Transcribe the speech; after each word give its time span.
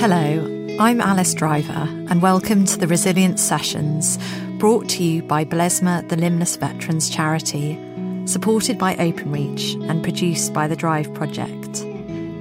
Hello, 0.00 0.18
I'm 0.80 1.00
Alice 1.00 1.32
Driver, 1.32 1.86
and 2.10 2.20
welcome 2.20 2.64
to 2.64 2.76
the 2.76 2.88
Resilience 2.88 3.40
Sessions, 3.40 4.18
brought 4.58 4.88
to 4.88 5.04
you 5.04 5.22
by 5.22 5.44
Blesma, 5.44 6.08
the 6.08 6.16
Limbless 6.16 6.56
Veterans 6.56 7.08
Charity, 7.08 7.78
supported 8.24 8.78
by 8.78 8.96
Openreach 8.96 9.80
and 9.88 10.02
produced 10.02 10.52
by 10.52 10.66
the 10.66 10.74
Drive 10.74 11.14
Project. 11.14 11.86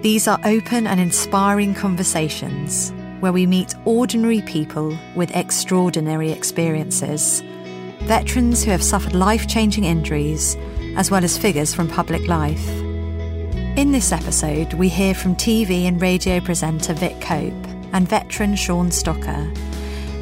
These 0.02 0.28
are 0.28 0.40
open 0.44 0.88
and 0.88 1.00
inspiring 1.00 1.76
conversations 1.76 2.92
where 3.20 3.32
we 3.32 3.46
meet 3.46 3.76
ordinary 3.86 4.42
people 4.42 4.98
with 5.16 5.36
extraordinary 5.36 6.32
experiences, 6.32 7.42
veterans 8.06 8.64
who 8.64 8.72
have 8.72 8.82
suffered 8.82 9.14
life 9.14 9.48
changing 9.48 9.84
injuries, 9.84 10.58
as 10.98 11.12
well 11.12 11.24
as 11.24 11.38
figures 11.38 11.76
from 11.76 11.88
public 11.88 12.28
life. 12.28 12.85
In 13.78 13.92
this 13.92 14.14
episode, 14.14 14.74
we 14.76 14.88
hear 14.88 15.14
from 15.14 15.36
TV 15.36 15.84
and 15.84 16.02
radio 16.02 16.40
presenter 16.40 16.94
Vick 16.94 17.22
Hope 17.22 17.54
and 17.92 18.08
veteran 18.08 18.56
Shaun 18.56 18.90
Stocker, 18.90 19.54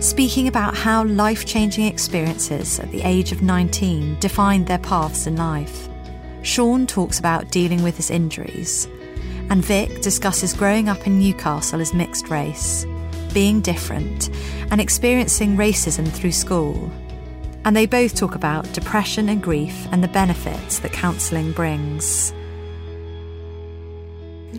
speaking 0.01 0.47
about 0.47 0.75
how 0.75 1.03
life 1.03 1.45
changing 1.45 1.85
experiences 1.85 2.79
at 2.79 2.89
the 2.89 3.03
age 3.03 3.31
of 3.31 3.43
19 3.43 4.17
defined 4.19 4.65
their 4.65 4.79
paths 4.79 5.27
in 5.27 5.35
life. 5.35 5.87
Shaun 6.41 6.87
talks 6.87 7.19
about 7.19 7.51
dealing 7.51 7.83
with 7.83 7.95
his 7.95 8.09
injuries, 8.09 8.87
and 9.51 9.63
Vick 9.63 10.01
discusses 10.01 10.55
growing 10.55 10.89
up 10.89 11.05
in 11.05 11.19
Newcastle 11.19 11.79
as 11.79 11.93
mixed 11.93 12.29
race, 12.29 12.87
being 13.35 13.61
different, 13.61 14.31
and 14.71 14.81
experiencing 14.81 15.57
racism 15.57 16.07
through 16.11 16.31
school. 16.31 16.89
And 17.65 17.75
they 17.75 17.85
both 17.85 18.15
talk 18.15 18.33
about 18.33 18.73
depression 18.73 19.29
and 19.29 19.43
grief 19.43 19.87
and 19.91 20.03
the 20.03 20.07
benefits 20.07 20.79
that 20.79 20.91
counselling 20.91 21.51
brings. 21.51 22.33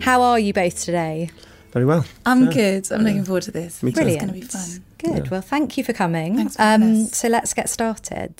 How 0.01 0.21
are 0.21 0.39
you 0.39 0.53
both 0.53 0.83
today? 0.83 1.29
Very 1.71 1.85
well. 1.85 2.05
I'm 2.25 2.45
Yeah. 2.45 2.51
good. 2.53 2.91
I'm 2.91 3.01
looking 3.03 3.25
forward 3.25 3.43
to 3.43 3.51
this. 3.51 3.83
Me 3.83 3.91
too. 3.91 4.01
It's 4.01 4.15
going 4.15 4.27
to 4.27 4.33
be 4.33 4.41
fun. 4.41 4.83
Good. 4.97 5.29
Well, 5.29 5.41
thank 5.41 5.77
you 5.77 5.83
for 5.83 5.91
coming. 5.93 6.35
Thanks 6.37 6.55
for 6.55 6.61
having 6.61 6.87
um, 6.87 7.03
us. 7.03 7.17
so 7.17 7.27
let's 7.27 7.53
get 7.53 7.69
started. 7.69 8.33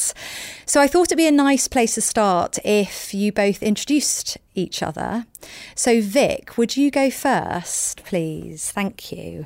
So 0.66 0.79
I 0.79 0.88
thought 0.88 1.07
it'd 1.07 1.17
be 1.17 1.27
a 1.27 1.31
nice 1.31 1.67
place 1.67 1.95
to 1.95 2.02
start 2.02 2.57
if 2.63 3.13
you 3.13 3.31
both 3.33 3.61
introduced 3.61 4.38
each 4.53 4.81
other. 4.81 5.25
So 5.75 5.99
Vick, 6.02 6.57
would 6.57 6.77
you 6.77 6.89
go 6.91 7.09
first, 7.09 8.03
please? 8.05 8.72
Thank 8.72 9.11
you. 9.11 9.45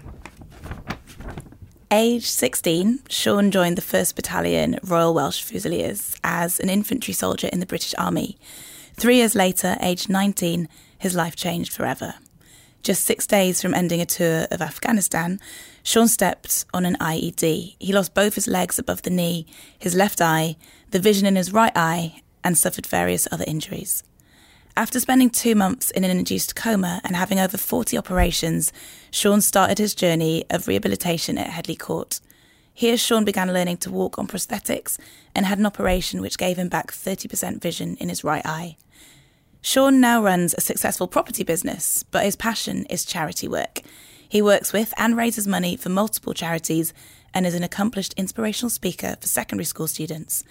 Age 1.91 2.25
16, 2.29 2.99
Shaun 3.09 3.49
joined 3.49 3.75
the 3.75 3.81
1st 3.81 4.15
Battalion 4.15 4.77
Royal 4.83 5.11
Welsh 5.15 5.41
Fusiliers 5.41 6.15
as 6.23 6.59
an 6.59 6.69
infantry 6.69 7.15
soldier 7.15 7.47
in 7.51 7.59
the 7.59 7.65
British 7.65 7.95
Army. 7.97 8.37
Three 8.93 9.15
years 9.15 9.33
later, 9.33 9.75
aged 9.81 10.07
19, 10.09 10.69
his 10.99 11.15
life 11.15 11.35
changed 11.35 11.73
forever. 11.73 12.13
Just 12.83 13.03
six 13.03 13.27
days 13.27 13.61
from 13.61 13.73
ending 13.73 13.99
a 13.99 14.05
tour 14.05 14.47
of 14.51 14.61
Afghanistan, 14.61 15.39
Shaun 15.83 16.07
stepped 16.07 16.65
on 16.73 16.85
an 16.85 16.95
IED. 17.01 17.75
He 17.79 17.93
lost 17.93 18.13
both 18.13 18.35
his 18.35 18.47
legs 18.47 18.79
above 18.79 19.01
the 19.01 19.09
knee, 19.09 19.45
his 19.77 19.95
left 19.95 20.21
eye, 20.21 20.55
the 20.91 20.99
vision 20.99 21.25
in 21.25 21.35
his 21.35 21.51
right 21.51 21.75
eye, 21.75 22.21
and 22.43 22.57
suffered 22.57 22.85
various 22.85 23.27
other 23.31 23.43
injuries. 23.47 24.03
After 24.77 24.99
spending 25.01 25.29
two 25.29 25.55
months 25.55 25.91
in 25.91 26.05
an 26.05 26.11
induced 26.11 26.55
coma 26.55 27.01
and 27.03 27.15
having 27.15 27.37
over 27.37 27.57
40 27.57 27.97
operations, 27.97 28.71
Shaun 29.11 29.41
started 29.41 29.77
his 29.77 29.93
journey 29.93 30.45
of 30.49 30.69
rehabilitation 30.69 31.37
at 31.37 31.49
Headley 31.49 31.75
Court. 31.75 32.21
Here, 32.73 32.95
Shaun 32.95 33.25
began 33.25 33.51
learning 33.51 33.77
to 33.77 33.91
walk 33.91 34.17
on 34.17 34.27
prosthetics 34.27 34.97
and 35.35 35.45
had 35.45 35.59
an 35.59 35.65
operation 35.65 36.21
which 36.21 36.37
gave 36.37 36.57
him 36.57 36.69
back 36.69 36.93
30% 36.93 37.61
vision 37.61 37.97
in 37.97 38.07
his 38.07 38.23
right 38.23 38.45
eye. 38.45 38.77
Shaun 39.61 39.99
now 39.99 40.23
runs 40.23 40.53
a 40.53 40.61
successful 40.61 41.07
property 41.07 41.43
business, 41.43 42.03
but 42.03 42.23
his 42.23 42.35
passion 42.35 42.85
is 42.85 43.05
charity 43.05 43.47
work. 43.47 43.81
He 44.27 44.41
works 44.41 44.71
with 44.71 44.93
and 44.97 45.17
raises 45.17 45.47
money 45.47 45.75
for 45.75 45.89
multiple 45.89 46.33
charities 46.33 46.93
and 47.33 47.45
is 47.45 47.55
an 47.55 47.63
accomplished 47.63 48.13
inspirational 48.15 48.69
speaker 48.69 49.17
for 49.19 49.27
secondary 49.27 49.65
school 49.65 49.87
students. 49.87 50.43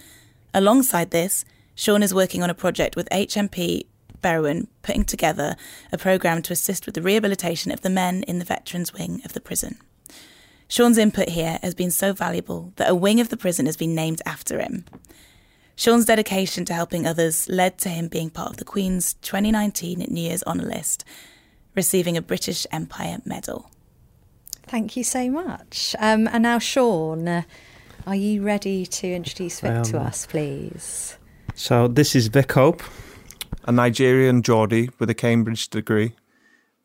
Alongside 0.53 1.11
this, 1.11 1.43
Shaun 1.75 2.03
is 2.03 2.13
working 2.13 2.43
on 2.43 2.49
a 2.49 2.55
project 2.55 2.95
with 2.95 3.09
HMP 3.09 3.85
Berwyn, 4.21 4.67
putting 4.81 5.05
together 5.05 5.55
a 5.91 5.97
programme 5.97 6.41
to 6.43 6.53
assist 6.53 6.85
with 6.85 6.95
the 6.95 7.01
rehabilitation 7.01 7.71
of 7.71 7.81
the 7.81 7.89
men 7.89 8.23
in 8.23 8.39
the 8.39 8.45
veterans 8.45 8.93
wing 8.93 9.21
of 9.25 9.33
the 9.33 9.41
prison. 9.41 9.77
Shaun's 10.67 10.97
input 10.97 11.29
here 11.29 11.57
has 11.63 11.73
been 11.73 11.89
so 11.89 12.13
valuable 12.13 12.73
that 12.75 12.89
a 12.89 12.95
wing 12.95 13.19
of 13.19 13.29
the 13.29 13.37
prison 13.37 13.65
has 13.65 13.77
been 13.77 13.95
named 13.95 14.21
after 14.25 14.59
him. 14.59 14.85
Shaun's 15.79 16.03
dedication 16.03 16.65
to 16.65 16.73
helping 16.73 17.07
others 17.07 17.47
led 17.47 17.77
to 17.77 17.87
him 17.87 18.09
being 18.09 18.29
part 18.29 18.49
of 18.51 18.57
the 18.57 18.65
Queen's 18.65 19.13
2019 19.21 19.99
New 20.09 20.21
Year's 20.23 20.43
Honour 20.43 20.65
List, 20.65 21.05
receiving 21.73 22.17
a 22.17 22.21
British 22.21 22.67
Empire 22.69 23.19
Medal. 23.23 23.71
Thank 24.63 24.97
you 24.97 25.05
so 25.05 25.29
much. 25.31 25.95
Um, 25.97 26.27
and 26.27 26.43
now, 26.43 26.59
Shaun, 26.59 27.45
are 28.05 28.15
you 28.15 28.41
ready 28.43 28.85
to 28.87 29.07
introduce 29.07 29.61
Vick 29.61 29.83
to 29.83 30.01
Um, 30.01 30.07
us, 30.07 30.25
please? 30.25 31.17
So 31.55 31.87
this 31.87 32.13
is 32.13 32.27
Vick 32.27 32.51
Hope, 32.51 32.83
a 33.63 33.71
Nigerian 33.71 34.41
Geordie 34.43 34.89
with 34.99 35.09
a 35.09 35.15
Cambridge 35.15 35.69
degree. 35.69 36.11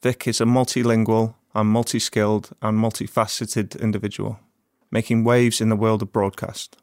Vick 0.02 0.28
is 0.28 0.40
a 0.40 0.44
multilingual 0.44 1.34
and 1.52 1.68
multi-skilled 1.68 2.50
and 2.62 2.78
multifaceted 2.78 3.76
individual, 3.80 4.38
making 4.92 5.24
waves 5.24 5.60
in 5.60 5.68
the 5.68 5.74
world 5.74 6.00
of 6.00 6.12
broadcast. 6.12 6.76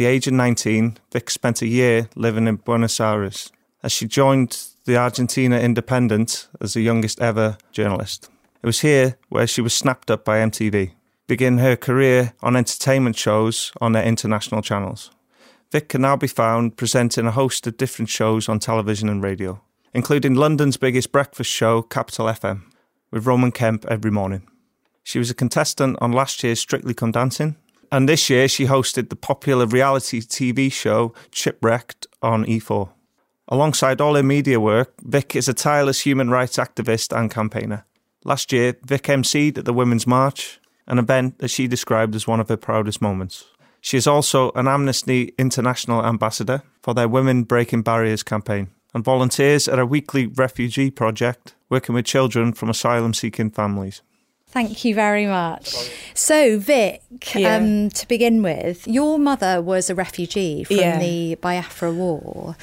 At 0.00 0.04
the 0.04 0.12
age 0.12 0.26
of 0.28 0.32
19, 0.32 0.96
Vick 1.12 1.28
spent 1.28 1.60
a 1.60 1.66
year 1.66 2.08
living 2.16 2.46
in 2.46 2.56
Buenos 2.56 2.98
Aires 3.00 3.52
as 3.82 3.92
she 3.92 4.06
joined 4.06 4.58
the 4.86 4.96
Argentina 4.96 5.58
Independent 5.60 6.48
as 6.58 6.72
the 6.72 6.80
youngest 6.80 7.20
ever 7.20 7.58
journalist. 7.70 8.30
It 8.62 8.66
was 8.66 8.80
here 8.80 9.18
where 9.28 9.46
she 9.46 9.60
was 9.60 9.74
snapped 9.74 10.10
up 10.10 10.24
by 10.24 10.38
MTV, 10.38 10.92
begin 11.26 11.58
her 11.58 11.76
career 11.76 12.32
on 12.40 12.56
entertainment 12.56 13.16
shows 13.16 13.72
on 13.78 13.92
their 13.92 14.02
international 14.02 14.62
channels. 14.62 15.10
Vick 15.70 15.90
can 15.90 16.00
now 16.00 16.16
be 16.16 16.26
found 16.26 16.78
presenting 16.78 17.26
a 17.26 17.32
host 17.32 17.66
of 17.66 17.76
different 17.76 18.08
shows 18.08 18.48
on 18.48 18.58
television 18.58 19.10
and 19.10 19.22
radio, 19.22 19.60
including 19.92 20.34
London's 20.34 20.78
biggest 20.78 21.12
breakfast 21.12 21.50
show, 21.50 21.82
Capital 21.82 22.24
FM, 22.24 22.62
with 23.10 23.26
Roman 23.26 23.52
Kemp 23.52 23.84
every 23.84 24.10
morning. 24.10 24.48
She 25.02 25.18
was 25.18 25.28
a 25.28 25.34
contestant 25.34 25.98
on 26.00 26.10
last 26.10 26.42
year's 26.42 26.58
Strictly 26.58 26.94
Come 26.94 27.12
Dancing, 27.12 27.56
and 27.92 28.08
this 28.08 28.30
year 28.30 28.48
she 28.48 28.66
hosted 28.66 29.08
the 29.08 29.16
popular 29.16 29.66
reality 29.66 30.20
TV 30.20 30.72
show 30.72 31.12
Shipwrecked 31.32 32.06
on 32.22 32.44
E4. 32.44 32.90
Alongside 33.48 34.00
all 34.00 34.14
her 34.14 34.22
media 34.22 34.60
work, 34.60 34.92
Vick 35.02 35.34
is 35.34 35.48
a 35.48 35.54
tireless 35.54 36.00
human 36.00 36.30
rights 36.30 36.56
activist 36.56 37.16
and 37.16 37.30
campaigner. 37.30 37.84
Last 38.24 38.52
year, 38.52 38.76
Vick 38.84 39.04
emceed 39.04 39.58
at 39.58 39.64
the 39.64 39.72
Women's 39.72 40.06
March, 40.06 40.60
an 40.86 40.98
event 40.98 41.38
that 41.38 41.48
she 41.48 41.66
described 41.66 42.14
as 42.14 42.28
one 42.28 42.38
of 42.38 42.48
her 42.48 42.56
proudest 42.56 43.02
moments. 43.02 43.46
She 43.80 43.96
is 43.96 44.06
also 44.06 44.52
an 44.52 44.68
Amnesty 44.68 45.34
International 45.38 46.04
ambassador 46.04 46.62
for 46.82 46.94
their 46.94 47.08
Women 47.08 47.44
Breaking 47.44 47.82
Barriers 47.82 48.22
campaign 48.22 48.70
and 48.94 49.04
volunteers 49.04 49.68
at 49.68 49.78
a 49.78 49.86
weekly 49.86 50.26
refugee 50.26 50.90
project 50.90 51.54
working 51.68 51.94
with 51.94 52.04
children 52.04 52.52
from 52.52 52.68
asylum 52.68 53.14
seeking 53.14 53.50
families. 53.50 54.02
Thank 54.52 54.84
you 54.84 54.94
very 54.96 55.26
much. 55.26 55.74
So, 56.14 56.58
Vick, 56.58 57.02
Yeah. 57.36 57.56
um, 57.56 57.88
to 57.90 58.08
begin 58.08 58.42
with, 58.42 58.86
your 58.88 59.18
mother 59.18 59.62
was 59.62 59.88
a 59.88 59.94
refugee 59.94 60.64
from 60.64 60.76
Yeah. 60.76 60.98
the 60.98 61.36
Biafra 61.36 61.92
War. 61.92 62.56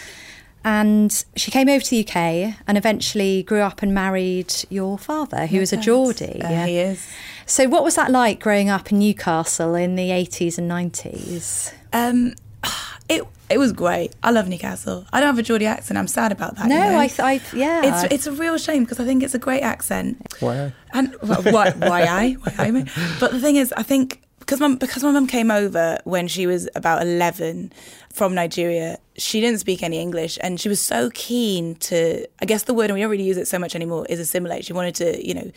And 0.65 1.23
she 1.37 1.49
came 1.49 1.69
over 1.69 1.79
to 1.81 1.89
the 1.89 1.99
UK 1.99 2.55
and 2.67 2.77
eventually 2.77 3.41
grew 3.43 3.61
up 3.61 3.81
and 3.81 3.93
married 3.93 4.53
your 4.69 4.97
father, 4.97 5.45
who 5.45 5.59
was 5.59 5.71
a 5.71 5.77
Geordie. 5.77 6.41
Uh, 6.41 6.65
He 6.65 6.77
is. 6.77 7.05
So, 7.45 7.69
what 7.69 7.85
was 7.85 7.95
that 7.95 8.11
like 8.11 8.41
growing 8.41 8.69
up 8.69 8.91
in 8.91 8.99
Newcastle 8.99 9.75
in 9.75 9.95
the 9.95 10.11
80s 10.11 10.57
and 10.57 10.67
90s? 10.69 11.71
Um, 11.93 12.35
it 13.09 13.23
it 13.50 13.57
was 13.57 13.72
great. 13.72 14.13
I 14.23 14.31
love 14.31 14.47
Newcastle. 14.50 15.06
I 15.13 15.19
don't 15.19 15.28
have 15.28 15.40
a 15.40 15.44
Geordie 15.44 15.66
accent. 15.66 15.97
I'm 15.97 16.07
sad 16.07 16.31
about 16.31 16.56
that. 16.57 16.68
No, 16.68 16.75
you 16.75 16.91
know? 16.91 17.00
I, 17.00 17.07
th- 17.07 17.19
I, 17.19 17.56
yeah. 17.56 17.81
It's 18.03 18.13
it's 18.13 18.28
a 18.28 18.31
real 18.31 18.57
shame 18.57 18.84
because 18.84 19.00
I 19.00 19.06
think 19.06 19.23
it's 19.23 19.34
a 19.34 19.40
great 19.40 19.62
accent. 19.62 20.18
Why? 20.40 20.73
And 20.94 21.16
well, 21.23 21.41
why 21.44 21.72
why 21.72 22.03
I 22.03 22.34
why 22.34 22.53
I 22.58 22.72
mean? 22.72 22.90
But 23.20 23.31
the 23.31 23.40
thing 23.40 23.55
is, 23.55 23.73
I 23.78 23.84
think 23.84 24.22
because 24.40 24.59
my 24.59 24.76
because 24.76 25.03
my 25.03 25.11
mum 25.11 25.28
came 25.28 25.52
over 25.52 25.97
when 26.03 26.28
she 26.28 26.46
was 26.47 26.67
about 26.76 27.02
eleven 27.02 27.72
from 28.14 28.34
Nigeria, 28.34 28.97
she 29.17 29.40
didn't 29.40 29.59
speak 29.59 29.84
any 29.84 29.99
English, 29.99 30.37
and 30.41 30.59
she 30.59 30.67
was 30.67 30.81
so 30.81 31.09
keen 31.14 31.76
to. 31.76 32.28
I 32.41 32.46
guess 32.46 32.64
the 32.64 32.73
word 32.73 32.85
and 32.85 32.96
we 32.96 33.02
don't 33.02 33.11
really 33.11 33.23
use 33.23 33.37
it 33.37 33.47
so 33.47 33.59
much 33.59 33.76
anymore 33.76 34.05
is 34.09 34.20
assimilate. 34.20 34.66
She 34.66 34.73
wanted 34.73 34.96
to, 34.96 35.26
you 35.26 35.34
know. 35.34 35.52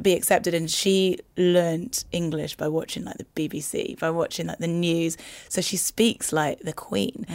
Be 0.00 0.14
accepted, 0.14 0.54
and 0.54 0.70
she 0.70 1.18
learnt 1.36 2.04
English 2.12 2.56
by 2.56 2.68
watching 2.68 3.04
like 3.04 3.16
the 3.18 3.26
BBC, 3.48 3.98
by 3.98 4.10
watching 4.10 4.46
like 4.46 4.58
the 4.58 4.68
news. 4.68 5.16
So 5.48 5.60
she 5.60 5.76
speaks 5.76 6.32
like 6.32 6.60
the 6.60 6.72
Queen. 6.72 7.26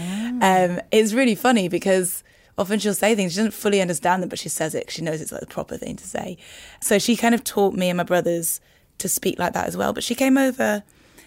Um, 0.41 0.79
it's 0.91 1.13
really 1.13 1.35
funny 1.35 1.67
because 1.67 2.23
often 2.57 2.79
she'll 2.79 2.93
say 2.93 3.13
things 3.13 3.33
she 3.33 3.37
doesn't 3.37 3.51
fully 3.51 3.81
understand 3.81 4.23
them, 4.23 4.29
but 4.29 4.39
she 4.39 4.49
says 4.49 4.73
it. 4.73 4.89
She 4.89 5.01
knows 5.01 5.21
it's 5.21 5.31
like 5.31 5.41
the 5.41 5.47
proper 5.47 5.77
thing 5.77 5.95
to 5.97 6.07
say. 6.07 6.37
So 6.79 6.97
she 6.97 7.15
kind 7.15 7.35
of 7.35 7.43
taught 7.43 7.73
me 7.73 7.89
and 7.89 7.97
my 7.97 8.03
brothers 8.03 8.61
to 8.99 9.09
speak 9.09 9.37
like 9.37 9.53
that 9.53 9.67
as 9.67 9.75
well. 9.75 9.93
But 9.93 10.03
she 10.03 10.15
came 10.15 10.37
over. 10.37 10.83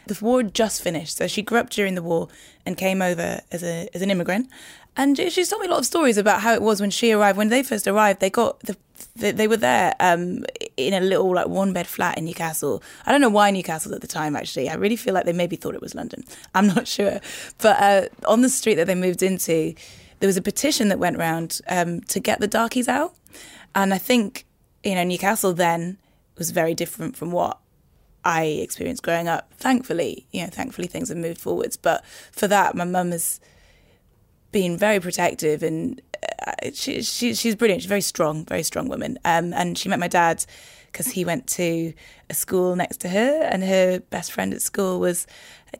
The 0.07 0.19
war 0.23 0.39
had 0.39 0.55
just 0.55 0.81
finished, 0.81 1.19
so 1.19 1.27
she 1.27 1.43
grew 1.43 1.59
up 1.59 1.69
during 1.69 1.95
the 1.95 2.03
war 2.03 2.29
and 2.65 2.79
came 2.79 3.03
over 3.03 3.43
as 3.53 3.63
a 3.63 3.91
as 3.93 4.01
an 4.01 4.11
immigrant. 4.11 4.49
And 4.99 5.17
she- 5.17 5.31
she's 5.31 5.49
told 5.49 5.63
me 5.63 5.69
a 5.69 5.71
lot 5.71 5.79
of 5.79 5.87
stories 5.87 6.19
about 6.19 6.43
how 6.43 6.53
it 6.53 6.61
was 6.61 6.81
when 6.81 6.91
she 6.91 7.13
arrived. 7.13 7.39
When 7.39 7.49
they 7.49 7.63
first 7.63 7.87
arrived, 7.87 8.21
they 8.21 8.31
got 8.31 8.61
the 8.61 8.77
they, 9.15 9.31
they 9.31 9.47
were 9.47 9.57
there 9.57 9.95
um, 10.01 10.45
in 10.77 10.93
a 10.93 11.01
little 11.01 11.33
like 11.33 11.47
one 11.47 11.73
bed 11.73 11.87
flat 11.87 12.19
in 12.19 12.25
Newcastle. 12.25 12.83
I 13.07 13.13
don't 13.13 13.21
know 13.21 13.29
why 13.29 13.51
Newcastle 13.51 13.95
at 13.95 14.01
the 14.01 14.09
time. 14.09 14.35
Actually, 14.35 14.69
I 14.69 14.75
really 14.75 14.97
feel 14.97 15.15
like 15.15 15.25
they 15.25 15.33
maybe 15.33 15.55
thought 15.57 15.75
it 15.77 15.81
was 15.81 15.95
London. 15.95 16.25
I'm 16.55 16.67
not 16.67 16.89
sure. 16.89 17.21
But 17.59 17.81
uh, 17.81 18.09
on 18.27 18.43
the 18.43 18.49
street 18.49 18.75
that 18.75 18.89
they 18.89 18.97
moved 18.97 19.23
into, 19.23 19.75
there 20.19 20.27
was 20.27 20.37
a 20.37 20.43
petition 20.43 20.89
that 20.89 20.99
went 20.99 21.17
round 21.17 21.61
um, 21.69 22.01
to 22.03 22.19
get 22.19 22.41
the 22.41 22.49
darkies 22.49 22.89
out. 22.89 23.15
And 23.75 23.95
I 23.95 23.99
think 23.99 24.45
you 24.83 24.97
know 24.97 25.05
Newcastle 25.05 25.53
then 25.53 25.99
was 26.37 26.51
very 26.51 26.75
different 26.75 27.17
from 27.17 27.31
what 27.31 27.59
I 28.25 28.45
experienced 28.45 29.05
growing 29.05 29.29
up. 29.29 29.53
Thankfully, 29.55 30.27
you 30.33 30.43
know, 30.43 30.49
thankfully 30.49 30.89
things 30.89 31.09
have 31.09 31.19
moved 31.19 31.41
forwards. 31.41 31.77
But 31.77 32.05
for 32.33 32.49
that, 32.49 32.75
my 32.75 32.85
mum 32.85 33.13
has 33.13 33.41
been 34.53 34.77
very 34.77 35.01
protective 35.01 35.63
and 35.63 36.01
uh, 36.47 36.71
she, 36.75 37.03
she 37.03 37.35
she's 37.35 37.55
brilliant. 37.55 37.83
She's 37.83 37.89
a 37.89 37.97
very 37.97 38.01
strong, 38.01 38.45
very 38.45 38.63
strong 38.63 38.89
woman. 38.89 39.19
Um, 39.25 39.53
and 39.53 39.77
she 39.79 39.89
met 39.89 39.99
my 39.99 40.09
dad 40.09 40.45
because 40.91 41.09
he 41.09 41.25
went 41.25 41.47
to 41.47 41.93
a 42.31 42.35
school 42.35 42.75
next 42.75 42.97
to 42.99 43.09
her, 43.11 43.43
and 43.43 43.63
her 43.63 44.01
best 44.01 44.33
friend 44.33 44.55
at 44.55 44.63
school 44.63 44.99
was 45.01 45.27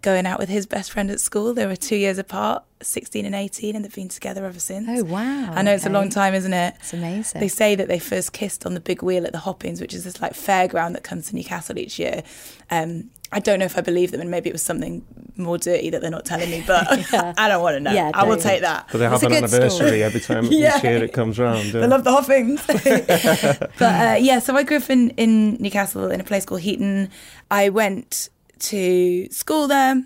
going 0.03 0.27
out 0.27 0.39
with 0.39 0.51
his 0.51 0.67
best 0.67 0.93
friend 0.93 1.11
at 1.11 1.19
school. 1.19 1.55
They 1.55 1.67
were 1.67 1.77
two 1.77 1.97
years 1.97 2.19
apart, 2.19 2.63
sixteen 2.83 3.25
and 3.25 3.35
eighteen, 3.35 3.75
and 3.75 3.85
they've 3.85 3.95
been 3.95 4.11
together 4.11 4.45
ever 4.45 4.61
since. 4.61 4.87
Oh, 4.89 5.05
wow. 5.05 5.53
I 5.53 5.63
know 5.63 5.75
it's 5.75 5.87
a 5.87 5.91
long 5.91 6.11
time, 6.11 6.35
isn't 6.35 6.53
it? 6.53 6.75
It's 6.79 6.93
amazing. 6.93 7.41
They 7.41 7.49
say 7.49 7.75
that 7.75 7.89
they 7.89 7.99
first 7.99 8.33
kissed 8.33 8.67
on 8.67 8.75
the 8.75 8.81
big 8.81 9.03
wheel 9.03 9.27
at 9.27 9.33
the 9.33 9.39
Hoppings, 9.39 9.81
which 9.81 9.95
is 9.95 10.05
this 10.05 10.21
like 10.21 10.35
fairground 10.35 10.93
that 10.93 11.05
comes 11.05 11.29
to 11.29 11.37
Newcastle 11.37 11.79
each 11.79 11.99
year. 11.99 12.23
Um, 12.71 13.11
I 13.31 13.41
don't 13.41 13.59
know 13.59 13.67
if 13.67 13.77
I 13.77 13.83
believe 13.83 14.11
them, 14.11 14.21
and 14.23 14.31
maybe 14.31 14.49
it 14.49 14.53
was 14.55 14.63
something 14.63 15.05
more 15.37 15.59
dirty 15.59 15.91
that 15.91 16.01
they're 16.01 16.11
not 16.11 16.25
telling 16.25 16.51
me, 16.51 16.65
but 16.67 16.87
Yeah. 17.13 17.35
I 17.39 17.49
don't 17.49 17.63
want 17.63 17.75
to 17.77 17.81
know. 17.81 17.93
Yeah, 17.93 18.11
I 18.15 18.25
will 18.25 18.37
don't. 18.37 18.43
take 18.43 18.63
that. 18.63 18.89
But 18.91 18.99
they 18.99 19.05
have 19.09 19.23
a 19.23 19.27
an 19.27 19.33
good 19.33 19.49
story. 19.49 19.63
anniversary 19.63 20.03
every 20.03 20.21
time 20.21 20.45
Yeah. 20.51 20.79
each 20.79 20.85
year 20.85 21.05
it 21.05 21.13
comes 21.13 21.39
round. 21.39 21.73
They 21.73 21.87
love 21.87 22.05
the 22.05 22.11
Hoppings. 22.13 22.67
but 22.67 23.83
uh, 23.83 24.17
yeah, 24.19 24.39
so 24.39 24.57
I 24.57 24.63
grew 24.63 24.79
up 24.79 24.91
in, 24.91 25.11
in 25.11 25.55
Newcastle 25.61 26.11
in 26.11 26.21
a 26.21 26.25
place 26.25 26.45
called 26.45 26.63
Heaton. 26.63 27.11
I 27.51 27.69
went 27.69 28.31
to 28.61 29.29
school 29.31 29.69
there. 29.69 30.03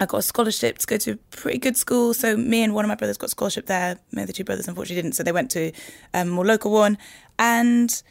I 0.00 0.06
got 0.06 0.18
a 0.18 0.22
scholarship 0.22 0.78
to 0.78 0.86
go 0.86 0.96
to 0.96 1.12
a 1.12 1.16
pretty 1.36 1.58
good 1.58 1.76
school. 1.76 2.14
So 2.14 2.36
me 2.36 2.62
and 2.62 2.74
one 2.74 2.84
of 2.84 2.88
my 2.88 2.94
brothers 2.96 3.16
got 3.16 3.26
a 3.26 3.30
scholarship 3.30 3.66
there. 3.66 3.98
My 4.12 4.22
other 4.22 4.32
two 4.32 4.44
brothers 4.44 4.66
unfortunately 4.68 5.02
didn't, 5.02 5.14
so 5.14 5.22
they 5.22 5.32
went 5.32 5.50
to 5.52 5.72
um, 6.14 6.28
a 6.28 6.30
more 6.32 6.44
local 6.46 6.72
one. 6.72 6.98
And 7.38 8.02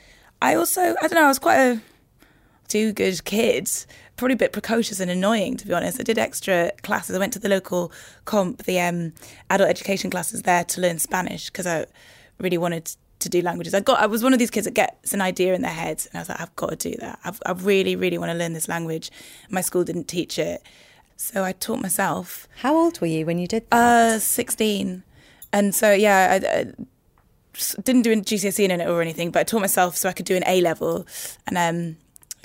I 0.42 0.56
also, 0.56 0.82
I 0.82 1.08
don't 1.08 1.14
know, 1.16 1.26
I 1.26 1.28
was 1.28 1.40
quite 1.40 1.58
a 1.60 1.82
do 2.74 2.92
good 2.92 3.24
kids. 3.24 3.86
probably 4.18 4.34
a 4.34 4.44
bit 4.44 4.52
precocious 4.52 5.00
and 5.00 5.10
annoying 5.12 5.58
to 5.58 5.68
be 5.68 5.74
honest. 5.74 6.00
I 6.00 6.04
did 6.04 6.18
extra 6.18 6.72
classes. 6.82 7.16
I 7.16 7.20
went 7.20 7.34
to 7.34 7.40
the 7.40 7.50
local 7.50 7.92
comp, 8.26 8.64
the 8.64 8.80
um, 8.80 9.14
adult 9.50 9.70
education 9.70 10.10
classes 10.10 10.42
there 10.42 10.64
to 10.66 10.82
learn 10.82 10.98
Spanish 11.00 11.44
because 11.50 11.68
I 11.68 11.86
really 12.40 12.58
wanted 12.58 12.86
to 13.20 13.30
do 13.30 13.42
languages. 13.42 13.74
I 13.74 13.80
got 13.80 14.00
I 14.00 14.08
was 14.08 14.22
one 14.24 14.34
of 14.34 14.40
these 14.40 14.50
kids 14.52 14.66
that 14.66 14.74
gets 14.74 15.14
an 15.14 15.22
idea 15.22 15.54
in 15.54 15.62
their 15.62 15.78
head 15.84 15.98
and 16.12 16.16
I 16.18 16.22
was 16.22 16.30
like, 16.30 16.42
I've 16.42 16.56
got 16.56 16.70
to 16.78 16.90
do 16.90 16.96
that. 17.00 17.20
I've, 17.24 17.40
I 17.46 17.52
really, 17.52 17.96
really 17.96 18.18
want 18.18 18.32
to 18.32 18.38
learn 18.38 18.54
this 18.54 18.68
language. 18.68 19.12
My 19.50 19.62
school 19.62 19.84
didn't 19.84 20.08
teach 20.08 20.38
it. 20.40 20.62
So 21.16 21.44
I 21.44 21.52
taught 21.54 21.82
myself 21.82 22.48
How 22.66 22.76
old 22.76 23.00
were 23.00 23.08
you 23.16 23.26
when 23.26 23.38
you 23.40 23.48
did 23.48 23.64
that? 23.70 24.16
uh, 24.16 24.20
16. 24.20 25.04
And 25.54 25.74
so, 25.76 25.92
yeah, 25.94 26.20
I, 26.34 26.38
I 26.60 26.66
didn't 27.84 28.02
do 28.02 28.12
a 28.12 28.16
GCSE 28.16 28.64
in 28.66 28.72
it 28.72 28.88
or 28.88 29.02
anything, 29.02 29.30
but 29.32 29.40
I 29.42 29.44
taught 29.44 29.62
myself 29.62 29.96
so 29.96 30.10
I 30.10 30.14
could 30.14 30.26
do 30.26 30.36
an 30.36 30.44
A 30.48 30.60
level. 30.62 31.06
And 31.48 31.58
um, 31.58 31.98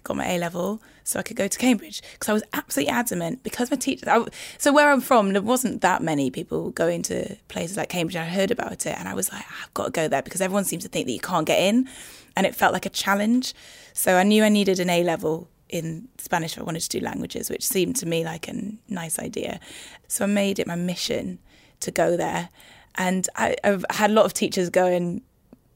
Got 0.04 0.16
my 0.16 0.26
A 0.26 0.38
level 0.38 0.80
so 1.04 1.18
I 1.18 1.22
could 1.22 1.36
go 1.36 1.48
to 1.48 1.58
Cambridge 1.58 2.02
because 2.12 2.28
I 2.28 2.32
was 2.32 2.42
absolutely 2.52 2.92
adamant 2.92 3.42
because 3.42 3.70
my 3.70 3.76
teacher. 3.76 4.08
I, 4.08 4.26
so, 4.58 4.72
where 4.72 4.90
I'm 4.90 5.00
from, 5.00 5.32
there 5.32 5.42
wasn't 5.42 5.80
that 5.80 6.02
many 6.02 6.30
people 6.30 6.70
going 6.70 7.02
to 7.04 7.36
places 7.48 7.76
like 7.76 7.88
Cambridge. 7.88 8.16
I 8.16 8.24
heard 8.24 8.50
about 8.50 8.86
it 8.86 8.98
and 8.98 9.08
I 9.08 9.14
was 9.14 9.32
like, 9.32 9.44
I've 9.62 9.74
got 9.74 9.86
to 9.86 9.90
go 9.90 10.08
there 10.08 10.22
because 10.22 10.40
everyone 10.40 10.64
seems 10.64 10.84
to 10.84 10.88
think 10.88 11.06
that 11.06 11.12
you 11.12 11.20
can't 11.20 11.46
get 11.46 11.60
in. 11.60 11.88
And 12.36 12.46
it 12.46 12.54
felt 12.54 12.72
like 12.72 12.86
a 12.86 12.90
challenge. 12.90 13.54
So, 13.92 14.16
I 14.16 14.22
knew 14.22 14.44
I 14.44 14.48
needed 14.48 14.80
an 14.80 14.90
A 14.90 15.02
level 15.02 15.48
in 15.68 16.08
Spanish 16.18 16.56
if 16.56 16.60
I 16.60 16.64
wanted 16.64 16.80
to 16.80 16.88
do 16.88 17.00
languages, 17.00 17.50
which 17.50 17.66
seemed 17.66 17.96
to 17.96 18.06
me 18.06 18.24
like 18.24 18.48
a 18.48 18.72
nice 18.88 19.18
idea. 19.18 19.60
So 20.06 20.24
I 20.24 20.28
made 20.28 20.58
it 20.58 20.66
my 20.66 20.74
mission 20.74 21.38
to 21.80 21.90
go 21.90 22.16
there. 22.16 22.48
And 22.96 23.28
I, 23.36 23.56
I've 23.62 23.84
had 23.90 24.10
a 24.10 24.14
lot 24.14 24.24
of 24.24 24.34
teachers 24.34 24.70
going, 24.70 25.22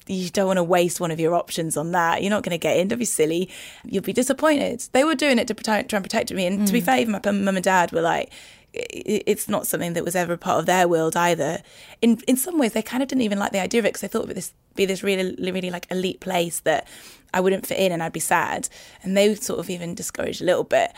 you 0.06 0.30
don't 0.30 0.46
want 0.46 0.58
to 0.58 0.64
waste 0.64 1.00
one 1.00 1.10
of 1.10 1.20
your 1.20 1.34
options 1.34 1.76
on 1.76 1.92
that. 1.92 2.22
You're 2.22 2.30
not 2.30 2.42
going 2.42 2.54
to 2.54 2.58
get 2.58 2.76
in. 2.76 2.88
Don't 2.88 2.98
be 2.98 3.04
silly. 3.04 3.48
You'll 3.84 4.02
be 4.02 4.12
disappointed. 4.12 4.84
They 4.92 5.04
were 5.04 5.14
doing 5.14 5.38
it 5.38 5.48
to 5.48 5.54
protect, 5.54 5.90
try 5.90 5.98
and 5.98 6.04
protect 6.04 6.32
me. 6.32 6.46
And 6.46 6.66
to 6.66 6.72
be 6.72 6.80
mm. 6.80 6.84
fair, 6.84 6.98
even 6.98 7.12
my 7.12 7.30
mum 7.30 7.56
and 7.56 7.64
dad 7.64 7.92
were 7.92 8.00
like, 8.00 8.32
it's 8.74 9.48
not 9.48 9.66
something 9.66 9.92
that 9.92 10.04
was 10.04 10.16
ever 10.16 10.32
a 10.32 10.38
part 10.38 10.60
of 10.60 10.66
their 10.66 10.88
world 10.88 11.14
either. 11.14 11.62
In 12.00 12.20
in 12.26 12.36
some 12.36 12.58
ways, 12.58 12.72
they 12.72 12.82
kind 12.82 13.02
of 13.02 13.08
didn't 13.08 13.22
even 13.22 13.38
like 13.38 13.52
the 13.52 13.60
idea 13.60 13.80
of 13.80 13.84
it 13.84 13.90
because 13.90 14.00
they 14.00 14.08
thought 14.08 14.22
it 14.22 14.28
would 14.28 14.36
this 14.36 14.54
be 14.74 14.86
this 14.86 15.02
really 15.02 15.36
really 15.52 15.70
like 15.70 15.86
elite 15.90 16.20
place 16.20 16.60
that 16.60 16.88
I 17.34 17.40
wouldn't 17.40 17.66
fit 17.66 17.78
in 17.78 17.92
and 17.92 18.02
I'd 18.02 18.12
be 18.12 18.20
sad. 18.20 18.68
And 19.02 19.16
they 19.16 19.34
sort 19.34 19.60
of 19.60 19.68
even 19.68 19.94
discouraged 19.94 20.40
a 20.40 20.44
little 20.44 20.64
bit. 20.64 20.92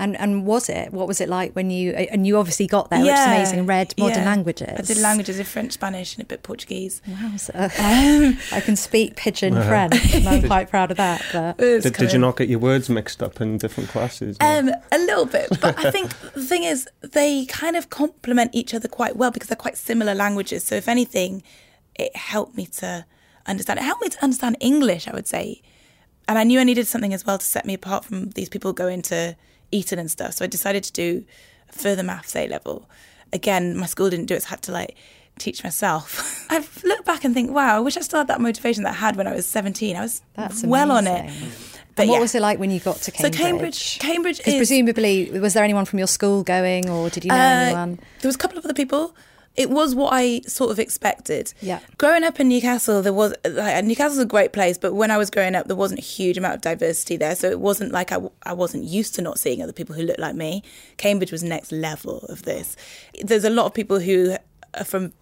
And 0.00 0.16
and 0.16 0.46
was 0.46 0.68
it? 0.68 0.92
What 0.92 1.08
was 1.08 1.20
it 1.20 1.28
like 1.28 1.54
when 1.54 1.70
you 1.70 1.90
and 1.90 2.24
you 2.24 2.36
obviously 2.38 2.68
got 2.68 2.88
there, 2.88 3.00
which 3.00 3.10
is 3.10 3.26
amazing. 3.26 3.58
and 3.60 3.68
Read 3.68 3.94
modern 3.98 4.18
yeah. 4.18 4.24
languages. 4.24 4.68
I 4.78 4.82
did 4.82 4.98
languages, 4.98 5.40
of 5.40 5.48
French, 5.48 5.72
Spanish, 5.72 6.14
and 6.14 6.22
a 6.22 6.26
bit 6.26 6.44
Portuguese. 6.44 7.02
Wowza. 7.08 7.52
I 8.52 8.60
can 8.60 8.76
speak 8.76 9.16
pidgin 9.16 9.54
French, 9.54 10.14
and 10.14 10.28
I'm 10.28 10.46
quite 10.46 10.70
proud 10.70 10.92
of 10.92 10.98
that. 10.98 11.24
But 11.32 11.60
It 11.60 11.74
was 11.74 11.82
Did, 11.82 11.94
kind 11.94 12.06
did 12.06 12.12
you 12.12 12.20
not 12.20 12.36
get 12.36 12.48
your 12.48 12.60
words 12.60 12.88
mixed 12.88 13.22
up 13.22 13.40
in 13.40 13.58
different 13.58 13.90
classes? 13.90 14.36
Um, 14.40 14.70
a 14.92 14.98
little 14.98 15.26
bit, 15.26 15.48
but 15.60 15.76
I 15.84 15.90
think 15.90 16.16
the 16.34 16.44
thing 16.44 16.62
is 16.62 16.88
they 17.00 17.46
kind 17.46 17.74
of 17.74 17.90
complement 17.90 18.52
each 18.54 18.74
other 18.74 18.86
quite 18.86 19.16
well 19.16 19.32
because 19.32 19.48
they're 19.48 19.56
quite 19.56 19.76
similar 19.76 20.14
languages. 20.14 20.62
So 20.62 20.76
if 20.76 20.86
anything, 20.86 21.42
it 21.96 22.14
helped 22.14 22.56
me 22.56 22.66
to 22.66 23.04
understand. 23.46 23.80
It 23.80 23.82
helped 23.82 24.02
me 24.02 24.10
to 24.10 24.22
understand 24.22 24.56
English, 24.60 25.08
I 25.08 25.12
would 25.12 25.26
say, 25.26 25.60
and 26.28 26.38
I 26.38 26.44
knew 26.44 26.60
I 26.60 26.64
needed 26.64 26.86
something 26.86 27.14
as 27.14 27.26
well 27.26 27.38
to 27.38 27.44
set 27.44 27.64
me 27.66 27.74
apart 27.74 28.04
from 28.04 28.30
these 28.30 28.48
people 28.48 28.72
going 28.72 29.02
to 29.02 29.34
Eton 29.70 29.98
and 29.98 30.10
stuff. 30.10 30.34
So 30.34 30.44
I 30.44 30.48
decided 30.48 30.84
to 30.84 30.92
do 30.92 31.24
a 31.68 31.72
further 31.72 32.02
maths 32.02 32.34
A 32.36 32.48
level. 32.48 32.88
Again, 33.32 33.76
my 33.76 33.86
school 33.86 34.08
didn't 34.10 34.26
do 34.26 34.34
it, 34.34 34.42
so 34.42 34.46
I 34.46 34.50
had 34.50 34.62
to 34.62 34.72
like 34.72 34.96
teach 35.38 35.62
myself. 35.62 36.46
I 36.50 36.64
look 36.84 37.04
back 37.04 37.24
and 37.24 37.34
think, 37.34 37.50
wow, 37.50 37.76
I 37.76 37.80
wish 37.80 37.96
I 37.96 38.00
still 38.00 38.18
had 38.18 38.28
that 38.28 38.40
motivation 38.40 38.84
that 38.84 38.90
I 38.90 38.96
had 38.96 39.16
when 39.16 39.26
I 39.26 39.34
was 39.34 39.46
17. 39.46 39.96
I 39.96 40.00
was 40.02 40.22
that's 40.34 40.64
well 40.64 40.90
on 40.90 41.06
it. 41.06 41.30
But 41.94 42.02
and 42.02 42.10
what 42.10 42.16
yeah. 42.16 42.20
was 42.20 42.34
it 42.34 42.42
like 42.42 42.58
when 42.60 42.70
you 42.70 42.78
got 42.80 42.96
to 42.96 43.10
Cambridge? 43.10 43.34
So 43.34 43.42
Cambridge, 43.42 43.98
Cambridge 43.98 44.38
Because 44.38 44.54
is 44.54 44.58
presumably, 44.58 45.30
was 45.40 45.54
there 45.54 45.64
anyone 45.64 45.84
from 45.84 45.98
your 45.98 46.06
school 46.08 46.44
going, 46.44 46.88
or 46.88 47.10
did 47.10 47.24
you 47.24 47.30
know 47.30 47.34
Uh, 47.36 47.38
anyone? 47.38 47.98
There 48.20 48.28
was 48.28 48.36
a 48.36 48.38
couple 48.38 48.56
of 48.56 48.64
other 48.64 48.74
people. 48.74 49.14
It 49.58 49.70
was 49.70 49.94
what 49.94 50.10
I 50.12 50.40
sort 50.46 50.70
of 50.70 50.78
expected. 50.78 51.52
Yeah. 51.60 51.80
Growing 51.98 52.22
up 52.22 52.38
in 52.38 52.48
Newcastle, 52.48 53.02
there 53.02 53.12
was 53.12 53.34
like, 53.44 53.84
Newcastle's 53.84 54.20
a 54.20 54.24
great 54.24 54.52
place, 54.52 54.78
but 54.78 54.94
when 54.94 55.10
I 55.10 55.18
was 55.18 55.30
growing 55.30 55.56
up, 55.56 55.66
there 55.66 55.76
wasn't 55.76 55.98
a 55.98 56.04
huge 56.04 56.38
amount 56.38 56.54
of 56.54 56.60
diversity 56.60 57.16
there. 57.16 57.34
So 57.34 57.50
it 57.50 57.58
wasn't 57.58 57.90
like 57.90 58.12
I, 58.12 58.18
I 58.44 58.52
wasn't 58.52 58.84
used 58.84 59.16
to 59.16 59.22
not 59.22 59.38
seeing 59.38 59.60
other 59.60 59.72
people 59.72 59.96
who 59.96 60.02
looked 60.02 60.20
like 60.20 60.36
me. 60.36 60.62
Cambridge 60.96 61.32
was 61.32 61.42
next 61.42 61.72
level 61.72 62.18
of 62.28 62.44
this. 62.44 62.76
There's 63.20 63.44
a 63.44 63.50
lot 63.50 63.66
of 63.66 63.74
people 63.74 63.98
who 63.98 64.36
are 64.74 64.84
from 64.84 65.12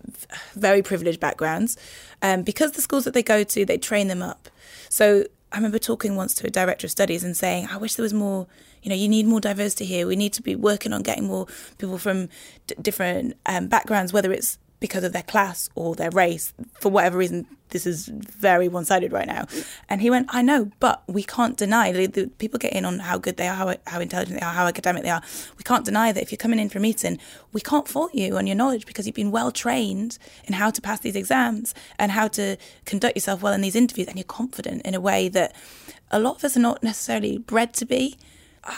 very 0.54 0.82
privileged 0.82 1.20
backgrounds, 1.20 1.78
um, 2.20 2.42
because 2.42 2.72
the 2.72 2.82
schools 2.82 3.04
that 3.04 3.14
they 3.14 3.22
go 3.22 3.42
to, 3.42 3.64
they 3.64 3.78
train 3.78 4.08
them 4.08 4.22
up. 4.22 4.50
So 4.90 5.24
I 5.52 5.56
remember 5.56 5.78
talking 5.78 6.16
once 6.16 6.34
to 6.34 6.46
a 6.46 6.50
director 6.50 6.86
of 6.86 6.90
studies 6.90 7.24
and 7.24 7.36
saying, 7.36 7.68
I 7.70 7.78
wish 7.78 7.94
there 7.94 8.02
was 8.02 8.12
more, 8.12 8.48
you 8.86 8.90
know, 8.90 8.96
you 8.96 9.08
need 9.08 9.26
more 9.26 9.40
diversity 9.40 9.84
here. 9.84 10.06
We 10.06 10.14
need 10.14 10.32
to 10.34 10.42
be 10.42 10.54
working 10.54 10.92
on 10.92 11.02
getting 11.02 11.26
more 11.26 11.48
people 11.76 11.98
from 11.98 12.28
d- 12.68 12.76
different 12.80 13.36
um, 13.44 13.66
backgrounds, 13.66 14.12
whether 14.12 14.32
it's 14.32 14.58
because 14.78 15.02
of 15.02 15.12
their 15.12 15.24
class 15.24 15.68
or 15.74 15.96
their 15.96 16.10
race. 16.10 16.54
For 16.78 16.88
whatever 16.88 17.18
reason, 17.18 17.48
this 17.70 17.84
is 17.84 18.06
very 18.06 18.68
one 18.68 18.84
sided 18.84 19.10
right 19.10 19.26
now. 19.26 19.46
And 19.88 20.00
he 20.00 20.08
went, 20.08 20.28
I 20.30 20.40
know, 20.40 20.70
but 20.78 21.02
we 21.08 21.24
can't 21.24 21.56
deny 21.56 21.90
the, 21.90 22.06
the 22.06 22.28
people 22.38 22.60
get 22.60 22.74
in 22.74 22.84
on 22.84 23.00
how 23.00 23.18
good 23.18 23.38
they 23.38 23.48
are, 23.48 23.56
how, 23.56 23.74
how 23.88 23.98
intelligent 23.98 24.38
they 24.38 24.46
are, 24.46 24.52
how 24.52 24.68
academic 24.68 25.02
they 25.02 25.10
are. 25.10 25.22
We 25.58 25.64
can't 25.64 25.84
deny 25.84 26.12
that 26.12 26.22
if 26.22 26.30
you're 26.30 26.36
coming 26.36 26.60
in 26.60 26.68
for 26.68 26.78
a 26.78 26.80
meeting, 26.80 27.18
we 27.52 27.60
can't 27.60 27.88
fault 27.88 28.14
you 28.14 28.36
on 28.36 28.46
your 28.46 28.54
knowledge 28.54 28.86
because 28.86 29.04
you've 29.04 29.16
been 29.16 29.32
well 29.32 29.50
trained 29.50 30.16
in 30.44 30.54
how 30.54 30.70
to 30.70 30.80
pass 30.80 31.00
these 31.00 31.16
exams 31.16 31.74
and 31.98 32.12
how 32.12 32.28
to 32.28 32.56
conduct 32.84 33.16
yourself 33.16 33.42
well 33.42 33.52
in 33.52 33.62
these 33.62 33.74
interviews. 33.74 34.06
And 34.06 34.16
you're 34.16 34.24
confident 34.24 34.82
in 34.82 34.94
a 34.94 35.00
way 35.00 35.28
that 35.30 35.56
a 36.12 36.20
lot 36.20 36.36
of 36.36 36.44
us 36.44 36.56
are 36.56 36.60
not 36.60 36.84
necessarily 36.84 37.38
bred 37.38 37.74
to 37.74 37.84
be. 37.84 38.16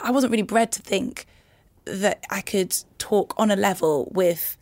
I 0.03 0.11
wasn't 0.11 0.31
really 0.31 0.43
bred 0.43 0.73
to 0.73 0.83
think 0.83 1.27
that 1.85 2.25
I 2.31 2.41
could 2.41 2.77
talk 2.99 3.35
on 3.39 3.51
a 3.51 3.57
level 3.57 4.11
with 4.15 4.57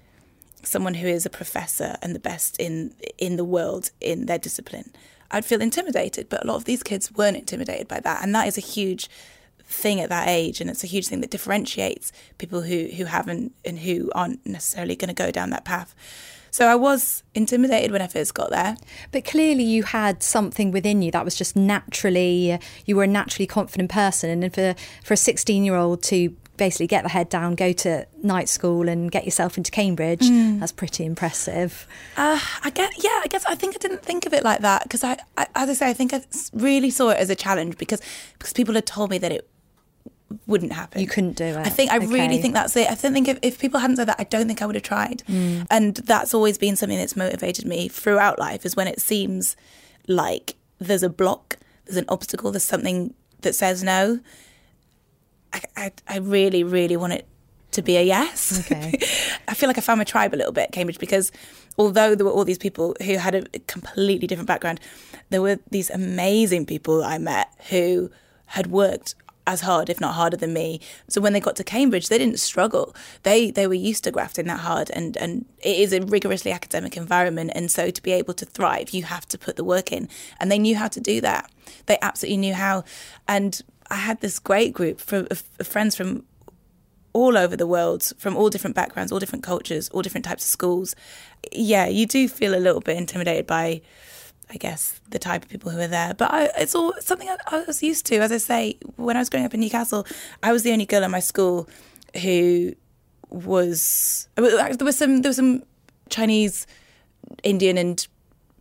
someone 0.62 0.94
who 0.94 1.06
is 1.06 1.26
a 1.26 1.30
professor 1.30 1.96
and 2.02 2.14
the 2.14 2.20
best 2.20 2.58
in 2.58 2.94
in 3.18 3.36
the 3.36 3.44
world 3.44 3.90
in 4.00 4.26
their 4.26 4.38
discipline. 4.38 4.92
I'd 5.30 5.44
feel 5.44 5.60
intimidated, 5.60 6.28
but 6.28 6.44
a 6.44 6.46
lot 6.46 6.56
of 6.56 6.64
these 6.64 6.82
kids 6.82 7.12
weren't 7.12 7.36
intimidated 7.36 7.88
by 7.88 8.00
that, 8.00 8.22
and 8.22 8.34
that 8.34 8.46
is 8.46 8.56
a 8.56 8.60
huge 8.60 9.08
thing 9.64 10.00
at 10.00 10.08
that 10.08 10.28
age, 10.28 10.60
and 10.60 10.70
it's 10.70 10.84
a 10.84 10.86
huge 10.86 11.08
thing 11.08 11.20
that 11.20 11.30
differentiates 11.30 12.12
people 12.38 12.62
who 12.62 12.86
who 12.96 13.04
haven't 13.04 13.54
and 13.64 13.80
who 13.80 14.10
aren't 14.14 14.44
necessarily 14.46 14.96
going 14.96 15.08
to 15.08 15.14
go 15.14 15.30
down 15.30 15.50
that 15.50 15.64
path. 15.64 15.94
So 16.56 16.68
I 16.68 16.74
was 16.74 17.22
intimidated 17.34 17.90
when 17.90 18.00
I 18.00 18.06
first 18.06 18.32
got 18.32 18.48
there. 18.48 18.78
But 19.12 19.26
clearly, 19.26 19.62
you 19.62 19.82
had 19.82 20.22
something 20.22 20.70
within 20.70 21.02
you 21.02 21.10
that 21.10 21.22
was 21.22 21.34
just 21.34 21.54
naturally, 21.54 22.58
you 22.86 22.96
were 22.96 23.02
a 23.02 23.06
naturally 23.06 23.46
confident 23.46 23.90
person. 23.90 24.42
And 24.42 24.54
for, 24.54 24.74
for 25.04 25.12
a 25.12 25.18
16 25.18 25.64
year 25.64 25.76
old 25.76 26.02
to 26.04 26.34
basically 26.56 26.86
get 26.86 27.02
the 27.02 27.10
head 27.10 27.28
down, 27.28 27.56
go 27.56 27.72
to 27.72 28.06
night 28.22 28.48
school, 28.48 28.88
and 28.88 29.10
get 29.10 29.26
yourself 29.26 29.58
into 29.58 29.70
Cambridge. 29.70 30.22
Mm. 30.22 30.60
That's 30.60 30.72
pretty 30.72 31.04
impressive. 31.04 31.86
Uh, 32.16 32.40
I 32.64 32.70
get, 32.70 33.04
yeah, 33.04 33.20
I 33.22 33.26
guess 33.28 33.44
I 33.44 33.54
think 33.54 33.76
I 33.76 33.78
didn't 33.78 34.02
think 34.02 34.24
of 34.24 34.32
it 34.32 34.42
like 34.42 34.62
that 34.62 34.84
because 34.84 35.04
I, 35.04 35.18
I, 35.36 35.48
as 35.56 35.68
I 35.68 35.74
say, 35.74 35.90
I 35.90 35.92
think 35.92 36.14
I 36.14 36.22
really 36.54 36.88
saw 36.88 37.10
it 37.10 37.18
as 37.18 37.28
a 37.28 37.36
challenge 37.36 37.76
because 37.76 38.00
because 38.32 38.54
people 38.54 38.74
had 38.74 38.86
told 38.86 39.10
me 39.10 39.18
that 39.18 39.30
it 39.30 39.46
wouldn't 40.46 40.72
happen. 40.72 41.00
You 41.00 41.06
couldn't 41.06 41.36
do 41.36 41.44
it. 41.44 41.56
I 41.56 41.68
think 41.68 41.90
I 41.90 41.96
really 41.96 42.38
think 42.38 42.54
that's 42.54 42.76
it. 42.76 42.90
I 42.90 42.94
don't 42.94 43.12
think 43.12 43.28
if, 43.28 43.38
if 43.42 43.58
people 43.58 43.80
hadn't 43.80 43.96
said 43.96 44.08
that, 44.08 44.16
I 44.18 44.24
don't 44.24 44.46
think 44.46 44.60
I 44.60 44.66
would 44.66 44.74
have 44.74 44.82
tried. 44.82 45.22
Mm. 45.28 45.66
And 45.70 45.96
that's 45.96 46.34
always 46.34 46.58
been 46.58 46.76
something 46.76 46.98
that's 46.98 47.16
motivated 47.16 47.64
me 47.64 47.88
throughout 47.88 48.38
life 48.38 48.66
is 48.66 48.74
when 48.74 48.88
it 48.88 49.00
seems 49.00 49.56
like 50.08 50.56
there's 50.78 51.02
a 51.02 51.08
block, 51.08 51.58
there's 51.84 51.96
an 51.96 52.06
obstacle, 52.08 52.50
there's 52.50 52.64
something 52.64 53.14
that 53.42 53.54
says 53.54 53.82
no. 53.82 54.20
I, 55.52 55.60
I, 55.76 55.92
I 56.08 56.18
really, 56.18 56.64
really 56.64 56.96
want 56.96 57.12
it 57.12 57.26
to 57.72 57.82
be 57.82 57.96
a 57.96 58.02
yes. 58.02 58.60
Okay. 58.60 58.98
I 59.48 59.54
feel 59.54 59.68
like 59.68 59.78
I 59.78 59.80
found 59.80 59.98
my 59.98 60.04
tribe 60.04 60.34
a 60.34 60.36
little 60.36 60.52
bit 60.52 60.64
at 60.64 60.72
Cambridge 60.72 60.98
because 60.98 61.30
although 61.78 62.14
there 62.14 62.26
were 62.26 62.32
all 62.32 62.44
these 62.44 62.58
people 62.58 62.96
who 63.04 63.16
had 63.16 63.34
a 63.34 63.42
completely 63.66 64.26
different 64.26 64.48
background, 64.48 64.80
there 65.30 65.42
were 65.42 65.58
these 65.70 65.90
amazing 65.90 66.66
people 66.66 67.04
I 67.04 67.18
met 67.18 67.48
who 67.70 68.10
had 68.46 68.68
worked 68.68 69.14
as 69.46 69.60
hard, 69.62 69.88
if 69.88 70.00
not 70.00 70.14
harder 70.14 70.36
than 70.36 70.52
me. 70.52 70.80
So 71.08 71.20
when 71.20 71.32
they 71.32 71.40
got 71.40 71.56
to 71.56 71.64
Cambridge, 71.64 72.08
they 72.08 72.18
didn't 72.18 72.40
struggle. 72.40 72.94
They 73.22 73.50
they 73.50 73.66
were 73.66 73.74
used 73.74 74.04
to 74.04 74.10
grafting 74.10 74.46
that 74.46 74.60
hard, 74.60 74.90
and 74.90 75.16
and 75.16 75.46
it 75.62 75.78
is 75.78 75.92
a 75.92 76.00
rigorously 76.00 76.52
academic 76.52 76.96
environment. 76.96 77.52
And 77.54 77.70
so 77.70 77.90
to 77.90 78.02
be 78.02 78.12
able 78.12 78.34
to 78.34 78.44
thrive, 78.44 78.90
you 78.90 79.04
have 79.04 79.26
to 79.28 79.38
put 79.38 79.56
the 79.56 79.64
work 79.64 79.92
in, 79.92 80.08
and 80.40 80.50
they 80.50 80.58
knew 80.58 80.76
how 80.76 80.88
to 80.88 81.00
do 81.00 81.20
that. 81.20 81.50
They 81.86 81.98
absolutely 82.02 82.38
knew 82.38 82.54
how. 82.54 82.84
And 83.28 83.60
I 83.90 83.96
had 83.96 84.20
this 84.20 84.38
great 84.38 84.72
group 84.72 85.00
of 85.12 85.42
friends 85.62 85.96
from 85.96 86.24
all 87.16 87.38
over 87.38 87.56
the 87.56 87.66
world 87.66 88.12
from 88.18 88.36
all 88.36 88.50
different 88.50 88.76
backgrounds, 88.76 89.10
all 89.10 89.18
different 89.18 89.42
cultures, 89.42 89.88
all 89.88 90.02
different 90.02 90.26
types 90.26 90.44
of 90.44 90.50
schools. 90.50 90.94
Yeah, 91.50 91.86
you 91.86 92.04
do 92.04 92.28
feel 92.28 92.54
a 92.54 92.60
little 92.60 92.82
bit 92.82 92.98
intimidated 92.98 93.46
by, 93.46 93.80
I 94.48 94.56
guess, 94.58 95.00
the 95.10 95.18
type 95.18 95.42
of 95.44 95.48
people 95.50 95.72
who 95.72 95.80
are 95.80 95.88
there. 95.88 96.14
But 96.14 96.32
I, 96.32 96.44
it's 96.58 96.74
all 96.74 96.94
something 97.00 97.28
I, 97.28 97.36
I 97.48 97.64
was 97.64 97.82
used 97.82 98.06
to. 98.06 98.16
As 98.18 98.30
I 98.30 98.38
say, 98.38 98.78
when 98.96 99.16
I 99.16 99.20
was 99.20 99.28
growing 99.28 99.44
up 99.44 99.54
in 99.54 99.60
Newcastle, 99.60 100.06
I 100.42 100.52
was 100.52 100.62
the 100.62 100.72
only 100.72 100.86
girl 100.86 101.02
in 101.02 101.10
my 101.10 101.20
school 101.20 101.68
who 102.22 102.74
was. 103.28 104.28
There 104.36 104.44
was 104.80 104.96
some. 104.96 105.22
There 105.22 105.30
was 105.30 105.36
some 105.36 105.64
Chinese, 106.10 106.66
Indian, 107.42 107.76
and 107.76 108.06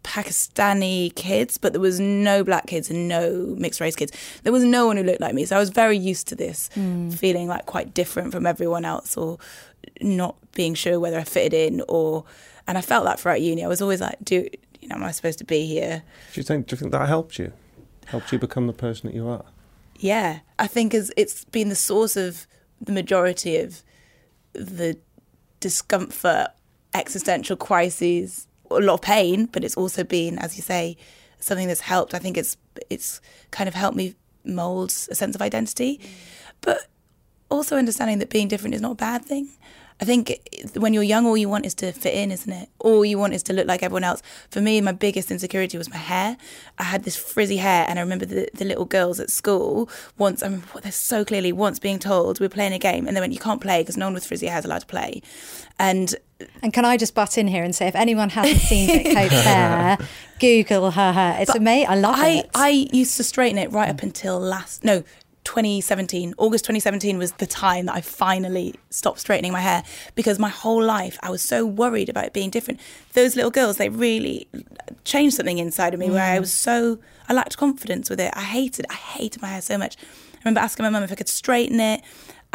Pakistani 0.06 1.14
kids, 1.16 1.58
but 1.58 1.74
there 1.74 1.82
was 1.82 2.00
no 2.00 2.44
black 2.44 2.68
kids 2.68 2.90
and 2.90 3.08
no 3.08 3.56
mixed 3.58 3.80
race 3.80 3.96
kids. 3.96 4.12
There 4.44 4.54
was 4.54 4.64
no 4.64 4.88
one 4.88 4.98
who 4.98 5.04
looked 5.04 5.22
like 5.22 5.34
me. 5.34 5.46
So 5.46 5.56
I 5.56 5.60
was 5.60 5.70
very 5.70 5.98
used 5.98 6.28
to 6.30 6.36
this 6.36 6.70
hmm. 6.74 7.10
feeling 7.10 7.48
like 7.48 7.66
quite 7.66 7.94
different 7.94 8.32
from 8.32 8.46
everyone 8.46 8.86
else 8.86 9.18
or 9.18 9.40
not 10.02 10.36
being 10.54 10.74
sure 10.74 11.00
whether 11.00 11.20
I 11.20 11.24
fitted 11.24 11.54
in 11.54 11.84
or 11.88 12.24
and 12.68 12.78
I 12.78 12.82
felt 12.82 13.06
that 13.06 13.20
throughout 13.20 13.42
uni. 13.42 13.64
I 13.64 13.68
was 13.68 13.82
always 13.82 14.02
like, 14.02 14.18
do 14.24 14.48
you 14.86 14.90
know, 14.90 14.98
am 14.98 15.04
I 15.04 15.12
supposed 15.12 15.40
to 15.40 15.46
be 15.46 15.66
here? 15.66 16.04
Do 16.34 16.40
you 16.40 16.44
think? 16.44 16.68
Do 16.68 16.76
you 16.76 16.78
think 16.78 16.92
that 16.92 17.08
helped 17.08 17.40
you? 17.40 17.52
Helped 18.06 18.32
you 18.32 18.38
become 18.38 18.68
the 18.68 18.74
person 18.74 19.08
that 19.08 19.16
you 19.16 19.28
are? 19.28 19.46
Yeah. 19.98 20.40
I 20.60 20.68
think 20.68 20.94
as 20.94 21.12
it's 21.18 21.44
been 21.46 21.70
the 21.70 21.76
source 21.76 22.16
of 22.16 22.46
the 22.80 22.92
majority 22.92 23.58
of 23.58 23.82
the 24.54 25.00
discomfort, 25.60 26.50
existential 26.94 27.58
crises, 27.58 28.48
a 28.70 28.76
lot 28.76 28.94
of 28.94 29.02
pain, 29.02 29.48
but 29.48 29.64
it's 29.64 29.76
also 29.76 30.04
been, 30.04 30.38
as 30.38 30.56
you 30.56 30.62
say, 30.62 30.98
something 31.40 31.68
that's 31.68 31.82
helped. 31.82 32.14
I 32.14 32.20
think 32.20 32.38
it's 32.38 32.56
it's 32.92 33.22
kind 33.50 33.68
of 33.68 33.74
helped 33.74 33.98
me 33.98 34.14
mold 34.44 34.92
a 35.10 35.16
sense 35.16 35.36
of 35.36 35.42
identity, 35.42 35.98
mm. 35.98 36.08
but 36.62 36.86
also 37.50 37.76
understanding 37.76 38.20
that 38.20 38.30
being 38.30 38.48
different 38.48 38.76
is 38.76 38.82
not 38.82 38.92
a 38.92 38.96
bad 38.96 39.26
thing. 39.26 39.50
I 40.02 40.06
think 40.06 40.40
when 40.76 40.94
you're 40.94 41.04
young, 41.04 41.26
all 41.26 41.38
you 41.38 41.48
want 41.48 41.66
is 41.66 41.74
to 41.76 41.94
fit 41.94 42.14
in, 42.14 42.30
isn't 42.30 42.52
it? 42.52 42.70
All 42.80 43.06
you 43.06 43.18
want 43.18 43.34
is 43.34 43.42
to 43.44 43.54
look 43.54 43.66
like 43.66 43.82
everyone 43.82 44.04
else. 44.04 44.22
For 44.50 44.60
me, 44.60 44.82
my 44.82 44.92
biggest 44.92 45.32
insecurity 45.32 45.78
was 45.78 45.90
my 45.90 45.96
hair. 45.96 46.36
I 46.78 46.84
had 46.84 47.04
this 47.04 47.16
frizzy 47.16 47.58
hair, 47.58 47.86
and 47.88 47.98
I 47.98 48.02
remember 48.02 48.26
the, 48.26 48.50
the 48.54 48.66
little 48.66 48.84
girls 48.84 49.22
at 49.22 49.30
school 49.30 49.90
once, 50.18 50.44
I 50.44 50.48
remember 50.48 50.82
this 50.82 50.98
so 50.98 51.24
clearly, 51.24 51.54
once 51.54 51.80
being 51.80 52.00
told 52.00 52.42
we 52.42 52.46
were 52.46 52.50
playing 52.50 52.74
a 52.74 52.80
game, 52.80 53.08
and 53.08 53.16
they 53.16 53.22
went, 53.22 53.32
You 53.32 53.40
can't 53.40 53.62
play 53.62 53.82
because 53.82 53.96
no 53.96 54.08
one 54.08 54.14
with 54.14 54.26
frizzy 54.26 54.48
hair 54.48 54.60
is 54.60 54.66
allowed 54.66 54.80
to 54.82 54.86
play. 54.86 55.22
And 55.80 56.14
And 56.62 56.74
can 56.74 56.84
I 56.84 56.98
just 56.98 57.16
butt 57.16 57.38
in 57.38 57.48
here 57.48 57.64
and 57.64 57.74
say, 57.74 57.88
if 57.88 57.96
anyone 57.96 58.30
hasn't 58.30 58.60
seen 58.62 58.88
Vick 58.88 59.18
Hope's 59.18 59.44
hair, 59.44 59.98
Google 60.40 60.92
her 60.92 61.14
hair. 61.14 61.38
It's 61.40 61.56
amazing. 61.56 61.90
I 61.90 61.96
love 61.96 62.16
I, 62.18 62.30
it. 62.30 62.50
I 62.54 62.70
used 62.92 63.16
to 63.18 63.24
straighten 63.24 63.58
it 63.58 63.72
right 63.72 63.90
up 63.90 64.04
until 64.04 64.40
last 64.40 64.84
no 64.84 65.04
2017 65.46 66.34
August 66.38 66.66
2017 66.66 67.18
was 67.18 67.32
the 67.34 67.48
time 67.48 67.86
that 67.86 67.96
I 67.96 68.02
finally 68.02 68.76
stopped 68.90 69.20
straightening 69.20 69.54
my 69.54 69.62
hair 69.62 69.84
because 70.16 70.38
my 70.38 70.50
whole 70.50 70.84
life 70.84 71.18
I 71.24 71.30
was 71.30 71.42
so 71.42 71.66
worried 71.66 72.10
about 72.10 72.26
it 72.26 72.34
being 72.34 72.50
different. 72.50 72.80
Those 73.14 73.36
little 73.36 73.52
girls 73.52 73.78
they 73.78 73.90
really 73.90 74.48
changed 75.06 75.38
something 75.38 75.58
inside 75.58 75.94
of 75.94 76.00
me 76.00 76.10
where 76.10 76.24
I 76.24 76.40
was 76.40 76.52
so 76.52 77.00
I 77.30 77.34
lacked 77.34 77.58
confidence 77.58 78.10
with 78.10 78.20
it. 78.20 78.34
I 78.36 78.42
hated 78.42 78.86
I 78.90 78.96
hated 78.96 79.42
my 79.42 79.48
hair 79.48 79.62
so 79.62 79.78
much. 79.78 79.96
I 79.98 80.38
remember 80.44 80.60
asking 80.60 80.84
my 80.84 80.90
mum 80.90 81.04
if 81.04 81.12
I 81.12 81.16
could 81.16 81.30
straighten 81.30 81.80
it 81.80 82.02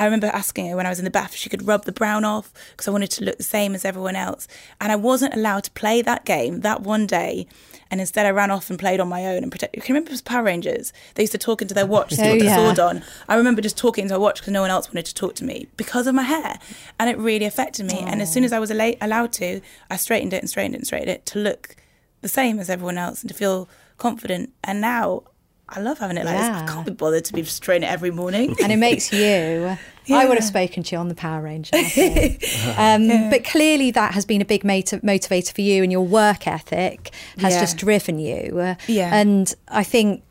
I 0.00 0.04
remember 0.04 0.28
asking 0.28 0.68
her 0.70 0.76
when 0.76 0.86
I 0.86 0.88
was 0.88 0.98
in 0.98 1.04
the 1.04 1.10
bath 1.10 1.32
if 1.34 1.36
she 1.38 1.50
could 1.50 1.66
rub 1.66 1.84
the 1.84 1.92
brown 1.92 2.24
off 2.24 2.52
because 2.70 2.88
I 2.88 2.90
wanted 2.90 3.10
to 3.12 3.24
look 3.24 3.36
the 3.36 3.42
same 3.42 3.74
as 3.74 3.84
everyone 3.84 4.16
else. 4.16 4.48
And 4.80 4.90
I 4.90 4.96
wasn't 4.96 5.34
allowed 5.34 5.64
to 5.64 5.70
play 5.72 6.00
that 6.02 6.24
game 6.24 6.60
that 6.62 6.80
one 6.80 7.06
day. 7.06 7.46
And 7.90 8.00
instead, 8.00 8.24
I 8.24 8.30
ran 8.30 8.50
off 8.50 8.70
and 8.70 8.78
played 8.78 8.98
on 9.00 9.08
my 9.08 9.26
own 9.26 9.42
and 9.42 9.50
protect. 9.52 9.74
Can 9.74 9.82
you 9.82 9.94
remember 9.94 10.08
it 10.10 10.12
was 10.12 10.22
Power 10.22 10.44
Rangers? 10.44 10.92
They 11.16 11.24
used 11.24 11.32
to 11.32 11.38
talk 11.38 11.60
into 11.60 11.74
their 11.74 11.86
watch 11.86 12.10
to 12.16 12.22
Oh, 12.28 12.38
the 12.38 12.44
yeah. 12.44 12.56
sword 12.56 12.78
on. 12.78 13.02
I 13.28 13.34
remember 13.34 13.60
just 13.60 13.76
talking 13.76 14.02
into 14.04 14.14
a 14.14 14.18
watch 14.20 14.40
because 14.40 14.52
no 14.52 14.62
one 14.62 14.70
else 14.70 14.88
wanted 14.88 15.06
to 15.06 15.14
talk 15.14 15.34
to 15.36 15.44
me 15.44 15.66
because 15.76 16.06
of 16.06 16.14
my 16.14 16.22
hair. 16.22 16.58
And 16.98 17.10
it 17.10 17.18
really 17.18 17.44
affected 17.46 17.86
me. 17.86 17.98
And 17.98 18.22
as 18.22 18.32
soon 18.32 18.44
as 18.44 18.52
I 18.52 18.58
was 18.58 18.70
ala- 18.70 18.94
allowed 19.00 19.32
to, 19.34 19.60
I 19.90 19.96
straightened 19.96 20.32
it 20.32 20.38
and 20.40 20.48
straightened 20.48 20.76
it 20.76 20.78
and 20.78 20.86
straightened 20.86 21.10
it 21.10 21.26
to 21.26 21.38
look 21.40 21.76
the 22.22 22.28
same 22.28 22.58
as 22.58 22.70
everyone 22.70 22.96
else 22.96 23.22
and 23.22 23.28
to 23.28 23.34
feel 23.36 23.68
confident. 23.98 24.50
And 24.64 24.80
now 24.80 25.24
I 25.72 25.80
love 25.80 25.98
having 25.98 26.16
it 26.16 26.24
like 26.24 26.36
this. 26.36 26.46
I 26.46 26.66
can't 26.66 26.86
be 26.86 26.92
bothered 26.92 27.24
to 27.26 27.32
be 27.32 27.44
straightening 27.44 27.88
it 27.88 27.92
every 27.92 28.10
morning. 28.10 28.56
and 28.62 28.72
it 28.72 28.76
makes 28.76 29.12
you. 29.12 29.76
I 30.12 30.26
would 30.26 30.36
have 30.38 30.44
spoken 30.44 30.82
to 30.82 30.96
you 30.96 30.98
on 30.98 31.06
the 31.08 31.14
Power 31.14 31.40
Ranger. 31.42 31.70
Um, 32.76 33.30
But 33.30 33.44
clearly, 33.44 33.90
that 33.92 34.14
has 34.14 34.24
been 34.24 34.40
a 34.40 34.44
big 34.44 34.64
moti- 34.64 34.98
motivator 34.98 35.52
for 35.52 35.60
you, 35.60 35.82
and 35.82 35.92
your 35.92 36.04
work 36.06 36.46
ethic 36.46 37.10
has 37.38 37.54
Yeah. 37.54 37.60
just 37.60 37.76
driven 37.76 38.18
you. 38.18 38.74
Yeah. 38.88 39.14
And 39.14 39.54
I 39.68 39.84
think 39.84 40.22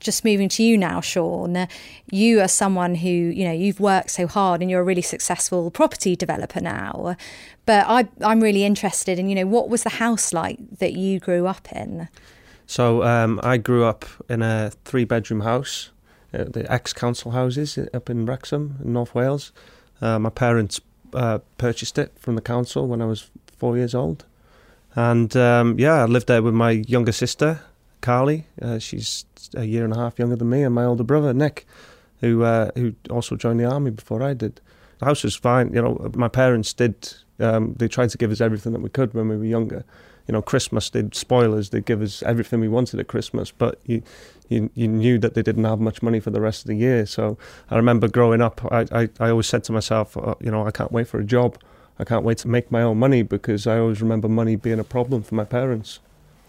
just 0.00 0.24
moving 0.24 0.48
to 0.48 0.62
you 0.62 0.76
now, 0.76 1.00
Shaun, 1.00 1.68
you 2.10 2.40
are 2.40 2.48
someone 2.48 2.96
who, 2.96 3.08
you 3.08 3.44
know, 3.44 3.52
you've 3.52 3.78
worked 3.80 4.10
so 4.10 4.26
hard 4.26 4.60
and 4.60 4.68
you're 4.70 4.80
a 4.80 4.84
really 4.84 5.02
successful 5.02 5.70
property 5.70 6.16
developer 6.16 6.60
now. 6.60 7.14
But 7.64 7.86
I, 7.86 8.08
I'm 8.22 8.40
really 8.40 8.64
interested 8.64 9.18
in, 9.20 9.28
you 9.28 9.36
know, 9.36 9.46
what 9.46 9.68
was 9.68 9.84
the 9.84 9.90
house 9.90 10.32
like 10.32 10.58
that 10.78 10.94
you 10.94 11.20
grew 11.20 11.46
up 11.46 11.70
in? 11.72 12.08
So 12.68 13.02
um, 13.02 13.40
I 13.42 13.56
grew 13.56 13.84
up 13.84 14.04
in 14.28 14.42
a 14.42 14.70
three-bedroom 14.84 15.40
house, 15.40 15.90
uh, 16.34 16.44
the 16.44 16.70
ex-council 16.70 17.30
houses 17.30 17.78
up 17.94 18.10
in 18.10 18.26
Wrexham, 18.26 18.76
in 18.84 18.92
North 18.92 19.14
Wales. 19.14 19.52
Uh, 20.02 20.18
my 20.18 20.28
parents 20.28 20.78
uh, 21.14 21.38
purchased 21.56 21.96
it 21.96 22.12
from 22.18 22.34
the 22.34 22.42
council 22.42 22.86
when 22.86 23.00
I 23.00 23.06
was 23.06 23.30
four 23.56 23.78
years 23.78 23.94
old, 23.94 24.26
and 24.94 25.34
um, 25.34 25.78
yeah, 25.78 26.02
I 26.02 26.04
lived 26.04 26.26
there 26.26 26.42
with 26.42 26.52
my 26.52 26.72
younger 26.72 27.10
sister, 27.10 27.60
Carly. 28.02 28.44
Uh, 28.60 28.78
she's 28.78 29.24
a 29.54 29.64
year 29.64 29.84
and 29.84 29.94
a 29.94 29.96
half 29.96 30.18
younger 30.18 30.36
than 30.36 30.50
me, 30.50 30.62
and 30.62 30.74
my 30.74 30.84
older 30.84 31.04
brother 31.04 31.32
Nick, 31.32 31.66
who 32.20 32.42
uh, 32.42 32.70
who 32.74 32.94
also 33.08 33.34
joined 33.34 33.58
the 33.58 33.64
army 33.64 33.90
before 33.90 34.22
I 34.22 34.34
did. 34.34 34.60
The 34.98 35.06
house 35.06 35.24
was 35.24 35.34
fine. 35.34 35.72
You 35.72 35.80
know, 35.80 36.10
my 36.14 36.28
parents 36.28 36.74
did. 36.74 37.14
Um, 37.40 37.72
they 37.78 37.88
tried 37.88 38.10
to 38.10 38.18
give 38.18 38.30
us 38.30 38.42
everything 38.42 38.74
that 38.74 38.82
we 38.82 38.90
could 38.90 39.14
when 39.14 39.28
we 39.28 39.38
were 39.38 39.44
younger 39.44 39.86
you 40.28 40.32
know, 40.32 40.42
Christmas, 40.42 40.90
they'd 40.90 41.14
spoil 41.14 41.58
us, 41.58 41.70
they'd 41.70 41.86
give 41.86 42.02
us 42.02 42.22
everything 42.22 42.60
we 42.60 42.68
wanted 42.68 43.00
at 43.00 43.08
Christmas, 43.08 43.50
but 43.50 43.80
you, 43.86 44.02
you, 44.48 44.70
you 44.74 44.86
knew 44.86 45.18
that 45.18 45.32
they 45.32 45.42
didn't 45.42 45.64
have 45.64 45.80
much 45.80 46.02
money 46.02 46.20
for 46.20 46.30
the 46.30 46.40
rest 46.40 46.60
of 46.60 46.68
the 46.68 46.76
year. 46.76 47.06
So 47.06 47.38
I 47.70 47.76
remember 47.76 48.08
growing 48.08 48.42
up, 48.42 48.60
I, 48.70 48.86
I, 48.92 49.08
I 49.18 49.30
always 49.30 49.46
said 49.46 49.64
to 49.64 49.72
myself, 49.72 50.16
uh, 50.18 50.34
you 50.38 50.50
know, 50.50 50.66
I 50.66 50.70
can't 50.70 50.92
wait 50.92 51.08
for 51.08 51.18
a 51.18 51.24
job. 51.24 51.58
I 51.98 52.04
can't 52.04 52.24
wait 52.24 52.38
to 52.38 52.48
make 52.48 52.70
my 52.70 52.82
own 52.82 52.98
money 52.98 53.22
because 53.22 53.66
I 53.66 53.78
always 53.78 54.02
remember 54.02 54.28
money 54.28 54.54
being 54.54 54.78
a 54.78 54.84
problem 54.84 55.22
for 55.22 55.34
my 55.34 55.44
parents. 55.44 55.98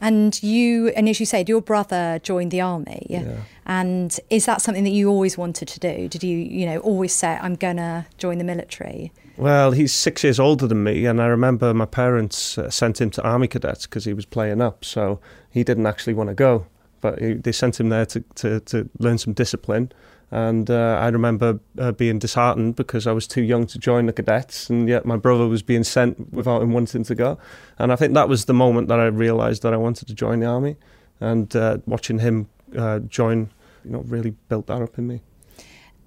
And 0.01 0.41
you, 0.41 0.89
and 0.89 1.09
as 1.09 1.19
you 1.19 1.25
said, 1.25 1.49
your 1.49 1.61
brother 1.61 2.19
joined 2.23 2.51
the 2.51 2.61
army. 2.61 3.05
Yeah. 3.09 3.41
And 3.65 4.17
is 4.29 4.45
that 4.45 4.61
something 4.61 4.83
that 4.83 4.91
you 4.91 5.09
always 5.09 5.37
wanted 5.37 5.67
to 5.67 5.79
do? 5.79 6.07
Did 6.07 6.23
you, 6.23 6.37
you 6.37 6.65
know, 6.65 6.79
always 6.79 7.13
say, 7.13 7.37
I'm 7.41 7.55
going 7.55 7.77
to 7.77 8.05
join 8.17 8.37
the 8.37 8.43
military? 8.43 9.11
Well, 9.37 9.71
he's 9.71 9.93
six 9.93 10.23
years 10.23 10.39
older 10.39 10.67
than 10.67 10.83
me, 10.83 11.05
and 11.05 11.21
I 11.21 11.27
remember 11.27 11.73
my 11.73 11.85
parents 11.85 12.57
uh, 12.57 12.69
sent 12.69 12.99
him 12.99 13.09
to 13.11 13.23
army 13.23 13.47
cadets 13.47 13.85
because 13.85 14.03
he 14.03 14.13
was 14.13 14.25
playing 14.25 14.61
up, 14.61 14.83
so 14.83 15.21
he 15.49 15.63
didn't 15.63 15.85
actually 15.85 16.13
want 16.13 16.29
to 16.29 16.35
go. 16.35 16.65
But 16.99 17.19
he, 17.19 17.33
they 17.35 17.53
sent 17.53 17.79
him 17.79 17.87
there 17.87 18.05
to, 18.07 18.19
to, 18.35 18.59
to 18.59 18.89
learn 18.99 19.17
some 19.17 19.31
discipline. 19.31 19.93
And 20.31 20.69
uh, 20.69 20.99
I 21.01 21.07
remember 21.07 21.59
uh, 21.77 21.91
being 21.91 22.19
disheartened 22.19 22.75
because 22.75 23.07
I 23.07 23.11
was 23.11 23.27
too 23.27 23.41
young 23.41 23.65
to 23.67 23.79
join 23.79 24.05
the 24.05 24.13
cadets, 24.13 24.69
and 24.69 24.87
yet 24.87 25.05
my 25.05 25.17
brother 25.17 25.47
was 25.47 25.63
being 25.63 25.83
sent 25.83 26.31
without 26.31 26.61
him 26.61 26.71
wanting 26.71 27.03
to 27.03 27.15
go. 27.15 27.39
And 27.79 27.91
I 27.91 27.95
think 27.95 28.13
that 28.13 28.29
was 28.29 28.45
the 28.45 28.53
moment 28.53 28.89
that 28.89 28.99
I 28.99 29.05
realised 29.05 29.63
that 29.63 29.73
I 29.73 29.77
wanted 29.77 30.07
to 30.07 30.13
join 30.13 30.39
the 30.41 30.45
army. 30.45 30.75
And 31.19 31.53
uh, 31.55 31.79
watching 31.85 32.19
him 32.19 32.47
uh, 32.77 32.99
join, 32.99 33.49
you 33.83 33.91
know, 33.91 34.01
really 34.01 34.35
built 34.49 34.67
that 34.67 34.81
up 34.81 34.97
in 34.97 35.07
me. 35.07 35.21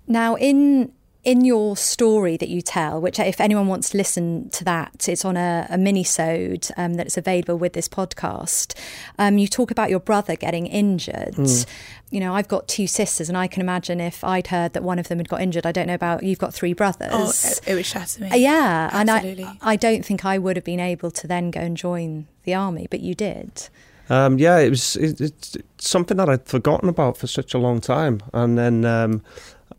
Now, 0.07 0.37
in 0.37 0.93
in 1.25 1.45
your 1.45 1.77
story 1.77 2.37
that 2.37 2.49
you 2.49 2.61
tell, 2.61 3.01
which 3.01 3.21
if 3.21 3.41
anyone 3.41 3.69
wants 3.69 3.91
to 3.91 3.97
listen 3.97 4.51
to 4.51 4.65
that, 4.65 5.09
it's 5.09 5.25
on 5.25 5.37
a, 5.37 5.67
a 5.71 5.79
mini-sode 5.79 6.69
um, 6.77 6.95
that's 6.95 7.17
available 7.17 7.57
with 7.57 7.75
this 7.75 7.89
podcast. 7.89 8.75
Um, 9.19 9.39
you 9.39 9.47
talk 9.47 9.71
about 9.71 9.89
your 9.89 10.01
brother 10.01 10.35
getting 10.35 10.67
injured. 10.67 11.35
Mm. 11.35 11.67
You 12.11 12.21
know, 12.21 12.35
I've 12.35 12.49
got 12.49 12.67
two 12.67 12.89
sisters, 12.89 13.29
and 13.29 13.39
I 13.39 13.47
can 13.47 13.63
imagine 13.63 14.01
if 14.01 14.25
I'd 14.25 14.49
heard 14.49 14.73
that 14.73 14.83
one 14.83 14.99
of 14.99 15.09
them 15.09 15.19
had 15.19 15.29
got 15.29 15.41
injured. 15.41 15.65
I 15.65 15.73
don't 15.73 15.87
know 15.87 15.95
about 15.95 16.25
you've 16.25 16.41
got 16.41 16.53
three 16.53 16.73
brothers. 16.73 17.11
Oh, 17.13 17.31
it, 17.31 17.61
it 17.69 17.75
would 17.75 17.87
shatter 17.87 18.21
me. 18.21 18.31
Uh, 18.31 18.37
yeah, 18.37 18.91
Absolutely. 18.93 19.45
and 19.45 19.59
I, 19.63 19.73
I 19.73 19.77
don't 19.77 20.05
think 20.05 20.25
I 20.25 20.39
would 20.39 20.57
have 20.57 20.65
been 20.65 20.81
able 20.81 21.11
to 21.13 21.27
then 21.29 21.51
go 21.53 21.61
and 21.61 21.77
join 21.77 22.27
the 22.43 22.53
army, 22.55 22.89
but 22.91 23.01
you 23.01 23.15
did. 23.15 23.69
Um, 24.11 24.39
yeah, 24.39 24.59
it 24.59 24.71
was 24.71 24.97
it, 24.97 25.21
it's 25.21 25.57
something 25.79 26.17
that 26.17 26.29
I'd 26.29 26.47
forgotten 26.47 26.89
about 26.89 27.17
for 27.17 27.29
such 27.29 27.55
a 27.55 27.59
long 27.59 27.81
time, 27.81 28.21
and 28.35 28.59
then 28.59 28.85
um, 28.85 29.23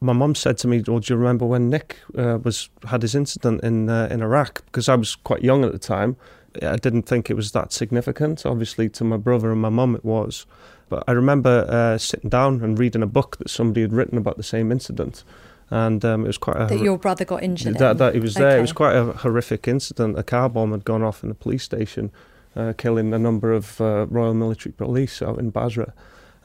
my 0.04 0.14
mum 0.14 0.36
said 0.36 0.58
to 0.60 0.68
me, 0.68 0.84
"Well, 0.86 1.00
do 1.00 1.14
you 1.14 1.18
remember 1.18 1.46
when 1.46 1.70
Nick 1.70 1.98
uh, 2.18 2.38
was 2.44 2.70
had 2.86 3.02
his 3.02 3.16
incident 3.16 3.64
in 3.64 3.90
uh, 3.90 4.10
in 4.12 4.22
Iraq?" 4.22 4.66
Because 4.66 4.90
I 4.90 4.96
was 4.96 5.16
quite 5.16 5.42
young 5.42 5.64
at 5.64 5.72
the 5.72 5.80
time. 5.80 6.18
I 6.62 6.76
didn't 6.76 7.04
think 7.04 7.30
it 7.30 7.36
was 7.36 7.52
that 7.54 7.74
significant. 7.74 8.46
Obviously, 8.46 8.90
to 8.90 9.04
my 9.04 9.18
brother 9.18 9.52
and 9.52 9.62
my 9.62 9.70
mum, 9.70 9.96
it 9.96 10.06
was. 10.06 10.46
But 10.90 11.04
I 11.08 11.14
remember 11.14 11.66
uh, 11.68 11.98
sitting 11.98 12.30
down 12.30 12.62
and 12.62 12.78
reading 12.78 13.02
a 13.02 13.08
book 13.08 13.38
that 13.38 13.50
somebody 13.50 13.82
had 13.82 13.94
written 13.94 14.18
about 14.18 14.38
the 14.38 14.44
same 14.44 14.72
incident, 14.72 15.24
and 15.72 16.04
um, 16.06 16.26
it 16.26 16.28
was 16.28 16.38
quite 16.38 16.58
a 16.58 16.66
that 16.68 16.80
your 16.80 16.98
brother 16.98 17.26
got 17.26 17.42
injured. 17.42 17.80
That, 17.80 17.98
that 17.98 18.14
he 18.14 18.20
was 18.20 18.36
there. 18.36 18.50
Okay. 18.50 18.58
It 18.58 18.62
was 18.62 18.74
quite 18.74 18.96
a 18.96 19.06
horrific 19.14 19.68
incident. 19.68 20.20
A 20.20 20.24
car 20.24 20.50
bomb 20.50 20.72
had 20.72 20.84
gone 20.84 21.02
off 21.02 21.24
in 21.24 21.32
a 21.32 21.34
police 21.34 21.64
station, 21.64 22.12
uh, 22.56 22.74
killing 22.78 23.14
a 23.14 23.20
number 23.20 23.54
of 23.54 23.80
uh, 23.80 24.06
Royal 24.10 24.34
Military 24.34 24.74
Police 24.74 25.22
out 25.22 25.40
in 25.40 25.50
Basra 25.50 25.94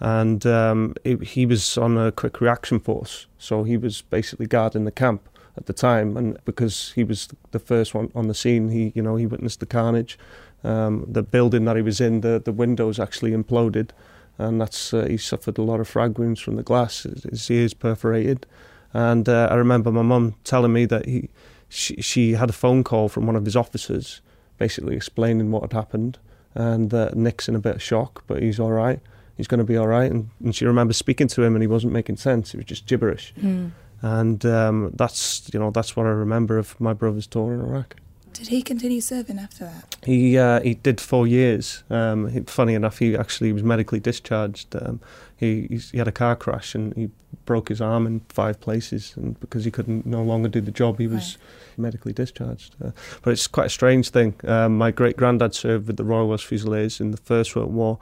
and 0.00 0.46
um, 0.46 0.94
it, 1.04 1.22
he 1.22 1.46
was 1.46 1.76
on 1.76 1.98
a 1.98 2.12
quick 2.12 2.40
reaction 2.40 2.78
force, 2.78 3.26
so 3.38 3.64
he 3.64 3.76
was 3.76 4.02
basically 4.02 4.46
guarding 4.46 4.84
the 4.84 4.92
camp 4.92 5.28
at 5.56 5.66
the 5.66 5.72
time, 5.72 6.16
and 6.16 6.38
because 6.44 6.92
he 6.94 7.02
was 7.02 7.28
the 7.50 7.58
first 7.58 7.94
one 7.94 8.10
on 8.14 8.28
the 8.28 8.34
scene, 8.34 8.68
he 8.68 8.92
you 8.94 9.02
know 9.02 9.16
he 9.16 9.26
witnessed 9.26 9.60
the 9.60 9.66
carnage. 9.66 10.18
Um, 10.64 11.04
the 11.08 11.22
building 11.22 11.64
that 11.64 11.76
he 11.76 11.82
was 11.82 12.00
in, 12.00 12.20
the 12.20 12.40
the 12.42 12.52
windows 12.52 13.00
actually 13.00 13.32
imploded, 13.32 13.90
and 14.38 14.60
that's 14.60 14.94
uh, 14.94 15.06
he 15.06 15.16
suffered 15.16 15.58
a 15.58 15.62
lot 15.62 15.80
of 15.80 15.88
frag 15.88 16.18
wounds 16.18 16.40
from 16.40 16.56
the 16.56 16.62
glass. 16.62 17.02
His, 17.02 17.50
ears 17.50 17.74
perforated, 17.74 18.46
and 18.92 19.28
uh, 19.28 19.48
I 19.50 19.54
remember 19.54 19.90
my 19.90 20.02
mum 20.02 20.36
telling 20.44 20.72
me 20.72 20.84
that 20.86 21.06
he 21.06 21.28
she, 21.68 22.00
she 22.00 22.32
had 22.32 22.50
a 22.50 22.54
phone 22.54 22.84
call 22.84 23.08
from 23.08 23.26
one 23.26 23.36
of 23.36 23.44
his 23.44 23.56
officers, 23.56 24.20
basically 24.58 24.94
explaining 24.94 25.50
what 25.50 25.62
had 25.62 25.72
happened, 25.72 26.18
and 26.54 26.94
uh, 26.94 27.10
Nick's 27.14 27.48
in 27.48 27.56
a 27.56 27.60
bit 27.60 27.76
of 27.76 27.82
shock, 27.82 28.22
but 28.28 28.42
he's 28.42 28.60
all 28.60 28.72
right 28.72 29.00
he's 29.38 29.46
going 29.46 29.58
to 29.58 29.64
be 29.64 29.78
all 29.78 29.86
right. 29.86 30.10
And, 30.10 30.28
and 30.44 30.54
she 30.54 30.66
remembers 30.66 30.98
speaking 30.98 31.28
to 31.28 31.42
him, 31.42 31.54
and 31.54 31.62
he 31.62 31.66
wasn't 31.66 31.94
making 31.94 32.18
sense. 32.18 32.52
It 32.52 32.58
was 32.58 32.66
just 32.66 32.84
gibberish. 32.84 33.32
Mm. 33.40 33.70
And 34.02 34.44
um, 34.44 34.90
that's 34.94 35.48
you 35.52 35.58
know 35.58 35.70
that's 35.70 35.96
what 35.96 36.04
I 36.04 36.10
remember 36.10 36.58
of 36.58 36.78
my 36.78 36.92
brother's 36.92 37.26
tour 37.26 37.54
in 37.54 37.60
Iraq. 37.60 37.96
Did 38.32 38.48
he 38.48 38.62
continue 38.62 39.00
serving 39.00 39.38
after 39.38 39.64
that? 39.64 39.96
He 40.04 40.38
uh, 40.38 40.60
he 40.60 40.74
did 40.74 41.00
four 41.00 41.26
years. 41.26 41.82
Um, 41.90 42.28
he, 42.28 42.40
funny 42.40 42.74
enough, 42.74 42.98
he 42.98 43.16
actually 43.16 43.52
was 43.52 43.64
medically 43.64 43.98
discharged. 43.98 44.76
Um, 44.76 45.00
he 45.36 45.80
he 45.90 45.98
had 45.98 46.06
a 46.06 46.12
car 46.12 46.36
crash 46.36 46.76
and 46.76 46.94
he 46.94 47.10
broke 47.46 47.68
his 47.68 47.80
arm 47.80 48.06
in 48.06 48.20
five 48.28 48.60
places, 48.60 49.14
and 49.16 49.40
because 49.40 49.64
he 49.64 49.72
couldn't 49.72 50.06
no 50.06 50.22
longer 50.22 50.48
do 50.48 50.60
the 50.60 50.70
job, 50.70 51.00
he 51.00 51.08
was 51.08 51.36
right. 51.40 51.78
medically 51.78 52.12
discharged. 52.12 52.76
Uh, 52.80 52.92
but 53.22 53.32
it's 53.32 53.48
quite 53.48 53.66
a 53.66 53.70
strange 53.70 54.10
thing. 54.10 54.34
Um, 54.44 54.78
my 54.78 54.92
great 54.92 55.16
granddad 55.16 55.54
served 55.54 55.88
with 55.88 55.96
the 55.96 56.04
Royal 56.04 56.28
Welsh 56.28 56.44
Fusiliers 56.44 57.00
in 57.00 57.10
the 57.10 57.16
First 57.16 57.56
World 57.56 57.72
War, 57.72 57.98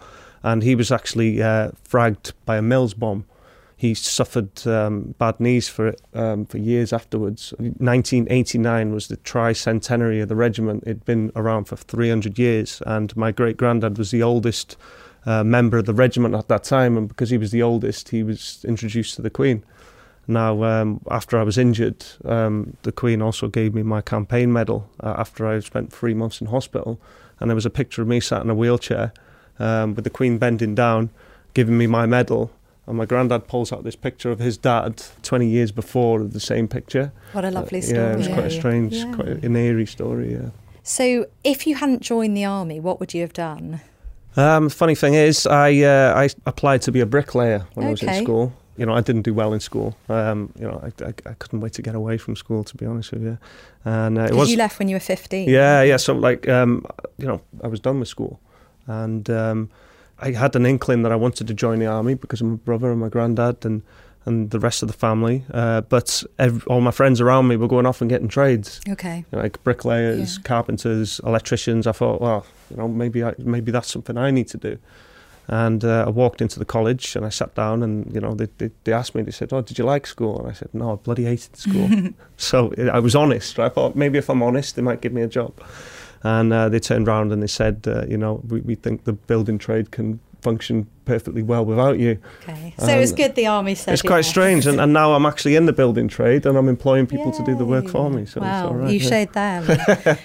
and 0.47 0.63
he 0.63 0.77
was 0.77 0.93
actually 0.93 1.43
uh, 1.43 1.73
fragged 1.87 2.33
by 2.45 2.57
a 2.57 2.63
Mills 2.63 2.95
bomb. 2.95 3.25
He 3.77 3.95
suffered 3.95 4.65
um, 4.67 5.17
bad 5.19 5.41
knees 5.41 5.69
for 5.69 5.95
um, 6.15 6.47
for 6.47 6.59
years 6.59 6.93
afterwards. 6.93 7.53
1989 7.59 8.95
was 8.95 9.09
the 9.09 9.17
tricentenary 9.19 10.23
of 10.23 10.29
the 10.29 10.37
regiment. 10.37 10.85
It'd 10.87 11.05
been 11.05 11.33
around 11.35 11.65
for 11.65 11.77
300 11.77 12.39
years, 12.39 12.81
and 12.87 13.15
my 13.17 13.33
great 13.33 13.57
granddad 13.57 13.99
was 13.99 14.13
the 14.13 14.23
oldest 14.23 14.77
uh, 15.27 15.43
member 15.43 15.79
of 15.79 15.87
the 15.87 15.93
regiment 15.93 16.37
at 16.37 16.47
that 16.47 16.63
time. 16.63 16.97
And 16.97 17.09
because 17.09 17.31
he 17.31 17.39
was 17.39 17.51
the 17.51 17.63
oldest, 17.63 18.11
he 18.11 18.23
was 18.23 18.65
introduced 18.67 19.17
to 19.17 19.23
the 19.23 19.31
Queen. 19.31 19.65
Now, 20.29 20.63
um, 20.63 21.01
after 21.11 21.39
I 21.39 21.43
was 21.43 21.59
injured, 21.59 22.05
um, 22.25 22.77
the 22.83 22.93
Queen 22.93 23.21
also 23.21 23.49
gave 23.49 23.75
me 23.75 23.83
my 23.83 24.01
campaign 24.01 24.53
medal 24.53 24.89
uh, 25.01 25.17
after 25.19 25.45
I 25.47 25.59
spent 25.59 25.93
three 25.93 26.15
months 26.15 26.41
in 26.41 26.47
hospital. 26.47 27.01
And 27.41 27.51
there 27.51 27.57
was 27.57 27.67
a 27.67 27.71
picture 27.71 28.01
of 28.01 28.09
me 28.09 28.21
sat 28.21 28.43
in 28.43 28.49
a 28.49 28.55
wheelchair 28.55 29.13
um, 29.59 29.95
with 29.95 30.05
the 30.05 30.11
Queen 30.11 30.39
bending 30.39 30.75
down, 30.75 31.11
giving 31.55 31.79
me 31.79 31.87
my 31.87 32.07
medal. 32.07 32.51
And 32.87 32.97
my 32.97 33.05
granddad 33.05 33.49
pulls 33.49 33.73
out 33.73 33.83
this 33.83 33.97
picture 33.97 34.31
of 34.31 34.39
his 34.39 34.57
dad 34.57 35.03
20 35.25 35.49
years 35.49 35.73
before 35.73 36.21
of 36.21 36.33
the 36.33 36.41
same 36.41 36.69
picture. 36.69 37.13
What 37.33 37.45
a 37.45 37.51
lovely 37.51 37.81
uh, 37.81 37.83
story. 37.83 38.01
Yeah, 38.01 38.13
it 38.13 38.19
was 38.19 38.29
quite 38.29 38.45
a 38.45 38.51
strange, 38.51 38.95
yeah. 38.95 39.13
quite 39.13 39.29
an 39.29 39.57
eerie 39.57 39.87
story, 39.87 40.35
yeah. 40.35 40.51
So, 40.85 41.27
if 41.43 41.67
you 41.67 41.75
hadn't 41.75 42.03
joined 42.03 42.37
the 42.37 42.45
army, 42.45 42.79
what 42.79 43.01
would 43.01 43.13
you 43.13 43.21
have 43.23 43.33
done? 43.33 43.81
Um, 44.37 44.69
funny 44.69 44.95
thing 44.95 45.15
is, 45.15 45.45
I 45.47 45.81
uh, 45.81 46.15
I 46.17 46.29
applied 46.45 46.83
to 46.83 46.93
be 46.93 47.01
a 47.01 47.07
bricklayer 47.07 47.67
when 47.75 47.87
okay. 47.87 47.89
I 47.89 47.91
was 47.91 48.03
in 48.03 48.23
school. 48.23 48.53
You 48.77 48.87
know, 48.87 48.95
I 48.95 49.01
didn't 49.01 49.23
do 49.23 49.35
well 49.35 49.53
in 49.53 49.61
school. 49.61 49.97
Um, 50.09 50.53
you 50.57 50.69
know, 50.69 50.79
I, 50.85 51.05
I, 51.05 51.15
I, 51.31 51.35
couldn't 51.39 51.61
wait 51.61 51.73
to 51.73 51.83
get 51.83 51.95
away 51.95 52.19
from 52.19 52.37
school, 52.37 52.63
to 52.63 52.77
be 52.77 52.85
honest 52.85 53.11
with 53.11 53.23
you. 53.23 53.39
And 53.87 54.19
uh, 54.19 54.25
it 54.25 54.35
was 54.35 54.51
you 54.51 54.59
left 54.59 54.79
when 54.79 54.89
you 54.89 54.97
were 54.97 55.01
fifteen. 55.01 55.49
Yeah, 55.49 55.83
yeah. 55.83 55.97
So 55.97 56.13
like, 56.13 56.47
um, 56.49 56.85
you 57.19 57.27
know, 57.27 57.41
I 57.65 57.69
was 57.69 57.81
done 57.81 57.99
with 57.99 58.09
school 58.09 58.39
and 58.87 59.29
um, 59.31 59.71
I 60.19 60.33
had 60.33 60.57
an 60.57 60.67
inkling 60.67 61.03
that 61.03 61.13
I 61.13 61.17
wanted 61.17 61.47
to 61.49 61.55
join 61.55 61.79
the 61.79 61.87
army 61.87 62.15
because 62.15 62.41
of 62.41 62.47
my 62.47 62.57
brother 62.57 62.91
and 62.91 63.01
my 63.01 63.09
granddad 63.09 63.65
and 63.65 63.83
and 64.27 64.51
the 64.51 64.59
rest 64.59 64.83
of 64.83 64.89
the 64.89 64.95
family. 64.95 65.45
Uh, 65.55 65.83
but 65.83 66.23
every, 66.39 66.61
all 66.67 66.81
my 66.81 66.91
friends 66.91 67.21
around 67.21 67.47
me 67.47 67.57
were 67.57 67.69
going 67.69 67.87
off 67.87 68.01
and 68.01 68.11
getting 68.11 68.29
trades. 68.29 68.81
Okay. 68.89 69.19
You 69.19 69.25
know, 69.37 69.43
like 69.43 69.63
bricklayers, 69.63 70.37
yeah. 70.37 70.43
carpenters, 70.43 71.21
electricians. 71.25 71.87
I 71.87 71.93
thought, 71.93 72.21
well, 72.21 72.45
you 72.71 72.77
know, 72.77 72.89
maybe 72.89 73.23
I, 73.23 73.35
maybe 73.39 73.71
that's 73.71 73.91
something 73.91 74.19
I 74.19 74.33
need 74.33 74.49
to 74.49 74.59
do. 74.59 74.79
And 75.49 75.85
uh, 75.85 76.07
I 76.09 76.11
walked 76.11 76.43
into 76.43 76.59
the 76.59 76.65
college 76.65 77.15
and 77.15 77.25
I 77.25 77.29
sat 77.29 77.55
down 77.55 77.85
and 77.85 78.13
you 78.13 78.21
know 78.21 78.35
they, 78.35 78.49
they, 78.59 78.71
they 78.83 78.93
asked 78.93 79.15
me. 79.15 79.23
They 79.23 79.31
said, 79.31 79.53
"Oh, 79.53 79.63
did 79.63 79.79
you 79.79 79.85
like 79.85 80.05
school?" 80.05 80.41
And 80.41 80.49
I 80.49 80.53
said, 80.53 80.71
"No, 80.73 80.95
I 80.95 80.97
bloody 80.97 81.25
hated 81.25 81.57
school." 81.57 81.89
so 82.37 82.75
I 82.93 82.99
was 82.99 83.15
honest. 83.15 83.61
I 83.61 83.69
thought 83.69 83.95
maybe 83.95 84.19
if 84.19 84.29
I'm 84.29 84.43
honest, 84.43 84.75
they 84.75 84.83
might 84.83 85.01
give 85.01 85.13
me 85.13 85.23
a 85.23 85.29
job. 85.29 85.55
And 86.23 86.53
uh, 86.53 86.69
they 86.69 86.81
turned 86.81 87.09
around 87.09 87.33
and 87.33 87.43
they 87.43 87.47
said, 87.47 87.85
uh, 87.87 88.05
you 88.07 88.17
know, 88.17 88.43
we, 88.49 88.61
we 88.61 88.75
think 88.75 89.05
the 89.05 89.13
building 89.13 89.59
trade 89.59 89.91
can 89.91 90.21
function 90.47 90.87
perfectly 91.05 91.43
well 91.43 91.65
without 91.65 91.99
you. 91.99 92.19
Okay. 92.43 92.73
So 92.79 92.93
um, 92.93 93.01
it's 93.01 93.13
good 93.13 93.35
the 93.35 93.47
army 93.47 93.75
said 93.75 93.95
It's 93.95 94.03
quite 94.03 94.19
yes. 94.19 94.29
strange. 94.29 94.67
And, 94.67 94.81
and, 94.81 94.93
now 94.93 95.13
I'm 95.15 95.27
actually 95.27 95.57
in 95.57 95.67
the 95.67 95.73
building 95.73 96.07
trade 96.09 96.47
and 96.47 96.57
I'm 96.57 96.69
employing 96.69 97.07
people 97.07 97.33
Yay. 97.33 97.39
to 97.39 97.45
do 97.45 97.57
the 97.57 97.65
work 97.65 97.89
for 97.89 98.11
me. 98.11 98.27
So 98.27 98.41
wow, 98.41 98.73
right, 98.73 98.93
you 98.93 99.01
yeah. 99.01 99.09
showed 99.11 99.33
them. 99.33 99.65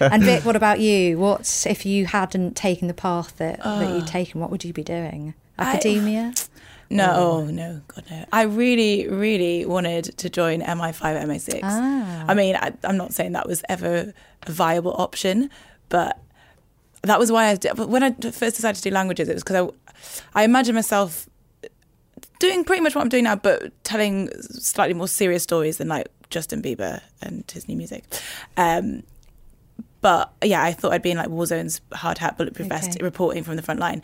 and 0.00 0.22
Vick, 0.22 0.44
what 0.44 0.54
about 0.54 0.78
you? 0.78 1.18
What's 1.18 1.66
if 1.66 1.84
you 1.84 2.06
hadn't 2.06 2.56
taken 2.56 2.86
the 2.86 2.94
path 2.94 3.36
that, 3.38 3.58
uh, 3.60 3.80
that 3.80 3.90
you'd 3.96 4.06
taken, 4.06 4.40
what 4.40 4.50
would 4.50 4.64
you 4.64 4.72
be 4.72 4.84
doing? 4.84 5.34
Academia? 5.58 6.34
I, 6.36 6.42
no, 6.90 7.12
oh, 7.16 7.44
no, 7.46 7.80
God 7.88 8.04
no. 8.08 8.24
I 8.32 8.42
really, 8.42 9.08
really 9.08 9.66
wanted 9.66 10.04
to 10.18 10.30
join 10.30 10.60
MI5, 10.60 11.00
MI6. 11.24 11.60
Ah. 11.64 12.24
I 12.28 12.34
mean, 12.34 12.54
I, 12.54 12.72
I'm 12.84 12.96
not 12.96 13.12
saying 13.12 13.32
that 13.32 13.48
was 13.48 13.62
ever 13.68 14.12
a 14.46 14.52
viable 14.52 14.94
option, 14.94 15.50
but 15.92 16.18
that 17.02 17.18
was 17.18 17.30
why 17.30 17.48
I 17.48 17.56
did, 17.56 17.78
when 17.78 18.02
I 18.02 18.12
first 18.12 18.56
decided 18.56 18.76
to 18.76 18.82
do 18.82 18.90
languages, 18.90 19.28
it 19.28 19.34
was 19.34 19.44
because 19.44 19.68
I, 20.34 20.40
I 20.40 20.44
imagine 20.44 20.74
myself 20.74 21.28
doing 22.38 22.64
pretty 22.64 22.80
much 22.80 22.94
what 22.94 23.02
I'm 23.02 23.10
doing 23.10 23.24
now, 23.24 23.36
but 23.36 23.70
telling 23.84 24.30
slightly 24.40 24.94
more 24.94 25.06
serious 25.06 25.42
stories 25.42 25.76
than 25.76 25.88
like 25.88 26.08
Justin 26.30 26.62
Bieber 26.62 27.02
and 27.20 27.48
his 27.50 27.68
new 27.68 27.76
music. 27.76 28.04
Um, 28.56 29.02
but 30.00 30.32
yeah, 30.42 30.62
I 30.62 30.72
thought 30.72 30.92
I'd 30.92 31.02
be 31.02 31.10
in 31.10 31.18
like 31.18 31.28
war 31.28 31.44
zones, 31.44 31.82
hard 31.92 32.16
hat, 32.16 32.38
bulletproof 32.38 32.72
okay. 32.72 32.80
vest, 32.80 33.02
reporting 33.02 33.44
from 33.44 33.56
the 33.56 33.62
front 33.62 33.78
line. 33.78 34.00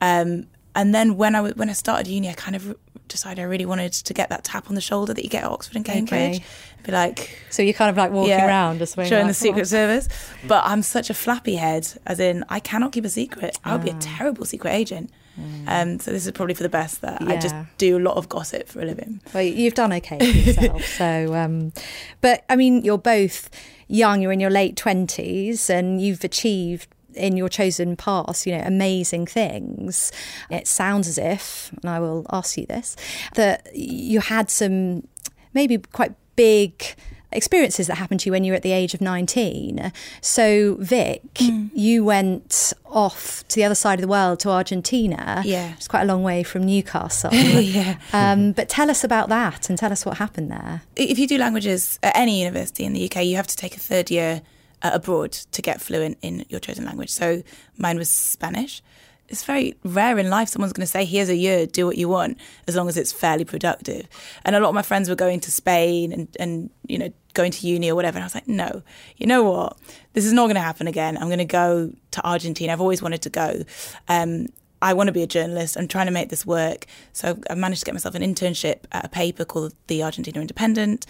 Um, 0.00 0.46
and 0.76 0.94
then 0.94 1.16
when 1.16 1.34
I 1.34 1.50
when 1.50 1.70
I 1.70 1.72
started 1.72 2.06
uni, 2.06 2.28
I 2.28 2.34
kind 2.34 2.54
of 2.54 2.76
decided 3.08 3.40
I 3.40 3.44
really 3.44 3.64
wanted 3.64 3.92
to 3.92 4.14
get 4.14 4.28
that 4.28 4.44
tap 4.44 4.68
on 4.68 4.74
the 4.74 4.80
shoulder 4.80 5.14
that 5.14 5.24
you 5.24 5.30
get 5.30 5.42
at 5.44 5.50
Oxford 5.50 5.76
and 5.76 5.84
Cambridge. 5.84 6.36
Okay. 6.36 6.44
Be 6.84 6.92
like, 6.92 7.40
so 7.50 7.62
you're 7.62 7.72
kind 7.72 7.90
of 7.90 7.96
like 7.96 8.12
walking 8.12 8.30
yeah, 8.30 8.46
around, 8.46 8.78
just 8.78 8.94
showing 8.94 9.10
like, 9.10 9.26
the 9.26 9.34
Secret 9.34 9.62
on. 9.62 9.66
Service. 9.66 10.08
But 10.46 10.64
I'm 10.66 10.82
such 10.82 11.08
a 11.10 11.14
flappy 11.14 11.56
head, 11.56 11.88
as 12.06 12.20
in 12.20 12.44
I 12.48 12.60
cannot 12.60 12.92
keep 12.92 13.04
a 13.04 13.08
secret. 13.08 13.58
I 13.64 13.72
would 13.72 13.84
be 13.84 13.90
a 13.90 13.94
ah. 13.94 14.00
terrible 14.00 14.44
secret 14.44 14.70
agent. 14.70 15.10
Mm. 15.40 15.64
Um, 15.66 15.98
so 15.98 16.12
this 16.12 16.26
is 16.26 16.32
probably 16.32 16.54
for 16.54 16.62
the 16.62 16.68
best 16.68 17.00
that 17.00 17.20
yeah. 17.20 17.30
I 17.30 17.36
just 17.38 17.54
do 17.78 17.98
a 17.98 18.00
lot 18.00 18.16
of 18.16 18.28
gossip 18.28 18.68
for 18.68 18.80
a 18.80 18.84
living. 18.84 19.20
Well, 19.34 19.42
you've 19.42 19.74
done 19.74 19.92
okay 19.94 20.18
for 20.18 20.24
yourself. 20.24 20.84
so, 20.98 21.34
um, 21.34 21.72
but 22.20 22.44
I 22.48 22.56
mean, 22.56 22.84
you're 22.84 22.98
both 22.98 23.50
young. 23.88 24.20
You're 24.20 24.32
in 24.32 24.40
your 24.40 24.50
late 24.50 24.76
twenties, 24.76 25.70
and 25.70 26.00
you've 26.00 26.22
achieved 26.22 26.88
in 27.16 27.36
your 27.36 27.48
chosen 27.48 27.96
path, 27.96 28.46
you 28.46 28.56
know, 28.56 28.62
amazing 28.64 29.26
things. 29.26 30.12
It 30.50 30.66
sounds 30.66 31.08
as 31.08 31.18
if, 31.18 31.72
and 31.82 31.90
I 31.90 32.00
will 32.00 32.26
ask 32.30 32.56
you 32.56 32.66
this, 32.66 32.96
that 33.34 33.74
you 33.74 34.20
had 34.20 34.50
some 34.50 35.06
maybe 35.54 35.78
quite 35.78 36.14
big 36.36 36.96
experiences 37.32 37.86
that 37.86 37.96
happened 37.96 38.20
to 38.20 38.26
you 38.26 38.32
when 38.32 38.44
you 38.44 38.52
were 38.52 38.56
at 38.56 38.62
the 38.62 38.72
age 38.72 38.94
of 38.94 39.00
19. 39.00 39.92
So, 40.20 40.76
Vick, 40.78 41.22
mm. 41.34 41.70
you 41.74 42.04
went 42.04 42.72
off 42.86 43.46
to 43.48 43.56
the 43.56 43.64
other 43.64 43.74
side 43.74 43.98
of 43.98 44.02
the 44.02 44.08
world 44.08 44.40
to 44.40 44.50
Argentina. 44.50 45.42
Yeah. 45.44 45.72
It's 45.72 45.88
quite 45.88 46.02
a 46.02 46.06
long 46.06 46.22
way 46.22 46.42
from 46.42 46.64
Newcastle. 46.64 47.32
yeah. 47.34 47.98
Um, 48.12 48.52
but 48.52 48.68
tell 48.68 48.90
us 48.90 49.04
about 49.04 49.28
that 49.28 49.68
and 49.68 49.78
tell 49.78 49.92
us 49.92 50.06
what 50.06 50.18
happened 50.18 50.50
there. 50.50 50.82
If 50.94 51.18
you 51.18 51.26
do 51.26 51.38
languages 51.38 51.98
at 52.02 52.16
any 52.16 52.40
university 52.40 52.84
in 52.84 52.92
the 52.92 53.04
UK, 53.04 53.24
you 53.24 53.36
have 53.36 53.46
to 53.48 53.56
take 53.56 53.76
a 53.76 53.80
third 53.80 54.10
year 54.10 54.42
uh, 54.82 54.90
abroad 54.92 55.32
to 55.32 55.62
get 55.62 55.80
fluent 55.80 56.18
in 56.22 56.44
your 56.48 56.60
chosen 56.60 56.84
language. 56.84 57.10
So 57.10 57.42
mine 57.76 57.98
was 57.98 58.08
Spanish 58.08 58.82
it's 59.28 59.44
very 59.44 59.74
rare 59.84 60.18
in 60.18 60.30
life 60.30 60.48
someone's 60.48 60.72
going 60.72 60.84
to 60.84 60.90
say 60.90 61.04
here's 61.04 61.28
a 61.28 61.36
year 61.36 61.66
do 61.66 61.86
what 61.86 61.96
you 61.96 62.08
want 62.08 62.38
as 62.66 62.76
long 62.76 62.88
as 62.88 62.96
it's 62.96 63.12
fairly 63.12 63.44
productive 63.44 64.06
and 64.44 64.54
a 64.54 64.60
lot 64.60 64.68
of 64.68 64.74
my 64.74 64.82
friends 64.82 65.08
were 65.08 65.14
going 65.14 65.40
to 65.40 65.50
spain 65.50 66.12
and, 66.12 66.28
and 66.38 66.70
you 66.86 66.98
know 66.98 67.12
going 67.34 67.52
to 67.52 67.66
uni 67.66 67.90
or 67.90 67.94
whatever 67.94 68.16
and 68.16 68.24
i 68.24 68.26
was 68.26 68.34
like 68.34 68.48
no 68.48 68.82
you 69.16 69.26
know 69.26 69.42
what 69.42 69.76
this 70.14 70.24
is 70.24 70.32
not 70.32 70.44
going 70.44 70.54
to 70.54 70.60
happen 70.60 70.86
again 70.86 71.16
i'm 71.18 71.28
going 71.28 71.38
to 71.38 71.44
go 71.44 71.92
to 72.10 72.26
argentina 72.26 72.72
i've 72.72 72.80
always 72.80 73.02
wanted 73.02 73.22
to 73.22 73.30
go 73.30 73.62
um, 74.08 74.46
I 74.82 74.92
want 74.92 75.08
to 75.08 75.12
be 75.12 75.22
a 75.22 75.26
journalist. 75.26 75.78
I'm 75.78 75.88
trying 75.88 76.04
to 76.04 76.12
make 76.12 76.28
this 76.28 76.44
work. 76.44 76.84
So 77.14 77.38
I 77.48 77.54
managed 77.54 77.80
to 77.80 77.86
get 77.86 77.94
myself 77.94 78.14
an 78.14 78.20
internship 78.20 78.80
at 78.92 79.06
a 79.06 79.08
paper 79.08 79.46
called 79.46 79.74
the 79.86 80.02
Argentina 80.02 80.38
Independent. 80.38 81.06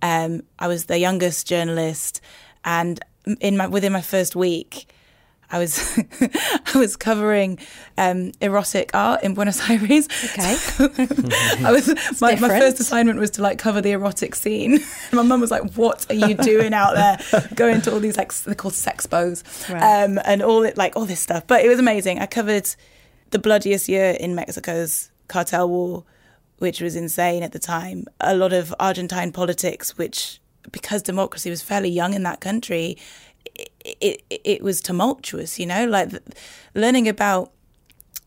Um, 0.00 0.42
I 0.60 0.68
was 0.68 0.84
the 0.84 0.98
youngest 0.98 1.46
journalist, 1.46 2.20
and 2.64 3.00
in 3.40 3.56
my 3.56 3.66
within 3.66 3.92
my 3.92 4.00
first 4.00 4.36
week, 4.36 4.88
I 5.50 5.58
was 5.58 5.98
I 6.74 6.78
was 6.78 6.96
covering 6.96 7.58
um, 7.96 8.32
erotic 8.40 8.90
art 8.94 9.22
in 9.22 9.34
Buenos 9.34 9.60
Aires. 9.70 10.08
Okay. 10.24 10.56
I 11.64 11.72
was 11.72 11.88
my, 12.20 12.34
my, 12.36 12.48
first 12.48 12.80
assignment 12.80 13.18
was 13.18 13.30
to 13.32 13.42
like 13.42 13.58
cover 13.58 13.80
the 13.80 13.92
erotic 13.92 14.34
scene. 14.34 14.80
my 15.12 15.22
mum 15.22 15.40
was 15.40 15.50
like, 15.50 15.72
"What 15.74 16.06
are 16.10 16.14
you 16.14 16.34
doing 16.34 16.74
out 16.74 16.94
there? 16.94 17.48
Going 17.54 17.80
to 17.82 17.92
all 17.92 18.00
these 18.00 18.16
like 18.16 18.32
they're 18.34 18.54
called 18.54 18.74
sexpos 18.74 19.72
right. 19.72 20.04
um, 20.04 20.18
and 20.24 20.42
all 20.42 20.62
it 20.64 20.76
like 20.76 20.96
all 20.96 21.06
this 21.06 21.20
stuff." 21.20 21.46
But 21.46 21.64
it 21.64 21.68
was 21.68 21.78
amazing. 21.78 22.18
I 22.18 22.26
covered 22.26 22.68
the 23.30 23.38
bloodiest 23.38 23.88
year 23.88 24.16
in 24.20 24.34
Mexico's 24.34 25.10
cartel 25.28 25.68
war, 25.68 26.04
which 26.58 26.80
was 26.80 26.94
insane 26.94 27.42
at 27.42 27.52
the 27.52 27.58
time. 27.58 28.04
A 28.20 28.34
lot 28.34 28.52
of 28.52 28.74
Argentine 28.78 29.32
politics, 29.32 29.96
which 29.96 30.40
because 30.72 31.02
democracy 31.02 31.50
was 31.50 31.62
fairly 31.62 31.88
young 31.88 32.14
in 32.14 32.22
that 32.22 32.40
country 32.40 32.96
it, 33.84 34.22
it, 34.30 34.40
it 34.44 34.62
was 34.62 34.80
tumultuous, 34.80 35.58
you 35.58 35.66
know, 35.66 35.86
like 35.86 36.10
learning 36.74 37.08
about 37.08 37.52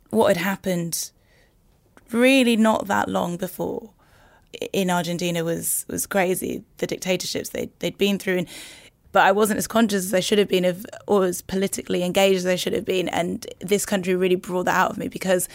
what 0.10 0.28
had 0.28 0.38
happened 0.38 1.12
really 2.12 2.58
not 2.58 2.88
that 2.88 3.08
long 3.08 3.38
before 3.38 3.92
in 4.74 4.90
Argentina 4.90 5.44
was 5.44 5.86
was 5.88 6.06
crazy. 6.06 6.64
The 6.78 6.88
dictatorships 6.88 7.50
they 7.50 7.70
they'd 7.80 7.98
been 7.98 8.20
through, 8.20 8.40
and 8.40 8.48
but 9.12 9.24
I 9.24 9.32
wasn't 9.32 9.58
as 9.58 9.68
conscious 9.68 10.06
as 10.06 10.14
I 10.14 10.20
should 10.20 10.38
have 10.38 10.48
been 10.48 10.66
of, 10.66 10.86
or 11.08 11.26
as 11.26 11.42
politically 11.42 12.04
engaged 12.04 12.38
as 12.38 12.46
I 12.46 12.56
should 12.56 12.74
have 12.74 12.86
been. 12.86 13.10
And 13.10 13.46
this 13.60 13.86
country 13.86 14.16
really 14.16 14.36
brought 14.36 14.66
that 14.66 14.76
out 14.76 14.92
of 14.92 14.98
me 14.98 15.08
because 15.08 15.50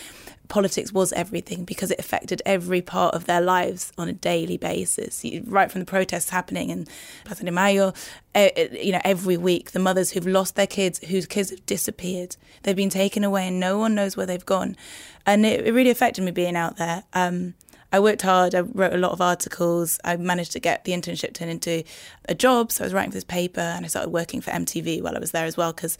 politics 0.48 0.92
was 0.92 1.12
everything 1.14 1.64
because 1.64 1.90
it 1.90 1.98
affected 1.98 2.40
every 2.46 2.80
part 2.80 3.14
of 3.14 3.24
their 3.24 3.40
lives 3.40 3.92
on 3.98 4.08
a 4.08 4.12
daily 4.12 4.56
basis. 4.56 5.24
Right 5.44 5.70
from 5.70 5.80
the 5.80 5.86
protests 5.86 6.30
happening 6.30 6.70
in 6.70 6.86
Plaza 7.24 7.44
de 7.44 7.50
Mayo, 7.50 7.92
you 8.34 8.92
know, 8.92 9.00
every 9.04 9.36
week, 9.36 9.72
the 9.72 9.78
mothers 9.78 10.10
who've 10.10 10.26
lost 10.26 10.54
their 10.56 10.66
kids, 10.66 10.98
whose 11.06 11.26
kids 11.26 11.50
have 11.50 11.64
disappeared, 11.66 12.36
they've 12.62 12.76
been 12.76 12.90
taken 12.90 13.24
away, 13.24 13.48
and 13.48 13.58
no 13.58 13.78
one 13.78 13.94
knows 13.94 14.16
where 14.16 14.26
they've 14.26 14.46
gone. 14.46 14.76
And 15.24 15.44
it, 15.44 15.66
it 15.66 15.72
really 15.72 15.90
affected 15.90 16.22
me 16.22 16.30
being 16.30 16.56
out 16.56 16.76
there. 16.76 17.04
Um, 17.12 17.54
I 17.92 18.00
worked 18.00 18.22
hard. 18.22 18.54
I 18.54 18.60
wrote 18.60 18.92
a 18.92 18.98
lot 18.98 19.12
of 19.12 19.20
articles. 19.20 19.98
I 20.04 20.16
managed 20.16 20.52
to 20.52 20.60
get 20.60 20.84
the 20.84 20.92
internship 20.92 21.34
turned 21.34 21.50
into 21.50 21.84
a 22.28 22.34
job. 22.34 22.72
So 22.72 22.84
I 22.84 22.86
was 22.86 22.94
writing 22.94 23.10
for 23.10 23.16
this 23.16 23.24
paper, 23.24 23.60
and 23.60 23.84
I 23.84 23.88
started 23.88 24.10
working 24.10 24.40
for 24.40 24.50
MTV 24.50 25.02
while 25.02 25.16
I 25.16 25.20
was 25.20 25.30
there 25.30 25.44
as 25.44 25.56
well 25.56 25.72
because 25.72 25.96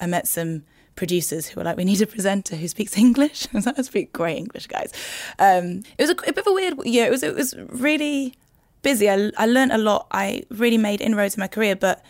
I 0.00 0.06
met 0.06 0.28
some 0.28 0.64
producers 0.96 1.48
who 1.48 1.60
were 1.60 1.64
like, 1.64 1.76
"We 1.76 1.84
need 1.84 2.02
a 2.02 2.06
presenter 2.06 2.56
who 2.56 2.68
speaks 2.68 2.96
English." 2.96 3.46
I 3.52 3.56
was 3.56 3.66
like, 3.66 3.78
"I 3.78 3.82
speak 3.82 4.12
great 4.12 4.36
English, 4.36 4.66
guys." 4.66 4.92
Um, 5.38 5.82
it 5.98 6.02
was 6.02 6.10
a, 6.10 6.16
a, 6.28 6.32
bit 6.32 6.38
of 6.38 6.46
a 6.46 6.52
weird 6.52 6.74
year. 6.84 7.06
It 7.06 7.10
was 7.10 7.22
it 7.22 7.34
was 7.34 7.54
really 7.68 8.34
busy. 8.82 9.08
I 9.08 9.30
I 9.36 9.46
learned 9.46 9.72
a 9.72 9.78
lot. 9.78 10.06
I 10.10 10.42
really 10.50 10.78
made 10.78 11.00
inroads 11.00 11.36
in 11.36 11.40
my 11.40 11.48
career, 11.48 11.74
but 11.74 12.04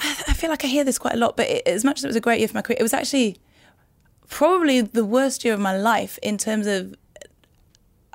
I, 0.00 0.10
I 0.28 0.32
feel 0.32 0.50
like 0.50 0.64
I 0.64 0.68
hear 0.68 0.84
this 0.84 0.98
quite 0.98 1.14
a 1.14 1.18
lot. 1.18 1.36
But 1.36 1.48
it, 1.48 1.66
as 1.66 1.84
much 1.84 1.98
as 1.98 2.04
it 2.04 2.08
was 2.08 2.16
a 2.16 2.20
great 2.20 2.40
year 2.40 2.48
for 2.48 2.54
my 2.54 2.62
career, 2.62 2.78
it 2.80 2.82
was 2.82 2.94
actually 2.94 3.38
probably 4.28 4.80
the 4.80 5.04
worst 5.04 5.44
year 5.44 5.54
of 5.54 5.60
my 5.60 5.76
life 5.76 6.18
in 6.22 6.38
terms 6.38 6.66
of. 6.66 6.94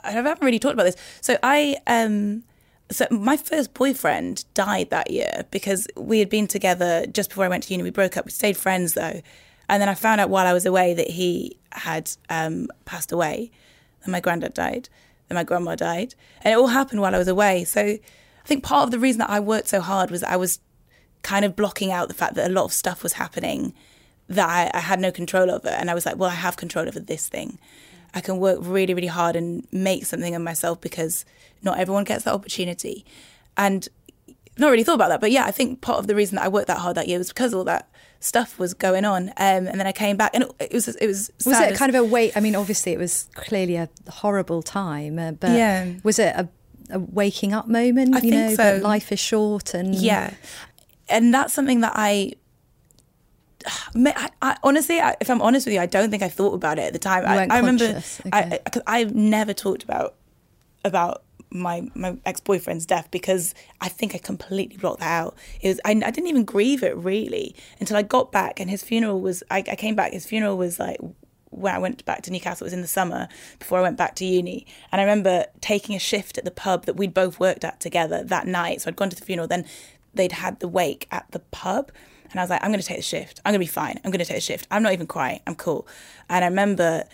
I 0.04 0.12
haven't 0.12 0.42
really 0.42 0.60
talked 0.60 0.74
about 0.74 0.84
this. 0.84 0.96
So 1.22 1.38
I 1.44 1.78
um 1.88 2.44
so 2.92 3.06
my 3.12 3.38
first 3.38 3.74
boyfriend 3.74 4.46
died 4.54 4.90
that 4.90 5.12
year 5.12 5.46
because 5.52 5.88
we 5.96 6.20
had 6.20 6.30
been 6.30 6.48
together 6.48 7.06
just 7.06 7.30
before 7.30 7.46
I 7.46 7.48
went 7.48 7.64
to 7.64 7.74
uni. 7.74 7.84
We 7.84 7.92
broke 7.92 8.18
up. 8.18 8.26
We 8.26 8.32
stayed 8.32 8.58
friends 8.58 8.94
though, 8.94 9.22
and 9.68 9.82
then 9.82 9.90
I 9.90 9.94
found 9.94 10.20
out 10.22 10.30
while 10.30 10.48
I 10.48 10.54
was 10.54 10.66
away 10.66 10.94
that 10.96 11.12
he 11.12 11.58
had 11.72 12.12
um, 12.30 12.68
passed 12.86 13.12
away, 13.12 13.52
and 14.04 14.12
my 14.12 14.20
granddad 14.20 14.54
died, 14.54 14.90
and 15.30 15.36
my 15.36 15.44
grandma 15.44 15.76
died, 15.76 16.16
and 16.42 16.52
it 16.52 16.58
all 16.58 16.68
happened 16.68 17.02
while 17.02 17.14
I 17.14 17.20
was 17.20 17.28
away. 17.28 17.64
So 17.64 17.82
I 17.82 18.00
think 18.46 18.64
part 18.64 18.86
of 18.86 18.92
the 18.92 19.00
reason 19.00 19.20
that 19.20 19.30
I 19.30 19.40
worked 19.40 19.68
so 19.68 19.82
hard 19.82 20.10
was 20.10 20.24
I 20.24 20.36
was 20.36 20.60
kind 21.22 21.46
of 21.46 21.56
blocking 21.56 21.92
out 21.92 22.08
the 22.08 22.14
fact 22.14 22.34
that 22.36 22.50
a 22.50 22.54
lot 22.54 22.66
of 22.66 22.74
stuff 22.74 23.04
was 23.04 23.14
happening 23.14 23.74
that 24.30 24.48
I, 24.48 24.72
I 24.78 24.80
had 24.82 25.00
no 25.00 25.12
control 25.12 25.52
over, 25.52 25.70
and 25.70 25.92
I 25.92 25.94
was 25.94 26.06
like, 26.06 26.18
well, 26.18 26.32
I 26.32 26.36
have 26.36 26.58
control 26.58 26.88
over 26.88 27.00
this 27.00 27.28
thing. 27.28 27.60
I 28.14 28.22
can 28.22 28.38
work 28.38 28.60
really, 28.62 28.94
really 28.94 29.08
hard 29.08 29.36
and 29.36 29.68
make 29.72 30.06
something 30.06 30.34
of 30.36 30.42
myself 30.42 30.82
because 30.82 31.26
not 31.62 31.78
everyone 31.80 32.04
gets 32.04 32.24
that 32.24 32.34
opportunity. 32.34 33.06
And 33.58 33.88
not 34.58 34.72
really 34.72 34.84
thought 34.84 34.96
about 34.96 35.10
that, 35.10 35.22
but 35.22 35.32
yeah, 35.32 35.46
I 35.46 35.52
think 35.52 35.82
part 35.82 36.00
of 36.00 36.08
the 36.08 36.16
reason 36.16 36.36
that 36.36 36.44
I 36.44 36.48
worked 36.48 36.68
that 36.68 36.80
hard 36.80 36.96
that 36.98 37.08
year 37.08 37.18
was 37.18 37.30
because 37.30 37.54
all 37.54 37.64
that 37.66 37.90
stuff 38.20 38.60
was 38.60 38.74
going 38.74 39.06
on. 39.06 39.30
Um, 39.30 39.68
and 39.68 39.80
then 39.80 39.88
I 39.88 39.92
came 39.92 40.18
back, 40.18 40.32
and 40.34 40.46
it, 40.60 40.74
was 40.74 40.88
it 40.88 41.08
was. 41.08 41.32
Was 41.46 41.60
it 41.60 41.76
kind 41.76 41.94
of 41.94 41.96
a 41.96 42.04
wait? 42.04 42.36
I 42.36 42.40
mean, 42.40 42.56
obviously, 42.56 42.92
it 42.92 43.00
was 43.00 43.30
clearly 43.36 43.78
a 43.78 43.90
horrible 44.10 44.62
time, 44.62 45.18
uh, 45.18 45.32
but 45.32 45.52
yeah. 45.52 45.94
was 46.04 46.20
it 46.20 46.36
a, 46.36 46.50
a 46.90 47.00
waking 47.00 47.54
up 47.54 47.68
moment? 47.68 48.16
I 48.16 48.20
you 48.20 48.32
think 48.32 48.34
know, 48.34 48.50
so. 48.50 48.56
that 48.56 48.84
life 48.84 49.12
is 49.12 49.20
short, 49.20 49.74
and 49.74 49.96
yeah, 49.96 50.34
and 51.08 51.34
that's 51.34 51.54
something 51.54 51.82
that 51.82 51.94
I 51.96 52.34
I, 53.96 54.30
I, 54.42 54.58
honestly, 54.64 55.00
I, 55.00 55.16
if 55.20 55.30
I'm 55.30 55.42
honest 55.42 55.66
with 55.66 55.74
you, 55.74 55.82
I 55.82 55.86
don't 55.86 56.10
think 56.10 56.24
I 56.24 56.30
thought 56.30 56.54
about 56.54 56.80
it 56.80 56.84
at 56.84 56.94
the 56.94 57.00
time. 57.00 57.26
I, 57.26 57.48
I, 57.50 57.60
remember 57.60 57.86
okay. 57.86 58.30
I, 58.32 58.60
I've 58.88 59.14
never 59.14 59.54
talked 59.54 59.84
about 59.84 60.16
about 60.86 61.24
my 61.52 61.90
my 61.96 62.18
ex 62.26 62.40
boyfriend's 62.40 62.86
death 62.86 63.10
because 63.12 63.56
I 63.82 63.90
think 63.90 64.14
I 64.16 64.18
completely 64.20 64.78
blocked 64.78 65.00
that 65.00 65.12
out. 65.12 65.36
It 65.62 65.70
was 65.70 65.82
I, 65.86 65.92
I 65.92 66.12
didn't 66.12 66.28
even 66.28 66.46
grieve 66.46 66.84
it 66.84 66.96
really 66.96 67.56
until 67.80 67.98
I 67.98 68.02
got 68.04 68.32
back 68.32 68.60
and 68.60 68.70
his 68.70 68.84
funeral 68.84 69.20
was 69.20 69.44
I, 69.50 69.58
I 69.60 69.76
came 69.76 69.96
back. 69.96 70.14
His 70.14 70.26
funeral 70.26 70.58
was 70.58 70.80
like 70.80 71.00
when 71.50 71.74
I 71.74 71.80
went 71.80 72.06
back 72.06 72.22
to 72.24 72.32
Newcastle. 72.32 72.66
It 72.66 72.68
was 72.68 72.74
in 72.74 72.82
the 72.82 72.88
summer 72.88 73.28
before 73.58 73.80
I 73.80 73.82
went 73.82 73.98
back 73.98 74.16
to 74.16 74.26
uni, 74.26 74.68
and 74.92 75.02
I 75.02 75.04
remember 75.04 75.46
taking 75.62 75.96
a 75.96 76.00
shift 76.00 76.38
at 76.38 76.46
the 76.46 76.52
pub 76.52 76.86
that 76.86 76.96
we'd 76.96 77.14
both 77.14 77.40
worked 77.40 77.64
at 77.64 77.80
together 77.80 78.24
that 78.24 78.48
night. 78.48 78.82
So 78.82 78.90
I'd 78.90 78.96
gone 78.96 79.10
to 79.10 79.16
the 79.16 79.26
funeral, 79.26 79.48
then 79.48 79.66
they'd 80.14 80.34
had 80.34 80.60
the 80.60 80.68
wake 80.68 81.08
at 81.12 81.26
the 81.32 81.40
pub. 81.40 81.92
And 82.32 82.40
I 82.40 82.44
was 82.44 82.50
like, 82.50 82.64
I'm 82.64 82.70
going 82.70 82.82
to 82.82 82.86
take 82.86 82.98
the 82.98 83.04
shift. 83.04 83.42
I'm 83.44 83.54
going 83.54 83.62
to 83.62 83.66
be 83.66 83.72
fine. 83.72 84.00
I'm 84.04 84.12
going 84.12 84.20
to 84.20 84.26
take 84.26 84.38
the 84.38 84.42
shift. 84.42 84.68
I'm 84.72 84.84
not 84.84 84.94
even 84.94 85.08
crying. 85.08 85.42
I'm 85.48 85.56
cool. 85.56 85.88
And 86.30 86.44
I 86.44 86.48
remember 86.48 87.06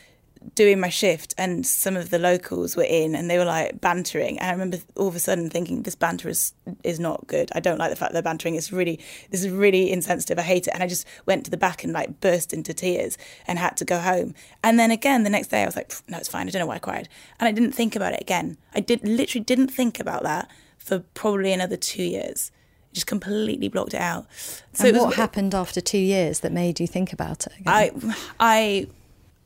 doing 0.54 0.80
my 0.80 0.90
shift 0.90 1.34
and 1.38 1.66
some 1.66 1.96
of 1.96 2.10
the 2.10 2.20
locals 2.20 2.76
were 2.76 2.84
in 2.84 3.16
and 3.16 3.30
they 3.30 3.38
were 3.38 3.46
like 3.46 3.82
bantering 3.82 4.38
and 4.38 4.48
I 4.48 4.52
remember 4.52 4.78
all 4.96 5.08
of 5.08 5.16
a 5.16 5.20
sudden 5.20 5.50
thinking 5.50 5.82
this 5.84 5.96
banter 5.96 6.30
is 6.30 6.54
is 6.84 7.00
not 7.00 7.26
good 7.26 7.50
I 7.56 7.60
don't 7.60 7.80
like 7.80 7.90
the 7.90 7.96
fact 7.96 8.14
they're 8.14 8.22
bantering 8.22 8.56
it's 8.56 8.72
really 8.72 9.00
this 9.32 9.44
is 9.44 9.50
really 9.50 9.92
insensitive 9.92 10.38
I 10.38 10.44
hate 10.44 10.68
it 10.68 10.74
and 10.74 10.84
I 10.84 10.88
just 10.88 11.08
went 11.26 11.46
to 11.46 11.52
the 11.52 11.58
back 11.58 11.84
and 11.84 11.94
like 11.94 12.20
burst 12.20 12.54
into 12.54 12.74
tears 12.74 13.18
and 13.48 13.58
had 13.58 13.76
to 13.78 13.86
go 13.86 14.00
home 14.00 14.36
and 14.64 14.78
then 14.78 14.92
again 14.92 15.24
the 15.24 15.30
next 15.30 15.48
day 15.48 15.64
I 15.64 15.66
was 15.66 15.76
like 15.76 15.94
no 16.08 16.18
it's 16.18 16.30
fine 16.30 16.48
I 16.48 16.52
don't 16.52 16.60
know 16.60 16.68
why 16.68 16.76
I 16.76 16.80
cried 16.80 17.10
and 17.40 17.48
I 17.48 17.52
didn't 17.52 17.72
think 17.72 17.96
about 17.96 18.14
it 18.14 18.22
again 18.22 18.58
I 18.76 18.82
did 18.82 19.04
literally 19.04 19.44
didn't 19.44 19.70
think 19.70 20.00
about 20.00 20.24
that 20.24 20.50
for 20.78 21.00
probably 21.00 21.54
another 21.54 21.78
two 21.78 22.04
years 22.04 22.52
just 22.96 23.08
completely 23.08 23.68
blocked 23.68 23.94
it 23.94 24.00
out 24.00 24.26
so 24.74 24.88
and 24.88 24.98
what 24.98 25.08
was, 25.08 25.16
happened 25.16 25.54
after 25.54 25.82
two 25.82 26.00
years 26.00 26.40
that 26.40 26.52
made 26.52 26.80
you 26.80 26.88
think 26.88 27.14
about 27.14 27.46
it 27.46 27.54
again? 27.60 27.64
I 27.68 27.92
I 28.40 28.88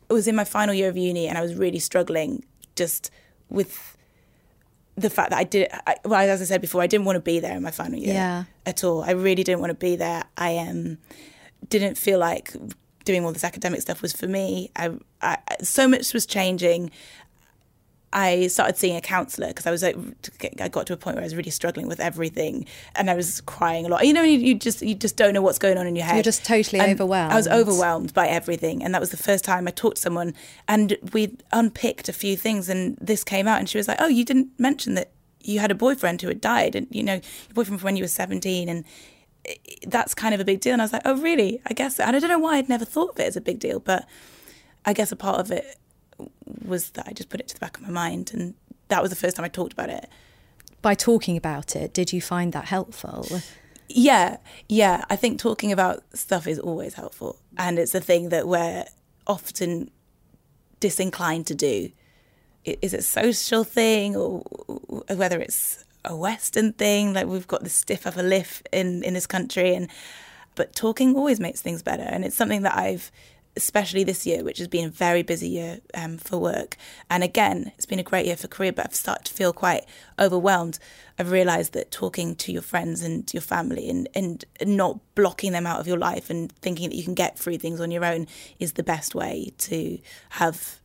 was 0.09 0.27
in 0.27 0.35
my 0.35 0.43
final 0.43 0.73
year 0.73 0.89
of 0.89 0.97
uni 0.97 1.27
and 1.27 1.37
I 1.37 1.41
was 1.41 1.55
really 1.55 1.79
struggling 1.79 2.45
just 2.75 3.11
with 3.49 3.97
the 4.95 5.09
fact 5.09 5.31
that 5.31 5.39
I 5.39 5.43
did, 5.43 5.69
I, 5.87 5.95
well, 6.05 6.19
as 6.19 6.41
I 6.41 6.45
said 6.45 6.61
before, 6.61 6.81
I 6.81 6.87
didn't 6.87 7.05
want 7.05 7.15
to 7.15 7.21
be 7.21 7.39
there 7.39 7.55
in 7.55 7.63
my 7.63 7.71
final 7.71 7.97
year 7.97 8.13
yeah. 8.13 8.43
at 8.65 8.83
all. 8.83 9.03
I 9.03 9.11
really 9.11 9.43
didn't 9.43 9.59
want 9.61 9.71
to 9.71 9.75
be 9.75 9.95
there. 9.95 10.23
I 10.37 10.57
um, 10.57 10.97
didn't 11.69 11.97
feel 11.97 12.19
like 12.19 12.53
doing 13.05 13.23
all 13.25 13.31
this 13.31 13.43
academic 13.43 13.81
stuff 13.81 14.01
was 14.01 14.13
for 14.13 14.27
me. 14.27 14.71
I, 14.75 14.91
I, 15.21 15.37
so 15.61 15.87
much 15.87 16.13
was 16.13 16.25
changing. 16.25 16.91
I 18.11 18.47
started 18.47 18.77
seeing 18.77 18.95
a 18.95 19.01
counsellor 19.01 19.49
because 19.49 19.67
I 19.67 19.71
was 19.71 19.83
like, 19.83 19.95
I 20.59 20.67
got 20.67 20.87
to 20.87 20.93
a 20.93 20.97
point 20.97 21.15
where 21.15 21.21
I 21.21 21.25
was 21.25 21.35
really 21.35 21.51
struggling 21.51 21.87
with 21.87 21.99
everything, 21.99 22.65
and 22.95 23.09
I 23.09 23.15
was 23.15 23.41
crying 23.41 23.85
a 23.85 23.89
lot. 23.89 24.05
You 24.05 24.13
know, 24.13 24.23
you, 24.23 24.39
you 24.39 24.55
just 24.55 24.81
you 24.81 24.95
just 24.95 25.15
don't 25.15 25.33
know 25.33 25.41
what's 25.41 25.59
going 25.59 25.77
on 25.77 25.85
in 25.85 25.95
your 25.95 26.05
head. 26.05 26.15
You're 26.15 26.23
just 26.23 26.45
totally 26.45 26.79
and 26.79 26.91
overwhelmed. 26.91 27.33
I 27.33 27.35
was 27.35 27.47
overwhelmed 27.47 28.13
by 28.13 28.27
everything, 28.27 28.83
and 28.83 28.93
that 28.95 29.01
was 29.01 29.11
the 29.11 29.17
first 29.17 29.45
time 29.45 29.67
I 29.67 29.71
talked 29.71 29.97
to 29.97 30.01
someone, 30.01 30.33
and 30.67 30.97
we 31.13 31.37
unpicked 31.51 32.09
a 32.09 32.13
few 32.13 32.35
things, 32.35 32.67
and 32.67 32.97
this 32.99 33.23
came 33.23 33.47
out, 33.47 33.59
and 33.59 33.69
she 33.69 33.77
was 33.77 33.87
like, 33.87 33.97
"Oh, 33.99 34.07
you 34.07 34.25
didn't 34.25 34.49
mention 34.57 34.95
that 34.95 35.11
you 35.41 35.59
had 35.59 35.69
a 35.69 35.75
boyfriend 35.75 36.21
who 36.21 36.29
had 36.29 36.41
died, 36.41 36.75
and 36.75 36.87
you 36.89 37.03
know 37.03 37.13
your 37.13 37.53
boyfriend 37.53 37.79
from 37.79 37.85
when 37.85 37.95
you 37.95 38.03
were 38.03 38.07
seventeen, 38.07 38.69
and 38.69 38.85
that's 39.87 40.13
kind 40.13 40.33
of 40.33 40.41
a 40.41 40.45
big 40.45 40.61
deal. 40.61 40.73
And 40.73 40.81
I 40.81 40.85
was 40.85 40.93
like, 40.93 41.03
oh 41.05 41.15
really? 41.17 41.61
I 41.65 41.73
guess. 41.73 41.99
And 41.99 42.15
I 42.15 42.19
don't 42.19 42.29
know 42.29 42.39
why 42.39 42.57
I'd 42.57 42.69
never 42.69 42.85
thought 42.85 43.11
of 43.11 43.19
it 43.19 43.27
as 43.27 43.37
a 43.37 43.41
big 43.41 43.59
deal, 43.59 43.79
but 43.79 44.07
I 44.85 44.93
guess 44.93 45.11
a 45.11 45.15
part 45.15 45.39
of 45.39 45.51
it 45.51 45.77
was 46.65 46.91
that 46.91 47.07
I 47.07 47.13
just 47.13 47.29
put 47.29 47.39
it 47.39 47.47
to 47.49 47.55
the 47.55 47.59
back 47.59 47.77
of 47.77 47.83
my 47.83 47.89
mind, 47.89 48.31
and 48.33 48.53
that 48.89 49.01
was 49.01 49.09
the 49.09 49.15
first 49.15 49.35
time 49.35 49.45
I 49.45 49.49
talked 49.49 49.73
about 49.73 49.89
it. 49.89 50.09
By 50.81 50.95
talking 50.95 51.35
about 51.35 51.75
it, 51.75 51.93
did 51.93 52.13
you 52.13 52.21
find 52.21 52.53
that 52.53 52.65
helpful? 52.65 53.27
Yeah, 53.89 54.37
yeah. 54.67 55.03
I 55.09 55.15
think 55.15 55.39
talking 55.39 55.71
about 55.71 56.03
stuff 56.13 56.47
is 56.47 56.59
always 56.59 56.93
helpful, 56.93 57.37
and 57.57 57.79
it's 57.79 57.95
a 57.95 57.99
thing 57.99 58.29
that 58.29 58.47
we're 58.47 58.85
often 59.27 59.91
disinclined 60.79 61.47
to 61.47 61.55
do. 61.55 61.91
Is 62.65 62.93
it 62.93 62.99
a 62.99 63.03
social 63.03 63.63
thing, 63.63 64.15
or 64.15 64.39
whether 65.09 65.39
it's 65.39 65.83
a 66.05 66.15
Western 66.15 66.73
thing? 66.73 67.13
Like 67.13 67.27
we've 67.27 67.47
got 67.47 67.63
this 67.63 67.73
stiff 67.73 68.05
upper 68.05 68.23
lip 68.23 68.47
in 68.71 69.03
in 69.03 69.13
this 69.15 69.27
country, 69.27 69.73
and 69.75 69.89
but 70.55 70.75
talking 70.75 71.15
always 71.15 71.39
makes 71.39 71.61
things 71.61 71.81
better, 71.81 72.03
and 72.03 72.23
it's 72.23 72.35
something 72.35 72.61
that 72.61 72.77
I've 72.77 73.11
especially 73.59 74.05
this 74.05 74.25
year, 74.25 74.41
which 74.41 74.57
has 74.57 74.69
been 74.69 74.85
a 74.85 74.89
very 74.89 75.21
busy 75.21 75.49
year 75.49 75.79
um, 75.93 76.17
for 76.17 76.37
work. 76.37 76.77
And 77.09 77.23
again, 77.23 77.73
it's 77.75 77.85
been 77.85 77.99
a 77.99 78.03
great 78.03 78.25
year 78.25 78.37
for 78.37 78.47
career, 78.47 78.71
but 78.71 78.85
I've 78.85 78.95
started 78.95 79.25
to 79.25 79.33
feel 79.33 79.51
quite 79.51 79.83
overwhelmed. 80.17 80.79
I've 81.19 81.31
realised 81.31 81.73
that 81.73 81.91
talking 81.91 82.35
to 82.37 82.53
your 82.53 82.61
friends 82.61 83.03
and 83.03 83.31
your 83.33 83.41
family 83.41 83.89
and, 83.89 84.07
and 84.15 84.45
not 84.65 84.99
blocking 85.13 85.51
them 85.51 85.67
out 85.67 85.81
of 85.81 85.87
your 85.87 85.97
life 85.97 86.29
and 86.29 86.49
thinking 86.53 86.89
that 86.89 86.95
you 86.95 87.03
can 87.03 87.15
get 87.15 87.37
through 87.37 87.57
things 87.57 87.81
on 87.81 87.91
your 87.91 88.05
own 88.05 88.27
is 88.59 88.73
the 88.73 88.83
best 88.83 89.13
way 89.13 89.51
to 89.57 89.99
have 90.29 90.79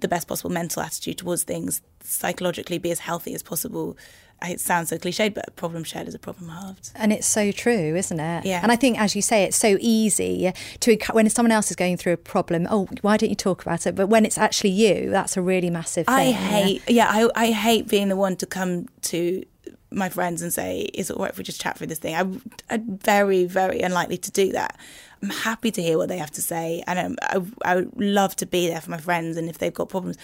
the 0.00 0.08
best 0.08 0.28
possible 0.28 0.50
mental 0.50 0.80
attitude 0.80 1.18
towards 1.18 1.42
things, 1.42 1.80
psychologically 2.00 2.78
be 2.78 2.92
as 2.92 3.00
healthy 3.00 3.34
as 3.34 3.42
possible, 3.42 3.96
it 4.42 4.60
sounds 4.60 4.90
so 4.90 4.98
cliched, 4.98 5.34
but 5.34 5.48
a 5.48 5.50
problem 5.50 5.84
shared 5.84 6.06
is 6.06 6.14
a 6.14 6.18
problem 6.18 6.48
halved. 6.48 6.90
And 6.94 7.12
it's 7.12 7.26
so 7.26 7.50
true, 7.50 7.96
isn't 7.96 8.20
it? 8.20 8.44
Yeah. 8.44 8.60
And 8.62 8.70
I 8.70 8.76
think, 8.76 9.00
as 9.00 9.16
you 9.16 9.22
say, 9.22 9.44
it's 9.44 9.56
so 9.56 9.76
easy 9.80 10.52
to, 10.80 10.98
when 11.12 11.28
someone 11.28 11.52
else 11.52 11.70
is 11.70 11.76
going 11.76 11.96
through 11.96 12.12
a 12.12 12.18
problem, 12.18 12.66
oh, 12.70 12.88
why 13.00 13.16
don't 13.16 13.30
you 13.30 13.36
talk 13.36 13.62
about 13.62 13.86
it? 13.86 13.94
But 13.94 14.06
when 14.08 14.24
it's 14.24 14.38
actually 14.38 14.70
you, 14.70 15.10
that's 15.10 15.36
a 15.36 15.42
really 15.42 15.70
massive 15.70 16.06
thing. 16.06 16.14
I 16.14 16.30
hate, 16.30 16.82
yeah, 16.88 17.08
I, 17.08 17.28
I 17.34 17.50
hate 17.50 17.88
being 17.88 18.08
the 18.08 18.16
one 18.16 18.36
to 18.36 18.46
come 18.46 18.86
to 19.02 19.44
my 19.90 20.08
friends 20.08 20.42
and 20.42 20.52
say, 20.52 20.82
is 20.94 21.10
it 21.10 21.16
all 21.16 21.22
right 21.22 21.32
if 21.32 21.38
we 21.38 21.44
just 21.44 21.60
chat 21.60 21.78
through 21.78 21.86
this 21.88 21.98
thing? 21.98 22.14
I, 22.14 22.20
I'm 22.70 22.98
very, 22.98 23.44
very 23.44 23.80
unlikely 23.80 24.18
to 24.18 24.30
do 24.30 24.52
that. 24.52 24.78
I'm 25.22 25.30
happy 25.30 25.72
to 25.72 25.82
hear 25.82 25.98
what 25.98 26.08
they 26.08 26.18
have 26.18 26.30
to 26.32 26.42
say. 26.42 26.84
And 26.86 27.18
I, 27.22 27.42
I 27.64 27.76
would 27.76 27.92
love 27.96 28.36
to 28.36 28.46
be 28.46 28.68
there 28.68 28.80
for 28.80 28.90
my 28.90 28.98
friends 28.98 29.36
and 29.36 29.48
if 29.48 29.58
they've 29.58 29.74
got 29.74 29.88
problems. 29.88 30.16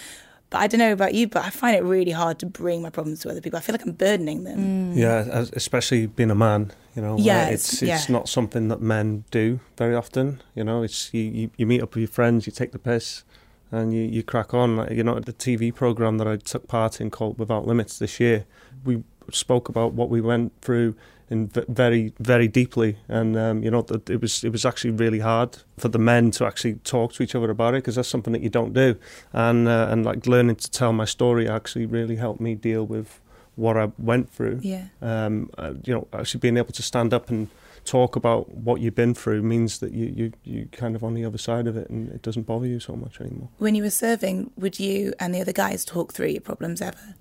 But 0.55 0.61
I 0.61 0.67
don't 0.69 0.79
know 0.79 0.93
about 0.93 1.15
you, 1.15 1.27
but 1.27 1.45
I 1.45 1.51
find 1.51 1.75
it 1.75 1.83
really 1.83 2.13
hard 2.13 2.39
to 2.39 2.47
bring 2.47 2.81
my 2.81 2.89
problems 2.89 3.19
to 3.23 3.29
other 3.29 3.41
people. 3.41 3.59
I 3.59 3.61
feel 3.61 3.73
like 3.73 3.85
I'm 3.85 3.91
burdening 3.91 4.45
them. 4.45 4.93
Mm. 4.95 4.97
Yeah, 4.97 5.47
especially 5.53 6.07
being 6.07 6.31
a 6.31 6.37
man. 6.37 6.71
You 6.95 7.03
know, 7.03 7.19
yeah, 7.19 7.49
it's 7.49 7.83
it's 7.83 8.09
yeah. 8.09 8.13
not 8.13 8.29
something 8.29 8.69
that 8.69 8.81
men 8.81 9.25
do 9.33 9.59
very 9.77 9.97
often. 9.97 10.41
You 10.55 10.63
know, 10.63 10.85
it's 10.85 11.13
you, 11.13 11.23
you, 11.23 11.51
you 11.57 11.67
meet 11.67 11.83
up 11.83 11.97
with 11.97 12.03
your 12.03 12.09
friends, 12.09 12.47
you 12.47 12.53
take 12.53 12.71
the 12.71 12.79
piss, 12.79 13.25
and 13.73 13.93
you, 13.93 14.03
you 14.03 14.23
crack 14.23 14.55
on. 14.55 14.87
You 14.95 15.03
know, 15.03 15.17
at 15.17 15.25
the 15.25 15.33
TV 15.33 15.75
program 15.75 16.19
that 16.19 16.29
I 16.29 16.37
took 16.37 16.69
part 16.69 17.01
in 17.01 17.11
called 17.11 17.37
Without 17.37 17.67
Limits 17.67 17.99
this 17.99 18.21
year, 18.21 18.47
we 18.85 19.03
spoke 19.33 19.69
about 19.69 19.95
what 19.95 20.09
we 20.09 20.21
went 20.21 20.53
through 20.61 20.95
in 21.35 21.49
very 21.69 22.13
very 22.19 22.49
deeply. 22.49 22.97
And 23.09 23.37
um, 23.37 23.63
you 23.63 23.71
know 23.71 23.83
that 23.83 24.09
it 24.09 24.21
was 24.21 24.45
it 24.45 24.53
was 24.53 24.65
actually 24.65 24.93
really 24.93 25.19
hard 25.19 25.59
for 25.77 25.89
the 25.89 25.99
men 25.99 26.31
to 26.33 26.47
actually 26.47 26.75
talk 26.85 27.13
to 27.15 27.23
each 27.23 27.35
other 27.35 27.51
about 27.51 27.75
it 27.75 27.79
because 27.79 27.97
that's 27.97 28.09
something 28.09 28.33
that 28.33 28.43
you 28.43 28.51
don't 28.51 28.73
do. 28.73 28.97
And 29.33 29.69
uh, 29.69 29.89
and 29.91 30.05
like 30.05 30.27
learning 30.27 30.57
to 30.57 30.71
tell 30.71 30.93
my 30.93 31.05
story 31.05 31.49
actually 31.49 31.87
really 31.87 32.17
helped 32.17 32.41
me 32.41 32.55
deal 32.55 32.85
with 32.87 33.21
what 33.57 33.77
I 33.77 33.93
went 33.99 34.31
through. 34.31 34.61
Yeah. 34.63 34.87
Um, 35.03 35.51
uh, 35.59 35.75
you 35.85 35.95
know 35.95 36.07
actually 36.13 36.41
being 36.41 36.57
able 36.57 36.73
to 36.73 36.83
stand 36.83 37.13
up 37.13 37.29
and 37.31 37.49
talk 37.85 38.17
about 38.17 38.49
what 38.55 38.81
you've 38.81 38.95
been 38.95 39.15
through 39.15 39.43
means 39.43 39.79
that 39.81 39.93
you 39.93 40.07
you 40.17 40.33
you 40.45 40.69
kind 40.73 40.97
of 40.97 41.05
on 41.05 41.15
the 41.15 41.25
other 41.25 41.39
side 41.39 41.67
of 41.67 41.77
it 41.77 41.91
and 41.91 42.09
it 42.11 42.23
doesn't 42.23 42.47
bother 42.47 42.67
you 42.67 42.81
so 42.81 42.95
much 42.95 43.21
anymore. 43.21 43.49
When 43.59 43.75
you 43.75 43.83
were 43.83 43.91
serving 44.07 44.51
would 44.57 44.79
you 44.79 45.13
and 45.21 45.35
the 45.35 45.41
other 45.41 45.53
guys 45.53 45.85
talk 45.85 46.13
through 46.15 46.29
your 46.29 46.41
problems 46.41 46.81
ever 46.81 47.15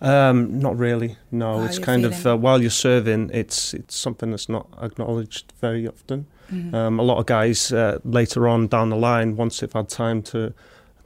um, 0.00 0.58
not 0.58 0.78
really. 0.78 1.16
No, 1.30 1.64
it's 1.64 1.78
kind 1.78 2.02
feeling? 2.02 2.18
of 2.18 2.26
uh, 2.26 2.36
while 2.36 2.60
you're 2.60 2.70
serving, 2.70 3.30
it's 3.32 3.74
it's 3.74 3.96
something 3.96 4.30
that's 4.30 4.48
not 4.48 4.68
acknowledged 4.80 5.52
very 5.60 5.88
often. 5.88 6.26
Mm-hmm. 6.52 6.74
Um, 6.74 7.00
a 7.00 7.02
lot 7.02 7.18
of 7.18 7.26
guys 7.26 7.72
uh, 7.72 7.98
later 8.04 8.46
on 8.46 8.68
down 8.68 8.90
the 8.90 8.96
line, 8.96 9.36
once 9.36 9.60
they've 9.60 9.72
had 9.72 9.88
time 9.88 10.22
to 10.24 10.52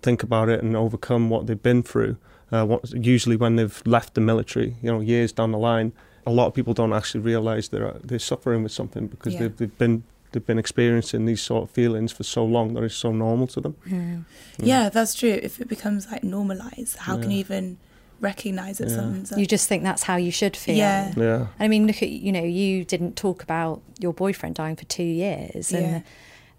think 0.02 0.22
about 0.22 0.48
it 0.48 0.62
and 0.62 0.76
overcome 0.76 1.30
what 1.30 1.46
they've 1.46 1.62
been 1.62 1.82
through, 1.82 2.16
uh, 2.52 2.64
what, 2.64 2.90
usually 2.92 3.36
when 3.36 3.56
they've 3.56 3.82
left 3.86 4.14
the 4.14 4.20
military, 4.20 4.76
you 4.82 4.90
know, 4.90 5.00
years 5.00 5.32
down 5.32 5.52
the 5.52 5.58
line, 5.58 5.92
a 6.26 6.30
lot 6.30 6.46
of 6.46 6.54
people 6.54 6.74
don't 6.74 6.92
actually 6.92 7.20
realise 7.20 7.68
they're 7.68 7.96
they're 8.02 8.18
suffering 8.18 8.62
with 8.62 8.72
something 8.72 9.06
because 9.06 9.34
yeah. 9.34 9.40
they've, 9.40 9.56
they've 9.56 9.78
been 9.78 10.02
they've 10.32 10.46
been 10.46 10.58
experiencing 10.58 11.26
these 11.26 11.40
sort 11.40 11.64
of 11.64 11.70
feelings 11.70 12.12
for 12.12 12.22
so 12.22 12.44
long 12.44 12.74
that 12.74 12.82
it's 12.82 12.94
so 12.94 13.12
normal 13.12 13.46
to 13.48 13.60
them. 13.60 13.76
Yeah, 13.86 13.96
mm. 13.96 14.24
yeah 14.58 14.88
that's 14.88 15.14
true. 15.14 15.38
If 15.42 15.60
it 15.60 15.68
becomes 15.68 16.10
like 16.10 16.22
normalised, 16.24 16.96
how 16.98 17.16
yeah. 17.16 17.22
can 17.22 17.30
you 17.30 17.38
even 17.38 17.78
recognize 18.20 18.78
that 18.78 18.88
yeah. 18.88 18.96
something's 18.96 19.32
You 19.36 19.46
just 19.46 19.68
think 19.68 19.82
that's 19.82 20.02
how 20.02 20.16
you 20.16 20.30
should 20.30 20.56
feel. 20.56 20.76
Yeah. 20.76 21.12
Yeah. 21.16 21.46
I 21.58 21.68
mean, 21.68 21.86
look 21.86 22.02
at 22.02 22.10
you 22.10 22.32
know, 22.32 22.42
you 22.42 22.84
didn't 22.84 23.16
talk 23.16 23.42
about 23.42 23.82
your 23.98 24.12
boyfriend 24.12 24.54
dying 24.54 24.76
for 24.76 24.84
two 24.84 25.02
years, 25.02 25.72
and 25.72 26.04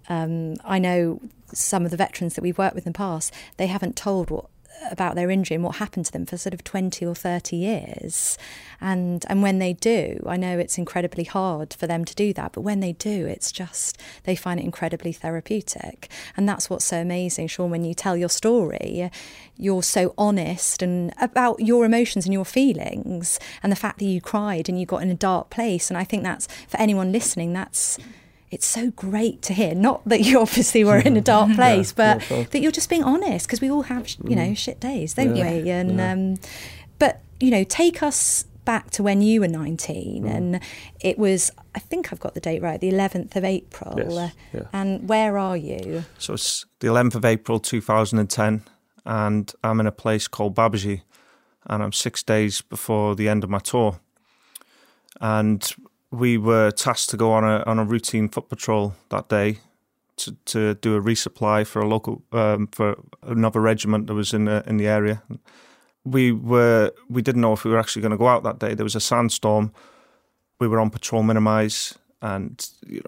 yeah. 0.10 0.24
um, 0.24 0.56
I 0.63 0.80
know 0.80 1.21
some 1.54 1.86
of 1.86 1.91
the 1.91 1.97
veterans 1.97 2.36
that 2.36 2.41
we've 2.41 2.58
worked 2.58 2.76
with 2.76 2.86
in 2.86 2.93
the 2.93 2.97
past, 2.97 3.34
they 3.58 3.67
haven't 3.67 3.95
told 3.95 4.30
what 4.30 4.45
about 4.89 5.15
their 5.15 5.30
injury 5.30 5.56
and 5.56 5.63
what 5.63 5.76
happened 5.78 6.06
to 6.06 6.12
them 6.12 6.26
for 6.26 6.38
sort 6.38 6.54
of 6.54 6.63
20 6.63 7.06
or 7.06 7.15
30 7.15 7.56
years. 7.56 8.38
And 8.80 9.24
and 9.28 9.41
when 9.44 9.60
they 9.60 9.74
do, 9.74 10.24
I 10.26 10.38
know 10.38 10.58
it's 10.58 10.78
incredibly 10.78 11.24
hard 11.24 11.74
for 11.74 11.88
them 11.88 12.04
to 12.06 12.15
do 12.15 12.34
that, 12.34 12.54
but 12.54 12.62
when 12.62 12.80
they 12.80 12.94
do, 12.94 13.28
it's 13.28 13.52
just 13.52 14.00
they 14.24 14.36
find 14.36 14.60
it 14.60 14.63
incredibly 14.63 15.12
therapeutic. 15.12 16.10
And 16.36 16.50
that's 16.50 16.70
what's 16.70 16.86
so 16.86 16.98
amazing, 16.98 17.48
Shaun, 17.48 17.70
when 17.70 17.86
you 17.86 17.94
tell 17.94 18.17
your 18.17 18.30
story, 18.30 19.12
you're 19.58 19.84
so 19.84 20.13
honest 20.17 20.82
and 20.82 21.13
about 21.22 21.60
your 21.60 21.86
emotions 21.86 22.26
and 22.26 22.34
your 22.34 22.46
feelings 22.46 23.39
and 23.62 23.72
the 23.72 23.76
fact 23.76 24.00
that 24.00 24.06
you 24.06 24.20
cried 24.20 24.67
and 24.67 24.80
you 24.80 24.86
got 24.86 25.04
in 25.04 25.12
a 25.12 25.15
dark 25.15 25.50
place. 25.52 25.89
And 25.91 25.98
I 25.98 26.04
think 26.04 26.24
that's 26.24 26.48
for 26.67 26.78
anyone 26.78 27.12
listening, 27.12 27.54
that's 27.54 28.00
it's 28.52 28.68
so 28.68 28.92
great 28.92 29.42
to 29.44 29.54
hear. 29.54 29.74
Not 29.74 30.08
that 30.08 30.22
you 30.22 30.40
obviously 30.46 30.84
were 30.84 30.98
in 30.98 31.18
a 31.18 31.22
dark 31.22 31.52
place, 31.56 31.94
yeah, 31.98 32.18
but 32.18 32.30
yeah, 32.30 32.44
that 32.44 32.62
you're 32.62 32.72
just 32.72 32.90
being 32.90 33.04
honest 33.04 33.48
because 33.48 33.62
we 33.62 33.72
all 33.72 33.84
have, 33.84 34.08
you 34.26 34.36
know, 34.36 34.50
mm. 34.50 34.58
shit 34.58 34.80
days, 34.80 35.14
don't 35.14 35.36
yeah. 35.36 35.52
we? 35.52 35.70
And 35.70 36.00
um, 36.00 36.40
but 37.00 37.22
you 37.40 37.50
know, 37.50 37.64
take 37.64 38.04
us 38.04 38.46
back 38.64 38.92
to 38.92 39.02
when 39.02 39.22
you 39.22 39.40
were 39.40 39.48
19 39.48 40.24
mm. 40.24 40.30
and 40.30 40.60
it 41.00 41.18
was 41.18 41.52
i 41.74 41.80
think 41.80 42.14
i've 42.14 42.20
got 42.20 42.36
the 42.36 42.40
date 42.40 42.62
right 42.62 42.80
the 42.80 42.92
11th 42.92 43.36
of 43.36 43.44
april 43.44 43.96
yes, 43.98 44.14
uh, 44.14 44.30
yeah. 44.54 44.62
and 44.72 45.10
where 45.10 45.36
are 45.36 45.58
you 45.58 46.06
so 46.20 46.36
it's 46.36 46.68
the 46.80 46.88
11th 46.88 47.16
of 47.16 47.26
april 47.26 47.60
2010 47.60 48.62
and 49.04 49.54
i'm 49.64 49.80
in 49.80 49.88
a 49.88 49.92
place 49.92 50.28
called 50.28 50.56
babaji 50.56 51.02
and 51.66 51.82
i'm 51.82 51.92
six 51.92 52.22
days 52.22 52.62
before 52.62 53.16
the 53.16 53.28
end 53.28 53.44
of 53.44 53.50
my 53.50 53.58
tour 53.58 54.00
and 55.20 55.74
we 56.12 56.38
were 56.38 56.71
tasked 56.71 57.10
to 57.10 57.17
go 57.17 57.32
on 57.32 57.43
a 57.43 57.63
on 57.65 57.80
a 57.80 57.86
routine 57.86 58.28
foot 58.28 58.50
patrol 58.50 58.93
that 59.10 59.30
day 59.30 59.60
to, 60.17 60.36
to 60.45 60.76
do 60.76 60.95
a 60.95 61.02
resupply 61.02 61.65
for 61.65 61.82
a 61.82 61.88
local 61.88 62.21
um, 62.34 62.67
for 62.67 62.97
another 63.24 63.62
regiment 63.62 64.08
that 64.08 64.13
was 64.13 64.34
in 64.34 64.45
the, 64.45 64.63
in 64.67 64.78
the 64.78 64.88
area. 64.88 65.24
We 66.04 66.32
were 66.32 66.91
we 67.10 67.21
didn't 67.21 67.41
know 67.41 67.54
if 67.54 67.63
we 67.63 67.71
were 67.71 67.80
actually 67.80 68.02
going 68.02 68.12
to 68.12 68.17
go 68.17 68.28
out 68.28 68.43
that 68.43 68.60
day. 68.60 68.74
There 68.74 68.84
was 68.84 68.95
a 68.95 69.00
sandstorm. 69.00 69.71
We 70.60 70.67
were 70.67 70.80
on 70.80 70.89
patrol 70.89 71.24
minimise, 71.24 71.97
and 72.21 72.63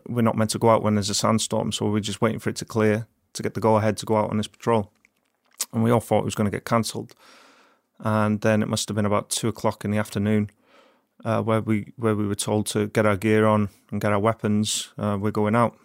we're 0.07 0.21
not 0.21 0.37
meant 0.37 0.51
to 0.51 0.59
go 0.59 0.69
out 0.69 0.81
when 0.81 0.95
there's 0.95 1.09
a 1.09 1.15
sandstorm, 1.15 1.71
so 1.71 1.85
we 1.85 1.91
we're 1.91 1.99
just 1.99 2.21
waiting 2.21 2.39
for 2.39 2.49
it 2.49 2.55
to 2.57 2.65
clear 2.65 3.07
to 3.33 3.43
get 3.43 3.53
the 3.53 3.59
go 3.59 3.75
ahead 3.77 3.97
to 3.97 4.05
go 4.05 4.15
out 4.15 4.29
on 4.29 4.37
this 4.37 4.47
patrol. 4.47 4.91
And 5.71 5.83
we 5.83 5.91
all 5.91 5.99
thought 5.99 6.19
it 6.19 6.25
was 6.25 6.35
going 6.35 6.45
to 6.45 6.55
get 6.55 6.65
cancelled. 6.65 7.15
And 7.99 8.41
then 8.41 8.61
it 8.61 8.67
must 8.67 8.87
have 8.89 8.95
been 8.95 9.05
about 9.05 9.29
two 9.29 9.47
o'clock 9.47 9.85
in 9.85 9.91
the 9.91 9.97
afternoon 9.97 10.51
uh, 11.23 11.41
where 11.41 11.62
we 11.62 11.93
where 11.97 12.15
we 12.15 12.27
were 12.27 12.36
told 12.36 12.65
to 12.67 12.88
get 12.88 13.05
our 13.05 13.17
gear 13.17 13.45
on 13.45 13.69
and 13.91 14.01
get 14.01 14.12
our 14.12 14.19
weapons. 14.19 14.93
Uh, 14.97 15.17
we're 15.19 15.31
going 15.31 15.55
out, 15.55 15.77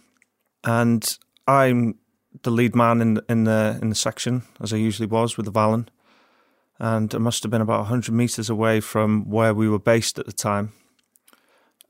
and 0.65 1.19
I'm 1.47 1.97
the 2.43 2.51
lead 2.51 2.75
man 2.75 3.01
in 3.01 3.15
the, 3.15 3.25
in 3.29 3.45
the 3.45 3.79
in 3.81 3.89
the 3.89 3.95
section 3.95 4.43
as 4.61 4.73
I 4.73 4.77
usually 4.77 5.09
was 5.09 5.37
with 5.37 5.47
the 5.47 5.53
Vallon, 5.53 5.89
and 6.79 7.13
it 7.13 7.21
must 7.21 7.43
have 7.43 7.51
been 7.51 7.61
about 7.61 7.87
hundred 7.87 8.13
meters 8.15 8.51
away 8.51 8.81
from 8.81 9.29
where 9.31 9.55
we 9.55 9.69
were 9.69 9.79
based 9.79 10.19
at 10.19 10.27
the 10.27 10.33
time. 10.33 10.73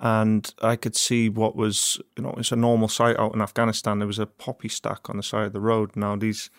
And 0.01 0.55
I 0.63 0.77
could 0.77 0.95
see 0.95 1.29
what 1.29 1.57
was, 1.57 2.01
you 2.17 2.23
know, 2.23 2.33
it's 2.39 2.53
a 2.53 2.57
normal 2.57 2.87
sight 2.87 3.19
out 3.19 3.35
in 3.35 3.43
Afghanistan. 3.43 3.99
There 3.99 4.07
was 4.07 4.21
a 4.21 4.27
poppy 4.27 4.69
stack 4.69 5.11
on 5.11 5.17
the 5.17 5.25
side 5.25 5.47
of 5.47 5.53
the 5.53 5.61
road. 5.61 5.97
Now 5.97 6.15
these 6.15 6.51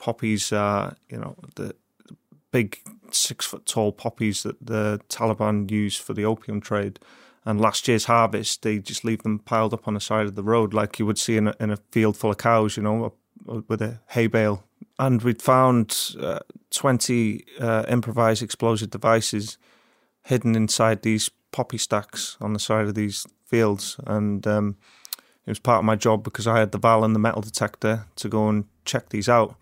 poppies, 0.00 0.52
uh, 0.52 0.94
you 1.08 1.18
know, 1.18 1.36
the 1.54 1.76
big 2.52 2.78
six 3.10 3.44
foot 3.44 3.66
tall 3.66 3.90
poppies 3.92 4.44
that 4.44 4.64
the 4.64 5.00
Taliban 5.08 5.70
use 5.70 5.96
for 5.96 6.14
the 6.14 6.24
opium 6.24 6.60
trade. 6.60 7.00
And 7.44 7.60
last 7.60 7.88
year's 7.88 8.04
harvest, 8.04 8.62
they 8.62 8.78
just 8.78 9.04
leave 9.04 9.24
them 9.24 9.40
piled 9.40 9.74
up 9.74 9.88
on 9.88 9.94
the 9.94 10.00
side 10.00 10.26
of 10.26 10.36
the 10.36 10.44
road, 10.44 10.72
like 10.72 11.00
you 11.00 11.06
would 11.06 11.18
see 11.18 11.36
in 11.36 11.48
a, 11.48 11.54
in 11.58 11.70
a 11.72 11.78
field 11.90 12.16
full 12.16 12.30
of 12.30 12.38
cows, 12.38 12.76
you 12.76 12.84
know, 12.84 13.14
with 13.44 13.82
a 13.82 14.00
hay 14.10 14.28
bale. 14.28 14.62
And 14.98 15.20
we'd 15.22 15.42
found 15.42 16.14
uh, 16.20 16.38
20 16.70 17.44
uh, 17.58 17.84
improvised 17.88 18.42
explosive 18.42 18.90
devices 18.90 19.58
hidden 20.22 20.54
inside 20.54 21.02
these 21.02 21.30
poppy 21.50 21.78
stacks 21.78 22.36
on 22.40 22.52
the 22.52 22.60
side 22.60 22.86
of 22.86 22.94
these 22.94 23.26
fields, 23.44 23.96
and 24.06 24.46
um, 24.46 24.76
it 25.46 25.50
was 25.50 25.58
part 25.58 25.78
of 25.78 25.84
my 25.84 25.96
job 25.96 26.22
because 26.22 26.46
I 26.46 26.58
had 26.60 26.72
the 26.72 26.78
VAL 26.78 27.04
and 27.04 27.14
the 27.14 27.18
metal 27.18 27.42
detector 27.42 28.06
to 28.16 28.28
go 28.28 28.48
and 28.48 28.64
check 28.84 29.08
these 29.08 29.28
out. 29.28 29.56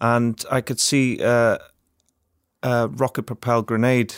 And 0.00 0.42
I 0.50 0.62
could 0.62 0.80
see 0.80 1.22
uh, 1.22 1.58
a 2.62 2.88
rocket 2.88 3.24
propelled 3.24 3.66
grenade 3.66 4.14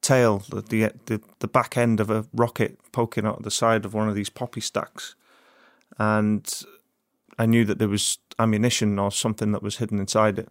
tail, 0.00 0.42
the, 0.50 0.92
the 1.06 1.20
the 1.38 1.48
back 1.48 1.76
end 1.76 2.00
of 2.00 2.10
a 2.10 2.26
rocket 2.32 2.78
poking 2.92 3.26
out 3.26 3.38
of 3.38 3.44
the 3.44 3.50
side 3.50 3.84
of 3.84 3.94
one 3.94 4.08
of 4.08 4.14
these 4.14 4.30
poppy 4.30 4.60
stacks, 4.60 5.14
and 5.98 6.64
I 7.38 7.46
knew 7.46 7.64
that 7.64 7.78
there 7.78 7.88
was 7.88 8.18
ammunition 8.38 8.98
or 8.98 9.10
something 9.10 9.52
that 9.52 9.62
was 9.62 9.76
hidden 9.78 9.98
inside 9.98 10.38
it. 10.38 10.48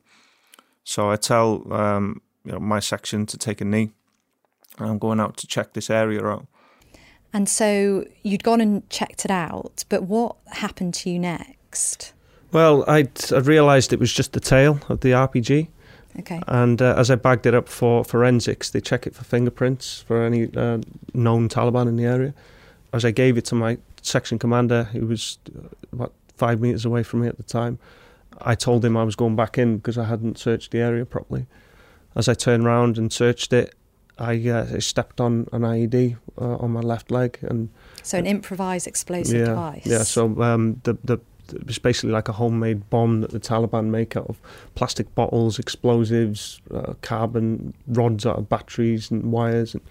So 0.83 1.11
I 1.11 1.15
tell 1.15 1.71
um, 1.71 2.21
you 2.43 2.53
know 2.53 2.59
my 2.59 2.79
section 2.79 3.25
to 3.27 3.37
take 3.37 3.61
a 3.61 3.65
knee, 3.65 3.91
and 4.79 4.89
I'm 4.89 4.99
going 4.99 5.19
out 5.19 5.37
to 5.37 5.47
check 5.47 5.73
this 5.73 5.89
area 5.89 6.25
out. 6.25 6.47
And 7.33 7.47
so 7.47 8.05
you'd 8.23 8.43
gone 8.43 8.59
and 8.59 8.89
checked 8.89 9.23
it 9.23 9.31
out, 9.31 9.85
but 9.87 10.03
what 10.03 10.35
happened 10.47 10.93
to 10.95 11.09
you 11.09 11.17
next? 11.17 12.13
Well, 12.51 12.83
I'd, 12.89 13.31
I'd 13.31 13.45
realised 13.45 13.93
it 13.93 13.99
was 13.99 14.11
just 14.11 14.33
the 14.33 14.41
tail 14.41 14.81
of 14.89 14.99
the 14.99 15.11
RPG. 15.11 15.69
Okay. 16.19 16.41
And 16.47 16.81
uh, 16.81 16.95
as 16.97 17.09
I 17.09 17.15
bagged 17.15 17.45
it 17.45 17.53
up 17.53 17.67
for 17.67 18.03
forensics, 18.03 18.69
they 18.69 18.81
check 18.81 19.07
it 19.07 19.15
for 19.15 19.23
fingerprints 19.23 20.01
for 20.01 20.23
any 20.23 20.49
uh, 20.55 20.79
known 21.13 21.49
Taliban 21.49 21.87
in 21.87 21.95
the 21.95 22.05
area. 22.05 22.33
As 22.93 23.05
I 23.05 23.11
gave 23.11 23.37
it 23.37 23.45
to 23.45 23.55
my 23.55 23.77
section 24.01 24.37
commander, 24.37 24.83
who 24.85 25.07
was 25.07 25.37
uh, 25.55 25.67
about 25.93 26.13
five 26.35 26.59
metres 26.59 26.85
away 26.85 27.03
from 27.03 27.21
me 27.21 27.27
at 27.27 27.37
the 27.37 27.43
time, 27.43 27.79
I 28.41 28.55
told 28.55 28.83
him 28.83 28.97
I 28.97 29.03
was 29.03 29.15
going 29.15 29.35
back 29.35 29.57
in 29.57 29.77
because 29.77 29.97
I 29.97 30.05
hadn't 30.05 30.37
searched 30.37 30.71
the 30.71 30.79
area 30.79 31.05
properly. 31.05 31.45
As 32.15 32.27
I 32.27 32.33
turned 32.33 32.65
round 32.65 32.97
and 32.97 33.11
searched 33.13 33.53
it, 33.53 33.73
I, 34.17 34.49
uh, 34.49 34.67
I 34.75 34.79
stepped 34.79 35.21
on 35.21 35.47
an 35.51 35.61
IED 35.61 36.17
uh, 36.39 36.57
on 36.57 36.71
my 36.71 36.81
left 36.81 37.09
leg, 37.09 37.39
and 37.41 37.69
so 38.03 38.17
an 38.17 38.27
improvised 38.27 38.85
explosive 38.85 39.39
yeah, 39.39 39.45
device. 39.45 39.85
Yeah, 39.85 40.03
so 40.03 40.41
um, 40.41 40.81
the 40.83 40.97
the 41.03 41.19
it 41.53 41.65
was 41.65 41.79
basically 41.79 42.11
like 42.11 42.29
a 42.29 42.33
homemade 42.33 42.89
bomb 42.89 43.21
that 43.21 43.31
the 43.31 43.39
Taliban 43.39 43.85
make 43.85 44.15
out 44.15 44.27
of 44.27 44.39
plastic 44.75 45.13
bottles, 45.15 45.59
explosives, 45.59 46.61
uh, 46.73 46.93
carbon 47.01 47.73
rods 47.87 48.25
out 48.25 48.37
of 48.37 48.49
batteries 48.49 49.11
and 49.11 49.31
wires, 49.31 49.73
and, 49.73 49.83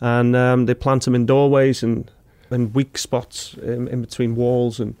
and 0.00 0.36
um, 0.36 0.66
they 0.66 0.74
plant 0.74 1.04
them 1.04 1.14
in 1.14 1.26
doorways 1.26 1.82
and 1.82 2.10
and 2.50 2.74
weak 2.74 2.98
spots 2.98 3.54
in, 3.62 3.88
in 3.88 4.00
between 4.00 4.36
walls 4.36 4.78
and 4.78 4.94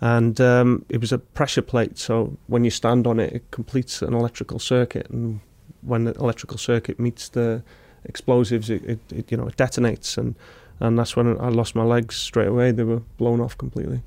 and 0.00 0.40
um, 0.40 0.84
it 0.88 1.00
was 1.00 1.12
a 1.12 1.18
pressure 1.18 1.62
plate. 1.62 1.98
So 1.98 2.36
when 2.46 2.64
you 2.64 2.70
stand 2.70 3.06
on 3.06 3.20
it, 3.20 3.34
it 3.34 3.50
completes 3.50 4.00
an 4.00 4.14
electrical 4.14 4.58
circuit, 4.58 5.08
and 5.10 5.40
when 5.82 6.04
the 6.04 6.14
electrical 6.14 6.58
circuit 6.58 6.98
meets 6.98 7.28
the 7.28 7.62
explosives, 8.04 8.70
it, 8.70 8.82
it, 8.84 8.98
it 9.12 9.30
you 9.30 9.36
know 9.36 9.46
it 9.46 9.56
detonates, 9.56 10.16
and 10.16 10.34
and 10.80 10.98
that's 10.98 11.16
when 11.16 11.38
I 11.38 11.48
lost 11.48 11.74
my 11.74 11.84
legs 11.84 12.16
straight 12.16 12.48
away. 12.48 12.72
They 12.72 12.84
were 12.84 13.02
blown 13.18 13.40
off 13.40 13.58
completely. 13.58 14.02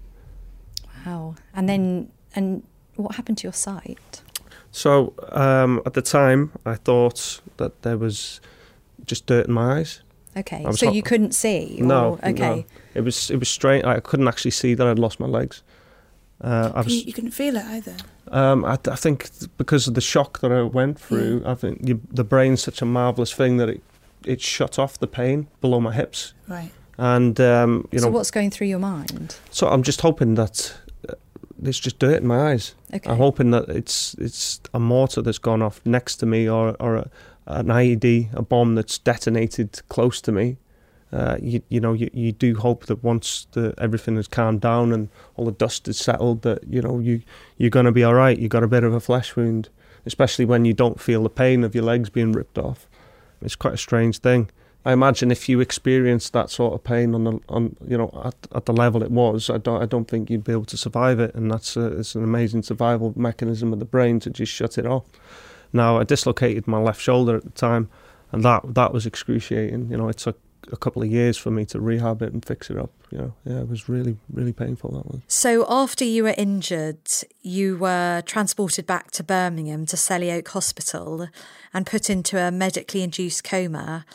Wow. 1.05 1.35
And 1.53 1.67
then, 1.67 2.11
and 2.35 2.63
what 2.95 3.15
happened 3.15 3.37
to 3.39 3.43
your 3.43 3.53
sight? 3.53 4.21
So 4.71 5.13
um, 5.31 5.81
at 5.85 5.93
the 5.93 6.01
time, 6.01 6.51
I 6.65 6.75
thought 6.75 7.41
that 7.57 7.83
there 7.83 7.97
was 7.97 8.41
just 9.05 9.25
dirt 9.25 9.47
in 9.47 9.53
my 9.53 9.79
eyes. 9.79 10.01
Okay, 10.35 10.65
so 10.71 10.91
you 10.91 11.03
couldn't 11.03 11.33
see? 11.33 11.77
No. 11.79 12.13
Or, 12.23 12.29
okay. 12.29 12.55
No. 12.55 12.65
It 12.95 13.01
was 13.01 13.29
it 13.29 13.37
was 13.37 13.49
strange. 13.49 13.83
I 13.83 13.99
couldn't 13.99 14.27
actually 14.27 14.51
see 14.51 14.73
that 14.73 14.87
I'd 14.87 14.97
lost 14.97 15.19
my 15.19 15.27
legs. 15.27 15.61
Uh, 16.41 16.71
I 16.73 16.81
was, 16.81 16.93
you, 16.93 17.03
you, 17.03 17.13
couldn't 17.13 17.31
feel 17.31 17.55
it 17.55 17.63
either. 17.65 17.95
Um, 18.29 18.65
I, 18.65 18.77
I, 18.89 18.95
think 18.95 19.29
because 19.57 19.87
of 19.87 19.93
the 19.93 20.01
shock 20.01 20.39
that 20.39 20.51
I 20.51 20.63
went 20.63 20.99
through, 20.99 21.41
yeah. 21.41 21.51
I 21.51 21.55
think 21.55 21.87
you, 21.87 22.01
the 22.11 22.23
brain's 22.25 22.61
such 22.61 22.81
a 22.81 22.85
marvelous 22.85 23.31
thing 23.31 23.57
that 23.57 23.69
it 23.69 23.81
it 24.25 24.41
shut 24.41 24.79
off 24.79 24.97
the 24.99 25.07
pain 25.07 25.47
below 25.61 25.79
my 25.79 25.93
hips. 25.93 26.33
Right. 26.47 26.71
And 26.97 27.39
um, 27.39 27.87
you 27.91 27.99
so 27.99 28.07
know, 28.07 28.11
So 28.11 28.17
what's 28.17 28.31
going 28.31 28.51
through 28.51 28.67
your 28.67 28.79
mind? 28.79 29.37
So 29.51 29.67
I'm 29.67 29.83
just 29.83 30.01
hoping 30.01 30.35
that 30.35 30.75
there's 31.63 31.79
just 31.79 31.99
dirt 31.99 32.21
in 32.21 32.27
my 32.27 32.51
eyes. 32.51 32.75
Okay. 32.93 33.09
I'm 33.09 33.17
hoping 33.17 33.51
that 33.51 33.69
it's 33.69 34.13
it's 34.15 34.59
a 34.73 34.79
mortar 34.79 35.21
that's 35.21 35.37
gone 35.37 35.61
off 35.61 35.81
next 35.85 36.17
to 36.17 36.25
me 36.25 36.49
or 36.49 36.75
or 36.79 36.95
a, 36.95 37.09
an 37.47 37.67
IED, 37.67 38.33
a 38.33 38.41
bomb 38.41 38.75
that's 38.75 38.97
detonated 38.97 39.81
close 39.89 40.21
to 40.21 40.31
me. 40.31 40.57
Uh, 41.11 41.37
you 41.41 41.61
you 41.69 41.79
know 41.79 41.93
you, 41.93 42.09
you 42.13 42.31
do 42.31 42.55
hope 42.55 42.87
that 42.87 43.03
once 43.03 43.47
the 43.51 43.73
everything 43.77 44.15
has 44.15 44.27
calmed 44.27 44.61
down 44.61 44.91
and 44.91 45.09
all 45.35 45.45
the 45.45 45.51
dust 45.51 45.87
is 45.87 45.97
settled 45.97 46.41
that 46.41 46.63
you 46.67 46.81
know 46.81 46.99
you 46.99 47.21
you're 47.57 47.69
going 47.69 47.85
to 47.85 47.91
be 47.91 48.03
all 48.03 48.13
right. 48.15 48.37
You 48.37 48.47
got 48.47 48.63
a 48.63 48.67
bit 48.67 48.83
of 48.83 48.93
a 48.93 48.99
flesh 48.99 49.35
wound, 49.35 49.69
especially 50.05 50.45
when 50.45 50.65
you 50.65 50.73
don't 50.73 50.99
feel 50.99 51.23
the 51.23 51.29
pain 51.29 51.63
of 51.63 51.75
your 51.75 51.83
legs 51.83 52.09
being 52.09 52.31
ripped 52.31 52.57
off. 52.57 52.87
It's 53.41 53.55
quite 53.55 53.73
a 53.73 53.77
strange 53.77 54.19
thing. 54.19 54.49
I 54.85 54.91
imagine 54.91 55.31
if 55.31 55.47
you 55.47 55.61
experienced 55.61 56.33
that 56.33 56.49
sort 56.49 56.73
of 56.73 56.83
pain 56.83 57.15
on 57.15 57.23
the 57.23 57.39
on 57.47 57.75
you 57.87 57.97
know 57.97 58.11
at, 58.25 58.35
at 58.53 58.65
the 58.65 58.73
level 58.73 59.01
it 59.01 59.11
was, 59.11 59.49
I 59.49 59.57
don't 59.57 59.81
I 59.81 59.85
don't 59.85 60.07
think 60.07 60.29
you'd 60.29 60.43
be 60.43 60.51
able 60.51 60.65
to 60.65 60.77
survive 60.77 61.19
it, 61.19 61.33
and 61.35 61.49
that's 61.49 61.77
a, 61.77 61.99
it's 61.99 62.15
an 62.15 62.23
amazing 62.23 62.63
survival 62.63 63.13
mechanism 63.15 63.71
of 63.71 63.79
the 63.79 63.85
brain 63.85 64.19
to 64.21 64.29
just 64.29 64.51
shut 64.51 64.77
it 64.77 64.85
off. 64.85 65.05
Now 65.71 65.97
I 65.97 66.03
dislocated 66.03 66.67
my 66.67 66.79
left 66.79 67.01
shoulder 67.01 67.37
at 67.37 67.43
the 67.43 67.49
time, 67.51 67.89
and 68.31 68.43
that 68.43 68.73
that 68.73 68.91
was 68.91 69.05
excruciating. 69.05 69.89
You 69.89 69.97
know, 69.97 70.09
it 70.09 70.17
took 70.17 70.37
a 70.71 70.77
couple 70.77 71.01
of 71.01 71.09
years 71.09 71.37
for 71.37 71.51
me 71.51 71.65
to 71.65 71.79
rehab 71.79 72.21
it 72.21 72.33
and 72.33 72.43
fix 72.43 72.69
it 72.69 72.77
up. 72.77 72.91
You 73.09 73.17
know, 73.17 73.33
yeah, 73.45 73.59
it 73.61 73.69
was 73.69 73.87
really 73.87 74.17
really 74.33 74.53
painful 74.53 74.91
that 74.91 75.05
one. 75.05 75.23
So 75.29 75.65
after 75.69 76.03
you 76.03 76.23
were 76.23 76.35
injured, 76.37 77.07
you 77.41 77.77
were 77.77 78.21
transported 78.25 78.85
back 78.85 79.11
to 79.11 79.23
Birmingham 79.23 79.85
to 79.85 79.95
Selly 79.95 80.33
Oak 80.37 80.49
Hospital 80.49 81.29
and 81.73 81.85
put 81.85 82.09
into 82.09 82.37
a 82.37 82.51
medically 82.51 83.01
induced 83.01 83.45
coma. 83.45 84.05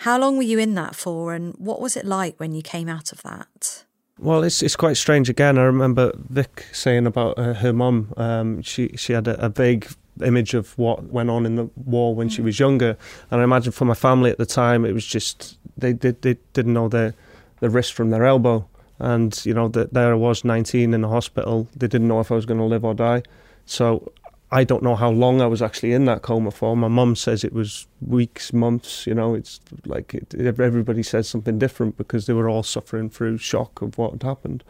How 0.00 0.18
long 0.18 0.36
were 0.36 0.42
you 0.42 0.58
in 0.58 0.74
that 0.74 0.94
for, 0.94 1.32
and 1.32 1.54
what 1.56 1.80
was 1.80 1.96
it 1.96 2.04
like 2.04 2.38
when 2.38 2.54
you 2.54 2.62
came 2.62 2.88
out 2.88 3.12
of 3.12 3.22
that? 3.22 3.84
Well, 4.18 4.42
it's 4.44 4.62
it's 4.62 4.76
quite 4.76 4.96
strange. 4.96 5.28
Again, 5.28 5.58
I 5.58 5.62
remember 5.62 6.12
Vick 6.16 6.66
saying 6.72 7.06
about 7.06 7.38
uh, 7.38 7.54
her 7.54 7.72
mum. 7.72 8.12
Um, 8.16 8.62
she 8.62 8.88
she 8.96 9.12
had 9.12 9.28
a, 9.28 9.44
a, 9.44 9.48
vague 9.48 9.88
image 10.24 10.54
of 10.54 10.76
what 10.78 11.04
went 11.04 11.28
on 11.28 11.44
in 11.44 11.56
the 11.56 11.68
war 11.76 12.14
when 12.14 12.28
mm. 12.28 12.32
she 12.32 12.40
was 12.40 12.58
younger, 12.58 12.96
and 13.30 13.40
I 13.40 13.44
imagine 13.44 13.72
for 13.72 13.84
my 13.84 13.94
family 13.94 14.30
at 14.30 14.38
the 14.38 14.46
time, 14.46 14.84
it 14.84 14.92
was 14.92 15.04
just 15.04 15.58
they 15.76 15.92
did 15.92 16.22
they, 16.22 16.34
they 16.34 16.40
didn't 16.54 16.72
know 16.72 16.88
their 16.88 17.14
the 17.60 17.68
wrist 17.68 17.92
from 17.92 18.10
their 18.10 18.24
elbow, 18.24 18.66
and 18.98 19.44
you 19.44 19.52
know 19.52 19.68
that 19.68 19.92
there 19.92 20.12
I 20.12 20.14
was, 20.14 20.44
19 20.44 20.94
in 20.94 21.00
the 21.00 21.08
hospital. 21.08 21.68
They 21.76 21.88
didn't 21.88 22.08
know 22.08 22.20
if 22.20 22.32
I 22.32 22.34
was 22.34 22.46
going 22.46 22.60
to 22.60 22.64
live 22.64 22.84
or 22.84 22.94
die. 22.94 23.22
So 23.66 24.12
I 24.50 24.62
don't 24.62 24.82
know 24.82 24.94
how 24.94 25.10
long 25.10 25.40
I 25.40 25.46
was 25.46 25.60
actually 25.60 25.92
in 25.92 26.04
that 26.04 26.22
coma 26.22 26.52
for. 26.52 26.76
My 26.76 26.88
mum 26.88 27.16
says 27.16 27.42
it 27.42 27.52
was 27.52 27.88
weeks, 28.00 28.52
months. 28.52 29.06
You 29.06 29.14
know, 29.14 29.34
it's 29.34 29.60
like 29.84 30.14
it, 30.14 30.34
everybody 30.34 31.02
says 31.02 31.28
something 31.28 31.58
different 31.58 31.96
because 31.96 32.26
they 32.26 32.32
were 32.32 32.48
all 32.48 32.62
suffering 32.62 33.10
through 33.10 33.38
shock 33.38 33.82
of 33.82 33.98
what 33.98 34.12
had 34.12 34.22
happened, 34.22 34.62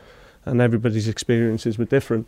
and 0.47 0.61
everybody's 0.63 1.09
experiences 1.09 1.77
were 1.77 1.85
different. 1.85 2.27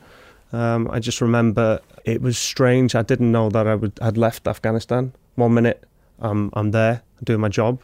Um, 0.52 0.88
I 0.90 0.98
just 0.98 1.20
remember 1.20 1.80
it 2.04 2.20
was 2.20 2.36
strange. 2.36 2.94
I 2.94 3.02
didn't 3.02 3.32
know 3.32 3.48
that 3.48 3.66
I 3.66 3.74
would 3.74 3.98
had 4.02 4.18
left 4.18 4.46
Afghanistan. 4.46 5.12
One 5.36 5.54
minute 5.54 5.84
I'm 6.18 6.50
I'm 6.52 6.72
there 6.72 7.02
doing 7.24 7.40
my 7.40 7.48
job, 7.48 7.80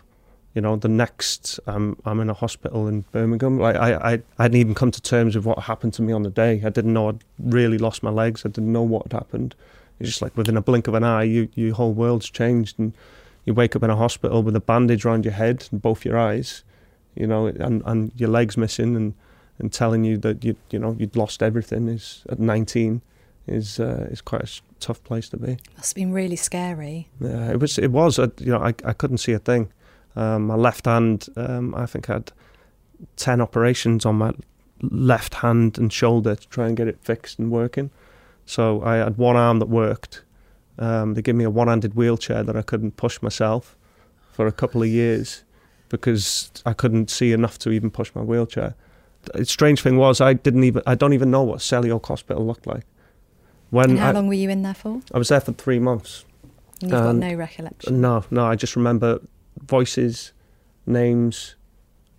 you 0.54 0.62
know, 0.62 0.76
the 0.76 0.88
next 0.88 1.58
I'm 1.66 1.96
I'm 2.04 2.20
in 2.20 2.30
a 2.30 2.34
hospital 2.34 2.86
in 2.86 3.02
Birmingham. 3.12 3.58
Like 3.58 3.76
I, 3.76 3.94
I 3.94 4.12
I 4.38 4.42
hadn't 4.44 4.58
even 4.58 4.74
come 4.74 4.90
to 4.92 5.02
terms 5.02 5.34
with 5.34 5.44
what 5.44 5.58
happened 5.58 5.94
to 5.94 6.02
me 6.02 6.12
on 6.12 6.22
the 6.22 6.30
day. 6.30 6.62
I 6.64 6.68
didn't 6.68 6.92
know 6.92 7.08
I'd 7.08 7.24
really 7.38 7.78
lost 7.78 8.02
my 8.02 8.10
legs. 8.10 8.46
I 8.46 8.48
didn't 8.48 8.72
know 8.72 8.82
what 8.82 9.04
had 9.04 9.12
happened. 9.12 9.54
It's 9.98 10.08
just 10.08 10.22
like 10.22 10.36
within 10.36 10.56
a 10.56 10.62
blink 10.62 10.86
of 10.86 10.94
an 10.94 11.04
eye, 11.04 11.24
you 11.24 11.48
your 11.54 11.74
whole 11.74 11.92
world's 11.92 12.30
changed, 12.30 12.78
and 12.78 12.92
you 13.44 13.54
wake 13.54 13.74
up 13.74 13.82
in 13.82 13.90
a 13.90 13.96
hospital 13.96 14.42
with 14.42 14.54
a 14.54 14.60
bandage 14.60 15.04
around 15.04 15.24
your 15.24 15.34
head 15.34 15.68
and 15.70 15.82
both 15.82 16.04
your 16.04 16.16
eyes, 16.16 16.62
you 17.16 17.26
know, 17.26 17.46
and 17.46 17.82
and 17.84 18.12
your 18.16 18.28
legs 18.28 18.56
missing, 18.56 18.94
and 18.94 19.14
and 19.58 19.72
telling 19.72 20.04
you 20.04 20.16
that 20.18 20.44
you 20.44 20.54
you 20.70 20.78
know 20.78 20.94
you'd 20.98 21.16
lost 21.16 21.42
everything 21.42 21.88
is 21.88 22.24
at 22.28 22.38
19 22.38 23.02
is 23.46 23.80
uh, 23.80 24.08
is 24.10 24.20
quite 24.20 24.42
a 24.42 24.60
tough 24.80 25.02
place 25.04 25.28
to 25.30 25.36
be. 25.36 25.58
Must 25.76 25.90
have 25.90 25.94
been 25.94 26.12
really 26.12 26.36
scary. 26.36 27.08
Yeah, 27.20 27.50
it 27.50 27.60
was. 27.60 27.78
It 27.78 27.90
was. 27.90 28.18
I, 28.18 28.28
you 28.38 28.52
know, 28.52 28.60
I 28.60 28.74
I 28.84 28.92
couldn't 28.92 29.18
see 29.18 29.32
a 29.32 29.38
thing. 29.38 29.70
Um, 30.16 30.46
my 30.46 30.54
left 30.54 30.86
hand, 30.86 31.28
um, 31.36 31.74
I 31.74 31.86
think, 31.86 32.08
I 32.08 32.14
had 32.14 32.32
10 33.16 33.40
operations 33.40 34.06
on 34.06 34.16
my 34.16 34.32
left 34.82 35.34
hand 35.34 35.78
and 35.78 35.92
shoulder 35.92 36.34
to 36.36 36.48
try 36.48 36.68
and 36.68 36.76
get 36.76 36.88
it 36.88 36.98
fixed 37.02 37.38
and 37.38 37.50
working. 37.50 37.90
So 38.46 38.82
I 38.82 38.96
had 38.96 39.16
one 39.16 39.36
arm 39.36 39.58
that 39.58 39.68
worked. 39.68 40.22
Um, 40.78 41.14
they 41.14 41.22
gave 41.22 41.34
me 41.34 41.44
a 41.44 41.50
one 41.50 41.68
handed 41.68 41.94
wheelchair 41.94 42.42
that 42.42 42.56
I 42.56 42.62
couldn't 42.62 42.96
push 42.96 43.22
myself 43.22 43.76
for 44.32 44.46
a 44.46 44.52
couple 44.52 44.82
of 44.82 44.88
years 44.88 45.44
because 45.88 46.50
I 46.66 46.72
couldn't 46.72 47.10
see 47.10 47.32
enough 47.32 47.58
to 47.60 47.70
even 47.70 47.90
push 47.90 48.10
my 48.14 48.22
wheelchair. 48.22 48.74
The 49.22 49.44
strange 49.46 49.80
thing 49.80 49.96
was 49.96 50.20
I 50.20 50.34
didn't 50.34 50.64
even 50.64 50.82
I 50.86 50.94
don't 50.94 51.12
even 51.12 51.30
know 51.30 51.42
what 51.42 51.60
Selly 51.60 51.90
Oak 51.90 52.06
Hospital 52.06 52.44
looked 52.44 52.66
like. 52.66 52.84
When 53.70 53.90
and 53.90 53.98
how 53.98 54.08
I, 54.10 54.12
long 54.12 54.28
were 54.28 54.34
you 54.34 54.50
in 54.50 54.62
there 54.62 54.74
for? 54.74 55.00
I 55.12 55.18
was 55.18 55.28
there 55.28 55.40
for 55.40 55.52
three 55.52 55.78
months. 55.78 56.24
And 56.82 56.90
you've 56.90 57.00
got 57.00 57.16
no 57.16 57.34
recollection. 57.34 58.00
No, 58.00 58.24
no. 58.30 58.44
I 58.44 58.56
just 58.56 58.76
remember 58.76 59.20
voices, 59.60 60.32
names. 60.86 61.56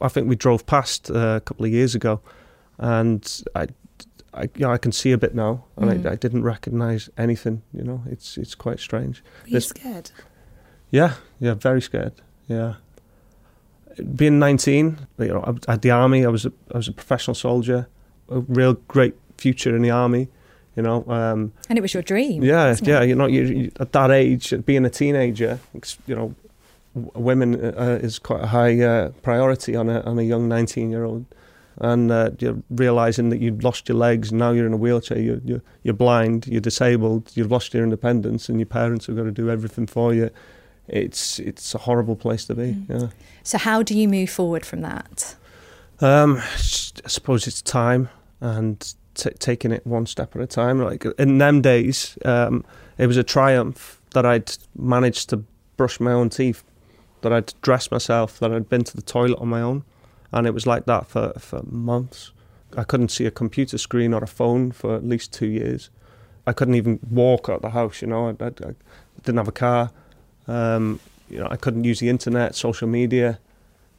I 0.02 0.08
think 0.08 0.28
we 0.28 0.36
drove 0.36 0.66
past 0.66 1.10
uh, 1.10 1.38
a 1.38 1.42
couple 1.42 1.66
of 1.66 1.72
years 1.72 1.96
ago, 1.96 2.22
and 2.78 3.44
I, 3.56 3.68
I, 4.34 4.44
you 4.44 4.66
know, 4.66 4.72
I 4.72 4.78
can 4.78 4.92
see 4.92 5.12
a 5.12 5.18
bit 5.18 5.34
now, 5.34 5.66
and 5.78 5.90
mm. 5.90 6.10
I, 6.10 6.14
I, 6.14 6.16
didn't 6.16 6.44
recognise 6.44 7.10
anything. 7.18 7.62
You 7.74 7.84
know, 7.84 8.04
it's 8.10 8.38
it's 8.38 8.56
quite 8.56 8.80
strange. 8.80 9.24
Were 9.44 9.50
you 9.50 9.60
scared? 9.62 10.12
Yeah, 10.92 11.14
yeah, 11.40 11.54
very 11.54 11.82
scared. 11.82 12.14
Yeah. 12.48 12.76
Being 14.16 14.40
19, 14.40 15.08
you 15.20 15.28
know, 15.28 15.58
at 15.70 15.82
the 15.82 15.92
army, 15.92 16.26
I 16.26 16.30
was 16.30 16.46
a, 16.46 16.52
I 16.74 16.78
was 16.78 16.90
a 16.90 16.92
professional 16.92 17.34
soldier, 17.34 17.88
a 18.30 18.40
real 18.40 18.74
great 18.90 19.16
future 19.38 19.74
in 19.74 19.82
the 19.82 19.92
army. 19.92 20.28
You 20.76 20.84
know, 20.84 21.06
um, 21.08 21.54
and 21.70 21.78
it 21.78 21.82
was 21.82 21.94
your 21.94 22.04
dream. 22.04 22.44
Yeah, 22.44 22.76
yeah. 22.82 23.02
You 23.02 23.16
know, 23.16 23.28
you, 23.28 23.44
you, 23.44 23.72
at 23.80 23.94
that 23.94 24.12
age, 24.12 24.54
being 24.66 24.86
a 24.86 24.90
teenager, 24.90 25.60
you 26.06 26.16
know, 26.16 26.36
women 26.96 27.56
uh, 27.64 28.00
is 28.02 28.20
quite 28.20 28.42
a 28.42 28.48
high 28.48 28.82
uh, 28.82 29.10
priority 29.22 29.76
on 29.76 29.90
a 29.90 30.02
on 30.02 30.18
a 30.18 30.24
young 30.24 30.48
19 30.48 30.90
year 30.90 31.04
old 31.04 31.26
and 31.80 32.10
uh, 32.10 32.32
you're 32.40 32.58
realizing 32.70 33.30
that 33.30 33.42
you've 33.42 33.64
lost 33.64 33.90
your 33.90 33.98
legs 33.98 34.32
and 34.32 34.40
now 34.40 34.52
you're 34.52 34.66
in 34.66 34.74
a 34.74 34.78
wheelchair 34.78 35.20
you're, 35.20 35.42
you're, 35.44 35.62
you're 35.84 35.94
blind 35.94 36.48
you're 36.48 36.62
disabled 36.62 37.32
you've 37.36 37.52
lost 37.52 37.74
your 37.74 37.84
independence 37.84 38.48
and 38.48 38.60
your 38.60 38.66
parents 38.66 39.08
have 39.08 39.16
got 39.16 39.24
to 39.24 39.32
do 39.32 39.50
everything 39.50 39.86
for 39.86 40.14
you. 40.14 40.30
It's 40.88 41.40
it's 41.40 41.74
a 41.74 41.80
horrible 41.80 42.16
place 42.16 42.46
to 42.46 42.56
be 42.56 42.74
mm. 42.74 42.90
yeah. 42.90 43.10
So 43.44 43.58
how 43.58 43.84
do 43.84 43.98
you 43.98 44.08
move 44.08 44.30
forward 44.30 44.66
from 44.66 44.82
that? 44.82 45.36
Um, 46.00 46.38
I 46.38 46.58
suppose 46.58 47.48
it's 47.48 47.62
time 47.62 48.10
and 48.40 48.94
t- 49.16 49.32
taking 49.40 49.72
it 49.72 49.86
one 49.86 50.06
step 50.06 50.36
at 50.36 50.42
a 50.42 50.48
time. 50.48 50.80
Like 50.80 51.06
in 51.18 51.40
them 51.40 51.62
days 51.62 52.18
um, 52.24 52.64
it 52.98 53.08
was 53.08 53.18
a 53.18 53.24
triumph 53.24 54.00
that 54.14 54.26
I'd 54.26 54.56
managed 54.78 55.30
to 55.32 55.44
brush 55.76 56.00
my 56.00 56.14
own 56.14 56.30
teeth 56.30 56.64
that 57.26 57.34
I'd 57.34 57.60
dressed 57.64 57.92
myself 57.92 58.38
that 58.38 58.54
I'd 58.54 58.70
been 58.70 58.84
to 58.84 58.96
the 58.96 59.02
toilet 59.02 59.40
on 59.40 59.48
my 59.48 59.60
own 59.60 59.84
and 60.32 60.46
it 60.46 60.54
was 60.54 60.68
like 60.68 60.86
that 60.86 61.08
for, 61.08 61.34
for 61.40 61.64
months. 61.64 62.32
I 62.78 62.84
couldn't 62.84 63.10
see 63.10 63.26
a 63.26 63.32
computer 63.32 63.80
screen 63.80 64.14
or 64.14 64.24
a 64.24 64.28
phone 64.28 64.72
for 64.72 64.96
at 64.96 65.04
least 65.04 65.34
two 65.34 65.48
years. 65.48 65.90
I 66.46 66.54
couldn't 66.54 66.76
even 66.76 67.00
walk 67.10 67.50
out 67.50 67.64
the 67.64 67.72
house. 67.72 68.04
You 68.04 68.10
know, 68.10 68.28
I, 68.28 68.44
I, 68.44 68.48
I 68.48 68.76
didn't 69.24 69.38
have 69.38 69.48
a 69.48 69.52
car. 69.54 69.90
Um, 70.48 71.00
you 71.28 71.40
know, 71.40 71.48
I 71.50 71.56
couldn't 71.56 71.84
use 71.84 72.00
the 72.00 72.10
internet, 72.10 72.54
social 72.54 72.88
media. 72.88 73.40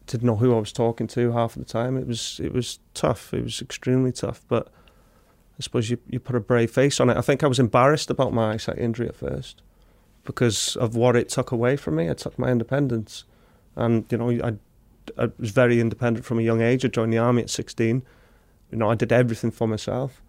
Didn't 0.06 0.26
know 0.26 0.36
who 0.36 0.54
I 0.54 0.60
was 0.60 0.70
talking 0.70 1.08
to 1.08 1.32
half 1.32 1.56
of 1.56 1.66
the 1.66 1.68
time. 1.68 1.96
It 1.96 2.06
was 2.06 2.40
it 2.40 2.52
was 2.52 2.78
tough. 2.94 3.34
It 3.34 3.42
was 3.42 3.60
extremely 3.60 4.12
tough. 4.12 4.42
But 4.46 4.68
I 5.58 5.62
suppose 5.62 5.90
you 5.90 5.98
you 6.08 6.20
put 6.20 6.36
a 6.36 6.40
brave 6.40 6.70
face 6.70 7.00
on 7.00 7.10
it. 7.10 7.16
I 7.16 7.22
think 7.22 7.42
I 7.42 7.48
was 7.48 7.58
embarrassed 7.58 8.08
about 8.08 8.32
my 8.32 8.52
eyesight 8.52 8.78
injury 8.78 9.08
at 9.08 9.16
first 9.16 9.62
because 10.26 10.76
of 10.76 10.94
what 10.94 11.16
it 11.16 11.28
took 11.28 11.52
away 11.52 11.76
from 11.76 11.96
me. 11.96 12.08
It 12.08 12.18
took 12.18 12.38
my 12.38 12.50
independence, 12.50 13.24
and 13.76 14.04
you 14.10 14.18
know 14.18 14.30
I 14.30 14.54
I 15.18 15.30
was 15.38 15.50
very 15.50 15.80
independent 15.80 16.24
from 16.24 16.38
a 16.38 16.42
young 16.42 16.60
age. 16.60 16.84
I 16.84 16.88
joined 16.88 17.12
the 17.12 17.18
army 17.18 17.42
at 17.42 17.50
16. 17.50 18.02
You 18.70 18.78
know, 18.78 18.90
I 18.90 18.94
did 18.94 19.12
everything 19.12 19.50
for 19.50 19.66
myself. 19.68 20.22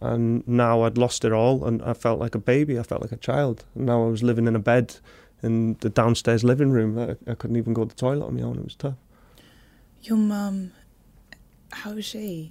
And 0.00 0.46
now 0.46 0.82
I'd 0.82 0.98
lost 0.98 1.24
it 1.24 1.32
all 1.32 1.64
and 1.64 1.80
I 1.82 1.94
felt 1.94 2.18
like 2.18 2.34
a 2.34 2.38
baby. 2.38 2.78
I 2.78 2.82
felt 2.82 3.00
like 3.00 3.12
a 3.12 3.16
child. 3.16 3.64
And 3.74 3.86
now 3.86 4.04
I 4.04 4.08
was 4.08 4.22
living 4.22 4.46
in 4.46 4.56
a 4.56 4.58
bed 4.58 4.96
in 5.42 5.76
the 5.80 5.88
downstairs 5.88 6.42
living 6.42 6.70
room. 6.70 6.98
I, 6.98 7.30
I 7.30 7.34
couldn't 7.34 7.56
even 7.56 7.74
go 7.74 7.84
to 7.84 7.88
the 7.88 7.94
toilet 7.94 8.26
on 8.26 8.34
my 8.34 8.42
own. 8.42 8.58
It 8.58 8.64
was 8.64 8.74
tough. 8.74 8.96
Your 10.02 10.18
mum, 10.18 10.72
how 11.72 11.92
is 11.92 12.04
she? 12.04 12.50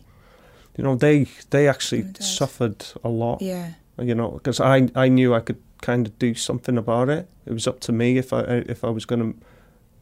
You 0.78 0.84
know, 0.84 0.96
they 0.96 1.28
they 1.52 1.68
actually 1.68 2.06
suffered 2.20 2.84
a 3.04 3.10
lot. 3.10 3.42
Yeah. 3.42 3.74
You 4.00 4.16
know, 4.16 4.32
because 4.32 4.60
I 4.60 4.90
I 4.96 5.08
knew 5.08 5.36
I 5.36 5.40
could 5.42 5.62
kind 5.84 6.08
of 6.08 6.18
do 6.18 6.34
something 6.34 6.78
about 6.78 7.10
it. 7.10 7.30
It 7.46 7.54
was 7.54 7.68
up 7.68 7.80
to 7.82 7.92
me 7.92 8.18
if 8.18 8.34
I 8.34 8.42
if 8.42 8.84
I 8.84 8.90
was 8.90 9.06
going 9.06 9.34
to 9.34 9.40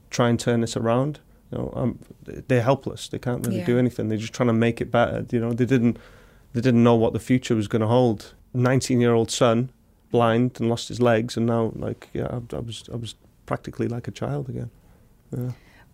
try 0.09 0.29
and 0.29 0.39
turn 0.39 0.61
this 0.61 0.77
around 0.77 1.19
you 1.51 1.57
know, 1.57 1.73
um, 1.75 1.99
they're 2.23 2.61
helpless. 2.61 3.09
They 3.09 3.19
can't 3.19 3.45
really 3.45 3.59
yeah. 3.59 3.65
do 3.65 3.77
anything. 3.77 4.07
They're 4.07 4.17
just 4.17 4.33
trying 4.33 4.47
to 4.47 4.53
make 4.53 4.79
it 4.79 4.89
better. 4.89 5.25
You 5.31 5.39
know, 5.39 5.51
they 5.51 5.65
didn't 5.65 5.97
they 6.53 6.61
didn't 6.61 6.83
know 6.83 6.95
what 6.95 7.13
the 7.13 7.19
future 7.19 7.55
was 7.55 7.67
going 7.67 7.81
to 7.81 7.87
hold. 7.87 8.33
Nineteen 8.53 9.01
year 9.01 9.13
old 9.13 9.31
son, 9.31 9.69
blind 10.11 10.59
and 10.59 10.69
lost 10.69 10.87
his 10.87 11.01
legs, 11.01 11.35
and 11.35 11.45
now 11.45 11.71
like 11.75 12.09
yeah, 12.13 12.27
I, 12.27 12.55
I 12.55 12.59
was 12.59 12.83
I 12.91 12.95
was 12.95 13.15
practically 13.45 13.87
like 13.87 14.07
a 14.07 14.11
child 14.11 14.49
again. 14.49 14.71
Yeah. 15.35 15.51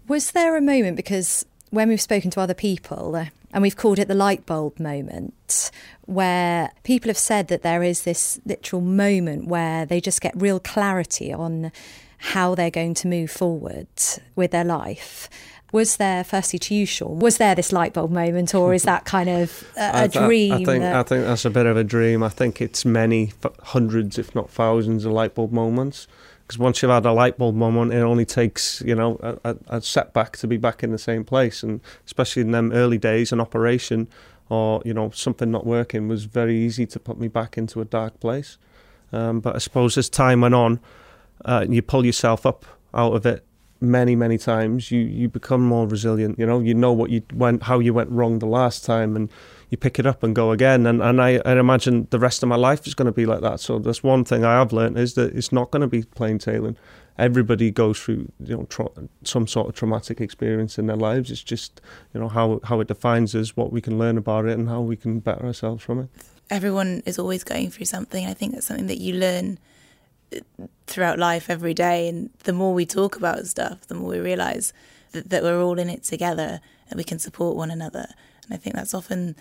Was 0.08 0.32
there 0.32 0.56
a 0.56 0.62
moment 0.62 0.96
because 0.96 1.46
when 1.70 1.90
we've 1.90 2.02
spoken 2.02 2.32
to 2.32 2.40
other 2.40 2.54
people, 2.54 3.16
uh, 3.16 3.26
and 3.52 3.62
we've 3.62 3.76
called 3.76 4.00
it 4.00 4.08
the 4.08 4.16
light 4.16 4.46
bulb 4.46 4.80
moment, 4.80 5.72
where 6.06 6.72
people 6.84 7.10
have 7.10 7.18
said 7.18 7.48
that 7.48 7.62
there 7.62 7.84
is 7.84 8.04
this 8.04 8.40
literal 8.46 8.82
moment 8.82 9.48
where 9.48 9.86
they 9.86 10.02
just 10.02 10.22
get 10.22 10.40
real 10.40 10.60
clarity 10.60 11.34
on 11.34 11.72
how 12.18 12.56
they're 12.56 12.72
going 12.72 12.94
to 12.96 13.08
move 13.08 13.32
forward 13.32 13.88
with 14.36 14.52
their 14.52 14.64
life. 14.64 15.30
Was 15.74 15.98
there, 15.98 16.24
firstly 16.24 16.60
to 16.60 16.74
you, 16.74 16.86
Shaun, 16.86 17.20
was 17.20 17.38
there 17.38 17.54
this 17.54 17.74
light 17.74 17.94
bulb 17.94 18.12
moment, 18.12 18.56
or 18.56 18.74
is 18.74 18.84
that 18.84 19.04
kind 19.04 19.30
of 19.30 19.64
a, 19.76 20.04
a 20.04 20.08
dream? 20.08 20.54
I 20.54 20.58
think, 20.58 20.82
that... 20.82 20.96
I 20.96 21.04
think 21.04 21.26
that's 21.26 21.46
a 21.46 21.50
bit 21.50 21.66
of 21.66 21.76
a 21.76 21.84
dream. 21.84 22.24
I 22.24 22.30
think 22.30 22.62
it's 22.62 22.86
many 22.86 23.34
hundreds, 23.64 24.18
if 24.18 24.34
not 24.34 24.50
thousands, 24.50 25.04
of 25.04 25.12
light 25.12 25.36
bulb 25.36 25.52
moments. 25.52 26.08
Because 26.48 26.58
once 26.58 26.82
you've 26.82 26.92
had 26.92 27.06
a 27.06 27.12
light 27.12 27.38
bulb 27.38 27.56
moment, 27.56 27.94
it 27.94 28.00
only 28.00 28.26
takes 28.26 28.82
you 28.86 28.96
know 28.96 29.20
a, 29.44 29.58
a 29.68 29.82
setback 29.82 30.38
to 30.38 30.48
be 30.48 30.58
back 30.58 30.84
in 30.84 30.92
the 30.92 30.98
same 30.98 31.26
place. 31.26 31.62
And 31.62 31.82
especially 32.06 32.42
in 32.42 32.52
them 32.52 32.72
early 32.72 32.98
days, 32.98 33.32
an 33.32 33.42
operation 33.42 34.08
or 34.50 34.82
you 34.86 34.94
know 34.94 35.10
something 35.12 35.52
not 35.52 35.66
working 35.66 36.08
was 36.08 36.24
very 36.24 36.58
easy 36.58 36.86
to 36.86 37.00
put 37.00 37.20
me 37.20 37.28
back 37.28 37.58
into 37.58 37.82
a 37.82 37.86
dark 37.86 38.20
place. 38.20 38.58
Um, 39.12 39.40
but 39.40 39.56
I 39.56 39.60
suppose 39.60 39.98
as 39.98 40.10
time 40.10 40.42
went 40.42 40.56
on, 40.56 40.80
uh, 41.46 41.66
you 41.68 41.82
pull 41.82 42.06
yourself 42.06 42.46
up 42.46 42.66
out 42.94 43.14
of 43.14 43.26
it 43.26 43.44
many 43.80 44.16
many 44.16 44.38
times 44.40 44.90
you 44.90 45.00
you 45.00 45.30
become 45.30 45.62
more 45.62 45.88
resilient 45.88 46.40
you 46.40 46.46
know 46.46 46.60
you 46.60 46.74
know 46.74 46.92
what 46.92 47.12
you 47.12 47.22
went 47.34 47.62
how 47.64 47.78
you 47.78 47.94
went 47.94 48.10
wrong 48.10 48.40
the 48.40 48.48
last 48.48 48.84
time 48.84 49.16
and 49.16 49.30
you 49.70 49.78
pick 49.78 50.00
it 50.00 50.06
up 50.06 50.24
and 50.24 50.36
go 50.36 50.52
again. 50.52 50.86
And 50.86 51.02
and 51.02 51.22
I, 51.22 51.42
I 51.46 51.60
imagine 51.60 52.08
the 52.10 52.20
rest 52.20 52.44
of 52.44 52.50
my 52.50 52.56
life 52.56 52.88
is 52.88 52.94
going 52.94 53.08
to 53.08 53.12
be 53.12 53.26
like 53.26 53.42
that. 53.42 53.60
So 53.60 53.80
that's 53.80 54.04
one 54.04 54.24
thing 54.24 54.46
I 54.46 54.54
have 54.54 54.72
learned 54.72 54.98
is 54.98 55.14
that 55.16 55.36
it's 55.36 55.52
not 55.52 55.72
going 55.72 55.82
to 55.82 55.88
be 55.88 56.04
plain 56.04 56.40
sailing. 56.40 56.78
Everybody 57.18 57.72
goes 57.72 58.00
through 58.00 58.32
you 58.40 58.58
know 58.58 58.64
tra- 58.66 58.90
some 59.24 59.48
sort 59.48 59.70
of 59.70 59.76
traumatic 59.76 60.22
experience 60.22 60.78
in 60.78 60.88
their 60.88 60.96
lives. 60.96 61.32
It's 61.32 61.44
just 61.44 61.82
you 62.14 62.20
know 62.20 62.30
how 62.30 62.62
how 62.64 62.80
it 62.80 62.88
defines 62.88 63.36
us 63.36 63.58
what 63.58 63.72
we 63.72 63.82
can 63.82 63.98
learn 63.98 64.18
about 64.18 64.46
it 64.46 64.58
and 64.58 64.70
how 64.70 64.82
we 64.82 64.96
can 64.96 65.20
better 65.20 65.46
ourselves 65.46 65.84
from 65.84 66.00
it. 66.00 66.10
Everyone 66.50 67.04
is 67.06 67.20
always 67.20 67.44
going 67.44 67.72
through 67.72 67.88
something. 67.88 68.26
I 68.26 68.34
think 68.34 68.54
that's 68.54 68.68
something 68.68 68.88
that 68.88 69.00
you 69.00 69.16
learn 69.16 69.60
uh, 70.34 70.40
throughout 70.86 71.20
life 71.20 71.50
every 71.50 71.74
day. 71.74 72.08
And 72.08 72.30
the 72.44 72.54
more 72.54 72.74
we 72.74 72.86
talk 72.86 73.18
about 73.18 73.46
stuff, 73.48 73.82
the 73.88 73.96
more 73.96 74.12
we 74.12 74.20
realize 74.20 74.72
that, 75.12 75.30
that 75.30 75.44
we're 75.44 75.62
all 75.62 75.78
in 75.78 75.90
it 75.90 76.04
together 76.04 76.62
and 76.90 76.98
we 76.98 77.04
can 77.04 77.20
support 77.20 77.58
one 77.58 77.70
another. 77.70 78.08
And 78.48 78.54
I 78.54 78.58
think 78.58 78.76
that's 78.76 78.94
often 78.94 79.36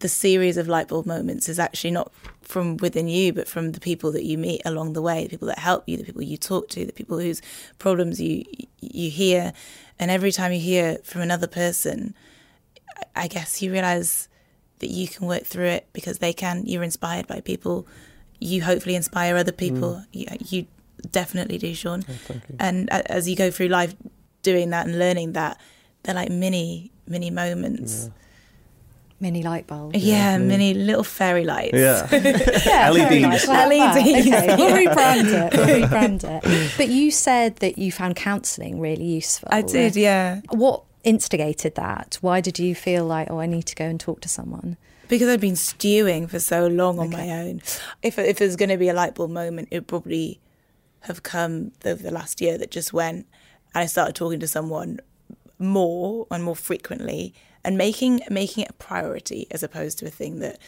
the 0.00 0.08
series 0.08 0.56
of 0.56 0.68
light 0.68 0.88
bulb 0.88 1.06
moments 1.06 1.48
is 1.48 1.58
actually 1.58 1.90
not 1.90 2.12
from 2.42 2.76
within 2.76 3.08
you, 3.08 3.32
but 3.32 3.48
from 3.48 3.72
the 3.72 3.80
people 3.80 4.12
that 4.12 4.24
you 4.24 4.38
meet 4.38 4.62
along 4.64 4.92
the 4.92 5.02
way, 5.02 5.24
the 5.24 5.30
people 5.30 5.48
that 5.48 5.58
help 5.58 5.88
you, 5.88 5.96
the 5.96 6.04
people 6.04 6.22
you 6.22 6.36
talk 6.36 6.68
to, 6.68 6.86
the 6.86 6.92
people 6.92 7.18
whose 7.18 7.42
problems 7.78 8.20
you 8.20 8.44
you 8.80 9.10
hear. 9.10 9.52
And 9.98 10.10
every 10.10 10.30
time 10.30 10.52
you 10.52 10.60
hear 10.60 10.98
from 11.02 11.22
another 11.22 11.48
person, 11.48 12.14
I 13.16 13.26
guess 13.26 13.60
you 13.60 13.72
realize 13.72 14.28
that 14.78 14.90
you 14.90 15.08
can 15.08 15.26
work 15.26 15.44
through 15.44 15.66
it 15.66 15.88
because 15.92 16.18
they 16.18 16.32
can. 16.32 16.64
You're 16.66 16.84
inspired 16.84 17.26
by 17.26 17.40
people 17.40 17.88
you 18.40 18.62
hopefully 18.62 18.94
inspire 18.94 19.36
other 19.36 19.52
people. 19.52 19.94
Mm. 19.94 20.06
You, 20.12 20.26
you, 20.58 20.66
definitely 21.12 21.58
do, 21.58 21.74
Shaun. 21.74 22.04
Oh, 22.08 22.40
and 22.58 22.90
as 22.90 23.28
you 23.28 23.36
go 23.36 23.50
through 23.50 23.68
life 23.68 23.94
doing 24.42 24.70
that 24.70 24.86
and 24.86 24.98
learning 24.98 25.32
that, 25.32 25.60
they're 26.02 26.14
like 26.14 26.30
mini, 26.30 26.90
mini 27.06 27.30
moments. 27.30 28.06
Yeah. 28.06 28.12
Mini 29.20 29.42
light 29.42 29.66
bulbs. 29.66 29.98
Yeah, 29.98 30.32
yeah, 30.32 30.38
mini 30.38 30.74
mm. 30.74 30.86
little 30.86 31.02
fairy 31.02 31.44
lights. 31.44 31.74
Yeah. 31.74 32.06
yeah 32.12 32.90
LEDs. 32.90 33.48
LEDs. 33.48 33.96
Okay, 33.96 34.56
we'll 34.56 34.76
rebrand 34.76 35.26
it. 35.26 35.56
We'll 35.56 35.66
rebrand 35.88 36.24
it. 36.24 36.72
But 36.76 36.88
you 36.88 37.10
said 37.10 37.56
that 37.56 37.78
you 37.78 37.90
found 37.90 38.14
counselling 38.14 38.78
really 38.78 39.04
useful. 39.04 39.48
I 39.50 39.62
did, 39.62 39.96
yeah. 39.96 40.42
What 40.50 40.84
instigated 41.02 41.74
that? 41.74 42.18
Why 42.20 42.40
did 42.40 42.60
you 42.60 42.76
feel 42.76 43.04
like, 43.04 43.28
oh, 43.30 43.40
I 43.40 43.46
need 43.46 43.64
to 43.66 43.74
go 43.74 43.86
and 43.86 43.98
talk 43.98 44.20
to 44.20 44.28
someone? 44.28 44.76
because 45.08 45.28
I'd 45.28 45.40
been 45.40 45.56
stewing 45.56 46.26
for 46.26 46.38
so 46.38 46.66
long 46.66 46.98
on 46.98 47.08
okay. 47.08 47.16
my 47.16 47.30
own. 47.40 47.62
If 48.02 48.18
if 48.18 48.38
there's 48.38 48.56
going 48.56 48.68
to 48.68 48.76
be 48.76 48.88
a 48.88 48.94
light 48.94 49.14
bulb 49.14 49.30
moment, 49.30 49.68
it 49.70 49.86
probably 49.86 50.38
have 51.00 51.22
come 51.22 51.72
over 51.84 52.02
the 52.02 52.10
last 52.10 52.40
year 52.40 52.58
that 52.58 52.70
just 52.70 52.92
went, 52.92 53.26
and 53.74 53.82
I 53.82 53.86
started 53.86 54.14
talking 54.14 54.40
to 54.40 54.48
someone 54.48 55.00
more 55.58 56.26
and 56.30 56.44
more 56.44 56.56
frequently, 56.56 57.34
and 57.64 57.76
making 57.76 58.22
making 58.30 58.64
it 58.64 58.70
a 58.70 58.74
priority 58.74 59.46
as 59.50 59.62
opposed 59.62 59.98
to 59.98 60.06
a 60.06 60.10
thing 60.10 60.38
that 60.40 60.58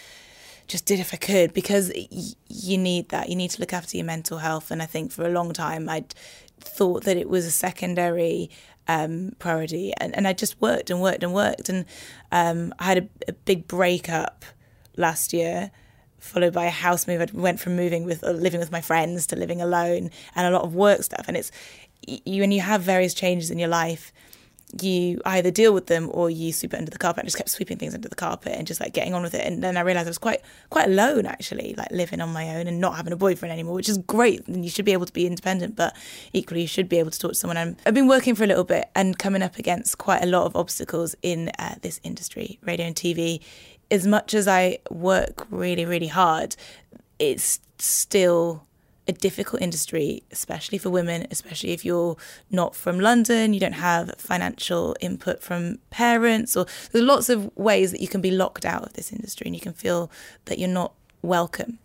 just 0.67 0.87
did 0.87 1.01
if 1.01 1.13
I 1.13 1.17
could 1.17 1.53
because 1.53 1.93
y- 1.95 2.35
you 2.49 2.79
need 2.79 3.09
that. 3.09 3.29
You 3.29 3.37
need 3.37 3.51
to 3.51 3.61
look 3.61 3.73
after 3.73 3.97
your 3.97 4.07
mental 4.07 4.39
health, 4.39 4.71
and 4.71 4.83
I 4.83 4.87
think 4.87 5.13
for 5.13 5.25
a 5.25 5.31
long 5.31 5.53
time 5.53 5.89
I'd 5.89 6.15
thought 6.61 7.05
that 7.05 7.17
it 7.17 7.29
was 7.29 7.47
a 7.47 7.51
secondary 7.51 8.51
um, 8.91 9.33
priority. 9.39 9.93
And, 9.99 10.15
and 10.17 10.27
I 10.27 10.33
just 10.33 10.61
worked 10.61 10.91
and 10.91 11.01
worked 11.01 11.23
and 11.23 11.33
worked. 11.33 11.69
And 11.69 11.85
um, 12.33 12.75
I 12.79 12.85
had 12.85 12.99
a, 12.99 13.09
a, 13.29 13.33
big 13.33 13.69
breakup 13.69 14.45
last 14.97 15.33
year, 15.33 15.71
followed 16.19 16.53
by 16.53 16.67
a 16.67 16.71
house 16.71 17.07
move. 17.07 17.21
I 17.21 17.27
went 17.33 17.61
from 17.61 17.77
moving 17.77 18.05
with 18.05 18.25
uh, 18.25 18.33
living 18.33 18.61
with 18.61 18.73
my 18.73 18.81
friends 18.81 19.27
to 19.29 19.37
living 19.37 19.61
alone, 19.61 20.11
and 20.35 20.47
a 20.47 20.51
lot 20.51 20.65
of 20.65 20.75
work 20.75 21.03
stuff. 21.03 21.27
And 21.29 21.37
it's 21.37 21.53
you 22.07 22.41
when 22.41 22.53
you 22.53 22.61
have 22.61 22.83
various 22.83 23.15
changes 23.15 23.51
in 23.51 23.59
your 23.59 23.69
life, 23.69 24.13
you 24.81 25.21
either 25.25 25.51
deal 25.51 25.73
with 25.73 25.87
them 25.87 26.11
or 26.13 26.31
you 26.31 26.53
sweep 26.53 26.75
it 26.75 26.79
under 26.79 26.91
the 26.91 26.99
carpet. 26.99 27.25
I 27.25 27.27
just 27.27 27.37
kept 27.37 27.49
sweeping 27.49 27.79
things 27.79 27.95
under 27.95 28.09
the 28.09 28.15
carpet 28.15 28.53
and 28.57 28.67
just 28.67 28.81
like 28.81 28.93
getting 28.93 29.15
on 29.15 29.23
with 29.23 29.35
it. 29.35 29.47
And 29.47 29.63
then 29.63 29.77
I 29.77 29.81
realized 29.81 30.07
I 30.07 30.11
was 30.11 30.19
quite 30.19 30.41
quite 30.71 30.89
alone 30.89 31.27
actually, 31.27 31.75
like 31.77 31.91
living 31.91 32.21
on 32.21 32.31
my 32.31 32.57
own 32.57 32.67
and 32.67 32.81
not 32.81 32.97
having 32.97 33.13
a 33.13 33.17
boyfriend 33.17 33.53
anymore, 33.53 33.75
which 33.75 33.89
is 33.89 33.99
great. 33.99 34.47
And 34.47 34.65
you 34.65 34.71
should 34.71 34.85
be 34.85 34.93
able 34.93 35.07
to 35.07 35.13
be 35.13 35.27
independent, 35.27 35.77
but 35.77 35.97
equally 36.33 36.63
you 36.63 36.67
should 36.67 36.89
be 36.89 36.99
able 36.99 37.11
to 37.11 37.19
talk 37.19 37.33
to 37.33 37.35
someone. 37.35 37.77
I've 37.85 37.95
been 37.95 38.09
working 38.09 38.35
for 38.35 38.45
a 38.45 38.47
little 38.47 38.65
bit 38.65 38.89
and 38.95 39.19
coming 39.19 39.43
up 39.43 39.59
against 39.59 39.99
quite 39.99 40.23
a 40.23 40.27
lot 40.27 40.45
of 40.45 40.57
obstacles 40.57 41.15
in 41.23 41.51
uh, 41.59 41.77
this 41.83 42.01
industry, 42.03 42.59
radio 42.63 42.87
and 42.87 42.95
TV. 42.95 43.41
As 43.91 44.07
much 44.07 44.35
as 44.35 44.47
I 44.47 44.79
work 44.91 45.47
really 45.51 45.85
really 45.85 46.07
hard, 46.07 46.57
it's 47.19 47.61
still 47.79 48.67
a 49.09 49.13
difficult 49.13 49.63
industry, 49.63 50.23
especially 50.31 50.79
for 50.79 50.91
women, 50.91 51.27
especially 51.31 51.71
if 51.71 51.85
you're 51.85 52.17
not 52.51 52.77
from 52.77 53.01
London, 53.01 53.55
you 53.55 53.61
don't 53.61 53.73
have 53.73 54.15
financial 54.19 54.97
input 55.01 55.43
from 55.43 55.79
parents, 55.91 56.57
or 56.57 56.67
there's 56.93 57.05
lots 57.05 57.29
of 57.29 57.51
ways 57.57 57.91
that 57.93 58.01
you 58.01 58.09
can 58.09 58.21
be 58.21 58.31
locked 58.31 58.65
out 58.65 58.85
of 58.85 58.93
this 58.93 59.13
industry 59.13 59.47
and 59.47 59.55
you 59.55 59.61
can 59.61 59.73
feel 59.73 60.11
that 60.45 60.59
you're 60.59 60.69
not 60.69 60.93
welcome. 61.23 61.79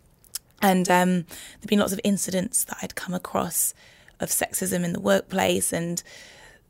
And 0.62 0.88
um, 0.90 1.26
there've 1.60 1.68
been 1.68 1.80
lots 1.80 1.92
of 1.92 2.00
incidents 2.04 2.64
that 2.64 2.78
I'd 2.82 2.94
come 2.94 3.14
across 3.14 3.74
of 4.20 4.30
sexism 4.30 4.84
in 4.84 4.92
the 4.92 5.00
workplace 5.00 5.72
and 5.72 6.02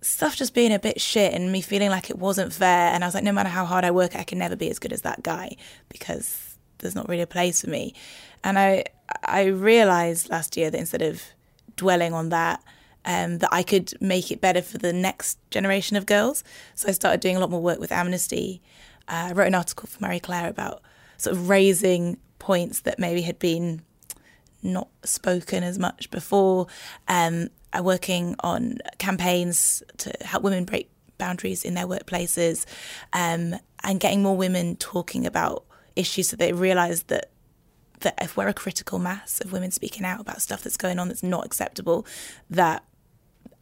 stuff 0.01 0.37
just 0.37 0.55
being 0.55 0.73
a 0.73 0.79
bit 0.79 1.01
shit 1.01 1.33
and 1.33 1.53
me 1.53 1.61
feeling 1.61 1.91
like 1.91 2.11
it 2.11 2.19
wasn't 2.19 2.53
fair. 2.53 2.93
And 2.93 3.05
I 3.05 3.07
was 3.07 3.15
like, 3.15 3.25
no 3.25 3.33
matter 3.33 3.49
how 3.49 3.65
hard 3.65 3.85
I 3.85 3.91
work, 3.91 4.17
I 4.17 4.25
can 4.25 4.39
never 4.39 4.57
be 4.57 4.71
as 4.71 4.79
good 4.79 4.93
as 4.93 5.03
that 5.03 5.23
guy 5.23 5.57
because 5.89 6.57
there's 6.79 6.95
not 6.95 7.09
really 7.09 7.23
a 7.23 7.27
place 7.27 7.63
for 7.63 7.71
me. 7.71 7.95
And 8.45 8.59
I 8.59 8.85
I 9.25 9.45
realized 9.45 10.31
last 10.31 10.57
year 10.57 10.71
that 10.71 10.79
instead 10.79 11.03
of 11.03 11.23
dwelling 11.77 12.13
on 12.13 12.31
that, 12.31 12.63
um, 13.05 13.39
that 13.39 13.51
I 13.53 13.63
could 13.63 13.93
make 14.01 14.31
it 14.31 14.41
better 14.41 14.63
for 14.63 14.79
the 14.79 14.93
next 14.93 15.39
generation 15.51 15.97
of 15.97 16.07
girls. 16.07 16.43
So 16.75 16.89
I 16.89 16.93
started 16.93 17.21
doing 17.21 17.37
a 17.37 17.41
lot 17.41 17.51
more 17.51 17.63
work 17.63 17.79
with 17.79 17.93
Amnesty. 17.93 18.61
Uh, 19.09 19.29
I 19.31 19.33
wrote 19.33 19.47
an 19.47 19.55
article 19.55 19.89
for 19.89 20.03
Marie 20.03 20.21
Claire 20.21 20.49
about 20.49 20.83
sort 21.17 21.37
of 21.37 21.49
raising 21.49 22.19
points 22.39 22.81
that 22.81 22.99
maybe 22.99 23.23
had 23.23 23.39
been 23.39 23.83
not 24.63 24.89
spoken 25.05 25.63
as 25.63 25.79
much 25.79 26.11
before. 26.11 26.67
Um, 27.07 27.49
I'm 27.73 27.85
working 27.85 28.35
on 28.41 28.79
campaigns 28.99 29.83
to 29.99 30.13
help 30.23 30.43
women 30.43 30.65
break 30.65 30.91
boundaries 31.19 31.65
in 31.65 31.75
their 31.75 31.87
workplaces 31.87 32.67
um, 33.13 33.55
and 33.83 34.01
getting 34.01 34.23
more 34.23 34.37
women 34.37 34.77
talking 34.77 35.27
about 35.27 35.65
issues 35.95 36.29
so 36.29 36.37
they 36.37 36.53
realise 36.53 37.05
that 37.05 37.31
that 38.01 38.15
if 38.21 38.37
we're 38.37 38.49
a 38.49 38.55
critical 38.55 38.99
mass 38.99 39.41
of 39.41 39.53
women 39.53 39.71
speaking 39.71 40.05
out 40.05 40.21
about 40.21 40.43
stuff 40.43 40.63
that's 40.63 40.77
going 40.77 40.99
on 40.99 41.09
that's 41.09 41.23
not 41.23 41.47
acceptable, 41.47 42.07
that 42.51 42.85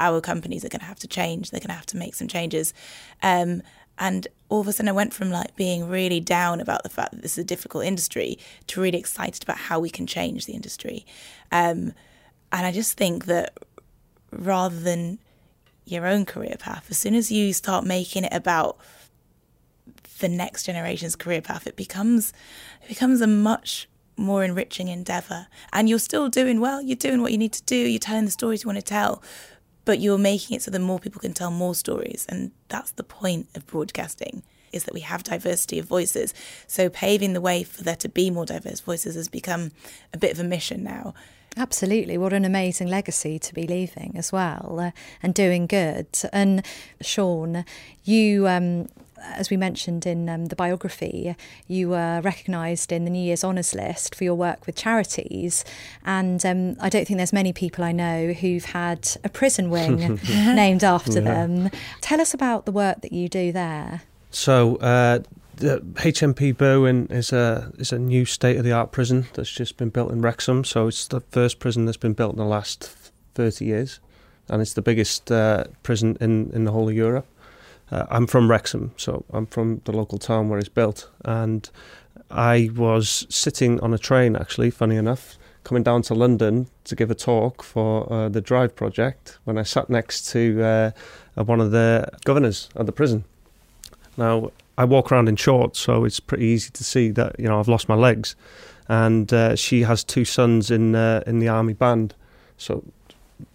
our 0.00 0.20
companies 0.20 0.64
are 0.64 0.68
going 0.68 0.80
to 0.80 0.86
have 0.86 0.98
to 1.00 1.08
change. 1.08 1.50
They're 1.50 1.60
going 1.60 1.68
to 1.68 1.74
have 1.74 1.86
to 1.86 1.96
make 1.96 2.14
some 2.14 2.28
changes. 2.28 2.74
Um, 3.22 3.62
and 3.98 4.26
all 4.48 4.60
of 4.60 4.68
a 4.68 4.72
sudden, 4.72 4.88
I 4.88 4.92
went 4.92 5.14
from 5.14 5.30
like 5.30 5.54
being 5.56 5.88
really 5.88 6.20
down 6.20 6.60
about 6.60 6.82
the 6.82 6.88
fact 6.88 7.12
that 7.12 7.22
this 7.22 7.32
is 7.32 7.38
a 7.38 7.44
difficult 7.44 7.84
industry 7.84 8.38
to 8.68 8.80
really 8.80 8.98
excited 8.98 9.42
about 9.42 9.56
how 9.56 9.78
we 9.78 9.90
can 9.90 10.06
change 10.06 10.46
the 10.46 10.52
industry. 10.52 11.06
Um, 11.52 11.92
and 12.52 12.66
I 12.66 12.72
just 12.72 12.96
think 12.96 13.26
that 13.26 13.56
rather 14.32 14.78
than 14.78 15.18
your 15.84 16.06
own 16.06 16.24
career 16.24 16.56
path, 16.58 16.86
as 16.90 16.98
soon 16.98 17.14
as 17.14 17.30
you 17.30 17.52
start 17.52 17.84
making 17.84 18.24
it 18.24 18.32
about 18.32 18.78
the 20.18 20.28
next 20.28 20.64
generation's 20.64 21.14
career 21.14 21.40
path, 21.40 21.66
it 21.66 21.76
becomes 21.76 22.32
it 22.82 22.88
becomes 22.88 23.20
a 23.20 23.26
much 23.26 23.88
more 24.16 24.44
enriching 24.44 24.88
endeavor. 24.88 25.46
And 25.72 25.88
you're 25.88 25.98
still 25.98 26.28
doing 26.28 26.60
well, 26.60 26.80
you're 26.82 26.96
doing 26.96 27.22
what 27.22 27.32
you 27.32 27.38
need 27.38 27.52
to 27.52 27.62
do, 27.64 27.76
you're 27.76 27.98
telling 27.98 28.24
the 28.24 28.30
stories 28.30 28.64
you 28.64 28.68
want 28.68 28.78
to 28.78 28.84
tell, 28.84 29.22
but 29.84 30.00
you're 30.00 30.18
making 30.18 30.56
it 30.56 30.62
so 30.62 30.70
that 30.70 30.80
more 30.80 30.98
people 30.98 31.20
can 31.20 31.32
tell 31.32 31.50
more 31.50 31.74
stories. 31.74 32.26
And 32.28 32.52
that's 32.68 32.92
the 32.92 33.04
point 33.04 33.48
of 33.54 33.66
broadcasting 33.66 34.42
is 34.72 34.84
that 34.84 34.94
we 34.94 35.00
have 35.00 35.22
diversity 35.22 35.78
of 35.78 35.86
voices. 35.86 36.34
So 36.66 36.88
paving 36.88 37.32
the 37.32 37.40
way 37.40 37.62
for 37.62 37.84
there 37.84 37.96
to 37.96 38.08
be 38.08 38.28
more 38.28 38.44
diverse 38.44 38.80
voices 38.80 39.14
has 39.14 39.28
become 39.28 39.70
a 40.12 40.18
bit 40.18 40.32
of 40.32 40.40
a 40.40 40.44
mission 40.44 40.82
now. 40.82 41.14
Absolutely. 41.56 42.18
What 42.18 42.32
an 42.32 42.44
amazing 42.44 42.88
legacy 42.88 43.38
to 43.38 43.54
be 43.54 43.66
leaving 43.66 44.14
as 44.16 44.32
well 44.32 44.78
uh, 44.80 44.90
and 45.22 45.32
doing 45.32 45.66
good. 45.66 46.08
And 46.32 46.66
Shaun, 47.00 47.64
you 48.02 48.48
um, 48.48 48.88
as 49.32 49.50
we 49.50 49.56
mentioned 49.56 50.06
in 50.06 50.28
um, 50.28 50.46
the 50.46 50.56
biography, 50.56 51.34
you 51.66 51.90
were 51.90 52.20
recognised 52.22 52.92
in 52.92 53.04
the 53.04 53.10
New 53.10 53.22
Year's 53.22 53.44
Honours 53.44 53.74
List 53.74 54.14
for 54.14 54.24
your 54.24 54.34
work 54.34 54.66
with 54.66 54.76
charities. 54.76 55.64
And 56.04 56.44
um, 56.44 56.76
I 56.80 56.88
don't 56.88 57.06
think 57.06 57.18
there's 57.18 57.32
many 57.32 57.52
people 57.52 57.84
I 57.84 57.92
know 57.92 58.32
who've 58.32 58.64
had 58.64 59.08
a 59.24 59.28
prison 59.28 59.70
wing 59.70 60.20
named 60.28 60.84
after 60.84 61.20
yeah. 61.20 61.46
them. 61.46 61.70
Tell 62.00 62.20
us 62.20 62.34
about 62.34 62.66
the 62.66 62.72
work 62.72 63.00
that 63.02 63.12
you 63.12 63.28
do 63.28 63.52
there. 63.52 64.02
So, 64.30 64.76
uh, 64.76 65.20
the 65.56 65.78
HMP 65.78 66.54
Berwyn 66.54 67.10
is 67.10 67.32
a 67.32 67.72
is 67.78 67.92
a 67.92 67.98
new 67.98 68.24
state 68.24 68.56
of 68.56 68.64
the 68.64 68.72
art 68.72 68.92
prison 68.92 69.26
that's 69.34 69.50
just 69.50 69.76
been 69.76 69.90
built 69.90 70.10
in 70.10 70.20
Wrexham. 70.20 70.64
So 70.64 70.88
it's 70.88 71.06
the 71.06 71.20
first 71.20 71.60
prison 71.60 71.84
that's 71.84 71.96
been 71.96 72.12
built 72.12 72.32
in 72.32 72.38
the 72.38 72.44
last 72.44 72.90
thirty 73.34 73.66
years, 73.66 74.00
and 74.48 74.60
it's 74.60 74.72
the 74.72 74.82
biggest 74.82 75.30
uh, 75.30 75.64
prison 75.82 76.16
in 76.20 76.50
in 76.52 76.64
the 76.64 76.72
whole 76.72 76.88
of 76.88 76.94
Europe. 76.94 77.26
Uh, 77.90 78.06
I'm 78.10 78.26
from 78.26 78.50
Wrexham, 78.50 78.92
so 78.96 79.24
I'm 79.30 79.46
from 79.46 79.80
the 79.84 79.92
local 79.92 80.18
town 80.18 80.48
where 80.48 80.58
it's 80.58 80.68
built. 80.68 81.10
And 81.24 81.68
I 82.30 82.70
was 82.74 83.26
sitting 83.28 83.80
on 83.80 83.92
a 83.92 83.98
train, 83.98 84.36
actually, 84.36 84.70
funny 84.70 84.96
enough, 84.96 85.36
coming 85.64 85.82
down 85.82 86.02
to 86.02 86.14
London 86.14 86.68
to 86.84 86.96
give 86.96 87.10
a 87.10 87.14
talk 87.14 87.62
for 87.62 88.10
uh, 88.12 88.28
the 88.28 88.40
Drive 88.40 88.74
project 88.74 89.38
when 89.44 89.58
I 89.58 89.62
sat 89.62 89.90
next 89.90 90.30
to 90.32 90.62
uh, 90.62 90.90
one 91.42 91.60
of 91.60 91.70
the 91.70 92.08
governors 92.24 92.68
at 92.76 92.86
the 92.86 92.92
prison. 92.92 93.24
Now, 94.16 94.50
I 94.76 94.84
walk 94.84 95.12
around 95.12 95.28
in 95.28 95.36
shorts, 95.36 95.78
so 95.78 96.04
it's 96.04 96.20
pretty 96.20 96.46
easy 96.46 96.70
to 96.70 96.84
see 96.84 97.10
that 97.12 97.38
you 97.38 97.46
know 97.46 97.60
I've 97.60 97.68
lost 97.68 97.88
my 97.88 97.94
legs. 97.94 98.34
And 98.88 99.32
uh, 99.32 99.56
she 99.56 99.82
has 99.82 100.04
two 100.04 100.24
sons 100.24 100.70
in 100.70 100.94
uh, 100.94 101.22
in 101.26 101.38
the 101.38 101.48
army 101.48 101.72
band, 101.72 102.14
so 102.58 102.84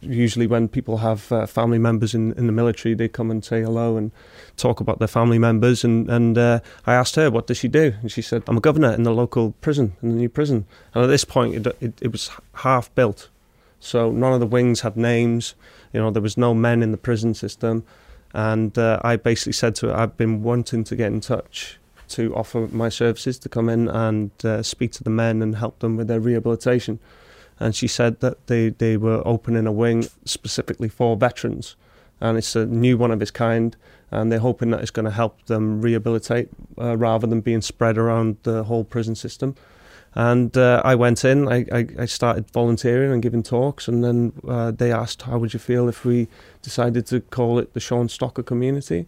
usually 0.02 0.48
when 0.48 0.68
people 0.68 0.98
have 0.98 1.32
uh, 1.32 1.46
family 1.46 1.78
members 1.78 2.14
in, 2.14 2.34
in 2.34 2.46
the 2.46 2.52
military, 2.52 2.94
they 2.94 3.08
come 3.08 3.32
and 3.32 3.44
say 3.44 3.62
hello 3.62 3.98
and 3.98 4.12
talk 4.58 4.80
about 4.80 5.00
their 5.00 5.08
family 5.08 5.40
members. 5.40 5.84
And, 5.84 6.10
and 6.10 6.38
uh, 6.38 6.60
I 6.86 6.94
asked 6.94 7.16
her, 7.16 7.32
what 7.32 7.48
does 7.48 7.58
she 7.58 7.68
do? 7.68 7.94
And 8.02 8.12
she 8.12 8.22
said, 8.22 8.44
I'm 8.48 8.58
a 8.58 8.62
governor 8.62 8.94
in 8.94 9.04
the 9.04 9.14
local 9.14 9.54
prison, 9.62 9.96
in 10.02 10.10
the 10.10 10.16
new 10.16 10.30
prison. 10.30 10.66
And 10.94 11.04
at 11.04 11.08
this 11.08 11.26
point, 11.26 11.56
it, 11.56 11.78
it, 11.80 11.94
it 12.02 12.12
was 12.12 12.30
half 12.56 12.94
built. 12.96 13.30
So 13.80 14.12
none 14.12 14.34
of 14.34 14.40
the 14.40 14.48
wings 14.48 14.82
had 14.82 14.98
names. 14.98 15.56
You 15.94 16.02
know, 16.02 16.12
there 16.12 16.22
was 16.22 16.38
no 16.38 16.54
men 16.54 16.84
in 16.84 16.92
the 16.92 16.98
prison 16.98 17.34
system. 17.34 17.84
And 18.34 18.78
uh, 18.78 19.00
I 19.04 19.16
basically 19.16 19.54
said 19.54 19.76
to 19.76 19.88
her, 19.88 19.96
I've 19.96 20.18
been 20.18 20.44
wanting 20.44 20.84
to 20.86 20.96
get 20.96 21.08
in 21.08 21.22
touch 21.22 21.80
to 22.10 22.36
offer 22.36 22.68
my 22.72 22.90
services 22.90 23.40
to 23.40 23.50
come 23.50 23.70
in 23.70 23.88
and 23.88 24.32
uh, 24.44 24.64
speak 24.64 24.92
to 24.94 25.04
the 25.04 25.10
men 25.10 25.42
and 25.42 25.56
help 25.56 25.80
them 25.80 25.96
with 25.96 26.08
their 26.08 26.20
rehabilitation 26.20 27.00
and 27.60 27.76
she 27.76 27.88
said 27.88 28.20
that 28.22 28.48
they, 28.48 28.70
they 28.70 28.98
were 28.98 29.22
opening 29.26 29.68
a 29.68 29.72
wing 29.72 30.08
specifically 30.26 30.90
for 30.90 31.18
veterans, 31.18 31.76
and 32.22 32.38
it's 32.38 32.56
a 32.56 32.66
new 32.66 32.98
one 32.98 33.12
of 33.12 33.22
its 33.22 33.32
kind, 33.32 33.76
and 34.12 34.32
they're 34.32 34.40
hoping 34.40 34.72
that 34.72 34.82
it's 34.82 34.92
going 34.92 35.06
to 35.06 35.12
help 35.12 35.46
them 35.46 35.82
rehabilitate 35.82 36.50
uh, 36.80 36.98
rather 36.98 37.28
than 37.28 37.42
being 37.42 37.62
spread 37.62 37.98
around 37.98 38.38
the 38.44 38.64
whole 38.64 38.84
prison 38.84 39.16
system. 39.16 39.56
And 40.16 40.58
uh, 40.58 40.82
I 40.84 40.96
went 40.96 41.24
in, 41.24 41.48
I, 41.48 41.66
I, 41.72 41.88
I, 42.00 42.06
started 42.06 42.50
volunteering 42.50 43.12
and 43.12 43.22
giving 43.22 43.44
talks, 43.44 43.88
and 43.88 44.04
then 44.04 44.34
uh, 44.48 44.72
they 44.72 44.92
asked, 44.92 45.22
How 45.22 45.38
would 45.38 45.54
you 45.54 45.60
feel 45.60 45.88
if 45.88 46.04
we 46.04 46.28
decided 46.64 47.06
to 47.08 47.22
call 47.22 47.60
it 47.60 47.74
the 47.74 47.80
Shaun 47.80 48.08
Stocker 48.08 48.44
Community? 48.44 49.06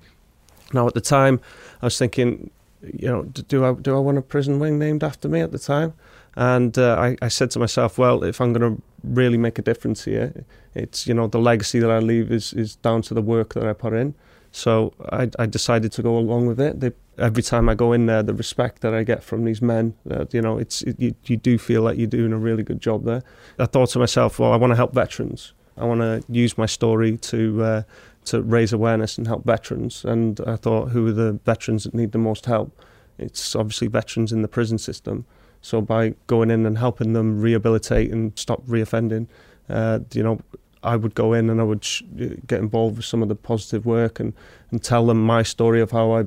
Now, 0.74 0.88
at 0.88 0.94
the 0.94 1.02
time, 1.02 1.42
I 1.82 1.88
was 1.88 1.98
thinking, 1.98 2.52
you 2.84 3.08
know, 3.08 3.24
do 3.24 3.66
I, 3.66 3.74
do 3.74 3.96
I 3.96 4.00
want 4.00 4.20
a 4.20 4.22
prison 4.22 4.60
wing 4.60 4.78
named 4.78 5.04
after 5.04 5.28
me 5.28 5.42
at 5.42 5.52
the 5.52 5.60
time? 5.60 5.94
And 6.36 6.78
uh, 6.78 6.96
I, 6.98 7.18
I 7.22 7.28
said 7.28 7.52
to 7.52 7.60
myself, 7.60 7.98
well, 7.98 8.24
if 8.24 8.40
I'm 8.40 8.54
going 8.54 8.76
to 8.76 8.82
really 9.04 9.38
make 9.38 9.60
a 9.60 9.62
difference 9.62 10.06
here, 10.06 10.46
it's 10.74 11.06
you 11.06 11.14
know 11.14 11.28
the 11.28 11.40
legacy 11.40 11.80
that 11.80 11.92
I 11.92 12.00
leave 12.00 12.32
is 12.32 12.54
is 12.54 12.76
down 12.78 13.02
to 13.04 13.14
the 13.14 13.22
work 13.22 13.54
that 13.54 13.68
I 13.68 13.74
put 13.74 13.94
in. 13.94 14.16
So 14.52 14.94
I, 15.12 15.30
I 15.40 15.46
decided 15.46 15.92
to 15.94 16.02
go 16.02 16.18
along 16.18 16.46
with 16.46 16.60
it. 16.60 16.80
They, 16.80 16.92
every 17.18 17.44
time 17.44 17.70
I 17.70 17.76
go 17.76 17.94
in 17.94 18.06
there, 18.06 18.22
the 18.22 18.34
respect 18.34 18.82
that 18.82 18.94
I 18.94 19.04
get 19.04 19.24
from 19.24 19.46
these 19.46 19.62
men, 19.62 19.94
uh, 20.10 20.26
you 20.32 20.42
know, 20.42 20.58
it's 20.58 20.82
it, 20.82 21.00
you, 21.00 21.16
you 21.26 21.38
do 21.38 21.58
feel 21.58 21.82
like 21.82 21.98
you're 21.98 22.08
doing 22.08 22.34
a 22.34 22.38
really 22.38 22.64
good 22.64 22.82
job 22.82 23.06
there. 23.06 23.24
I 23.60 23.66
thought 23.66 23.90
to 23.92 24.00
myself, 24.00 24.40
well, 24.40 24.52
I 24.52 24.58
want 24.58 24.72
to 24.72 24.76
help 24.76 24.94
veterans. 24.94 25.54
I 25.78 25.86
want 25.86 26.02
to 26.02 26.24
use 26.30 26.58
my 26.58 26.66
story 26.66 27.18
to 27.18 27.64
uh, 27.64 27.84
to 28.26 28.42
raise 28.42 28.74
awareness 28.74 29.18
and 29.18 29.26
help 29.28 29.46
veterans. 29.46 30.06
And 30.06 30.40
I 30.46 30.56
thought, 30.56 30.90
who 30.90 31.08
are 31.08 31.14
the 31.14 31.40
veterans 31.46 31.86
that 31.86 31.94
need 31.94 32.12
the 32.12 32.18
most 32.18 32.46
help? 32.46 32.72
It's 33.18 33.56
obviously 33.56 33.88
veterans 33.88 34.32
in 34.32 34.42
the 34.42 34.48
prison 34.48 34.78
system. 34.78 35.26
So 35.62 35.82
by 35.82 36.16
going 36.28 36.52
in 36.52 36.66
and 36.66 36.78
helping 36.78 37.14
them 37.14 37.40
rehabilitate 37.40 38.12
and 38.12 38.38
stop 38.38 38.66
reoffending, 38.66 39.28
uh, 39.70 40.00
you 40.14 40.24
know, 40.24 40.40
I 40.84 40.96
would 40.96 41.14
go 41.14 41.34
in 41.34 41.50
and 41.50 41.62
I 41.62 41.64
would 41.64 41.84
sh- 41.84 42.02
get 42.48 42.60
involved 42.60 42.98
with 42.98 43.06
some 43.06 43.22
of 43.22 43.30
the 43.30 43.36
positive 43.36 43.86
work 43.86 44.20
and, 44.20 44.34
and 44.72 44.84
tell 44.84 45.06
them 45.06 45.24
my 45.24 45.44
story 45.44 45.80
of 45.80 45.92
how 45.92 46.14
I 46.14 46.26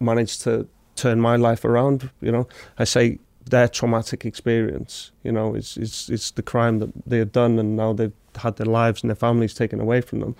managed 0.00 0.42
to 0.42 0.66
turn 0.96 1.20
my 1.20 1.36
life 1.36 1.64
around. 1.64 2.10
You 2.20 2.32
know, 2.32 2.48
I 2.78 2.84
say 2.84 3.18
their 3.50 3.68
traumatic 3.68 4.24
experience, 4.24 5.12
you 5.22 5.32
know, 5.32 5.54
is 5.54 5.76
is 5.76 6.08
it's 6.10 6.30
the 6.30 6.42
crime 6.42 6.78
that 6.78 6.90
they 7.06 7.18
had 7.18 7.32
done 7.32 7.58
and 7.58 7.76
now 7.76 7.92
they've 7.92 8.12
had 8.36 8.56
their 8.56 8.66
lives 8.66 9.02
and 9.02 9.10
their 9.10 9.16
families 9.16 9.52
taken 9.54 9.80
away 9.80 10.00
from 10.00 10.20
them. 10.20 10.34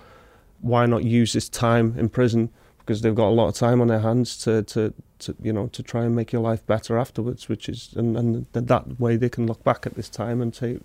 why 0.61 0.85
not 0.85 1.03
use 1.03 1.33
this 1.33 1.49
time 1.49 1.93
in 1.97 2.07
prison 2.09 2.49
because 2.85 3.01
they've 3.01 3.15
got 3.15 3.29
a 3.29 3.35
lot 3.35 3.47
of 3.47 3.55
time 3.55 3.81
on 3.81 3.87
their 3.87 3.99
hands 3.99 4.37
to, 4.37 4.63
to, 4.63 4.93
to 5.19 5.35
you 5.41 5.53
know 5.53 5.67
to 5.67 5.81
try 5.81 6.03
and 6.03 6.15
make 6.15 6.31
your 6.31 6.41
life 6.41 6.65
better 6.65 6.97
afterwards 6.97 7.47
which 7.47 7.69
is 7.69 7.93
and, 7.95 8.17
and 8.17 8.45
that 8.53 8.99
way 8.99 9.15
they 9.15 9.29
can 9.29 9.47
look 9.47 9.63
back 9.63 9.85
at 9.85 9.95
this 9.95 10.09
time 10.09 10.41
and 10.41 10.55
say 10.55 10.71
you 10.71 10.81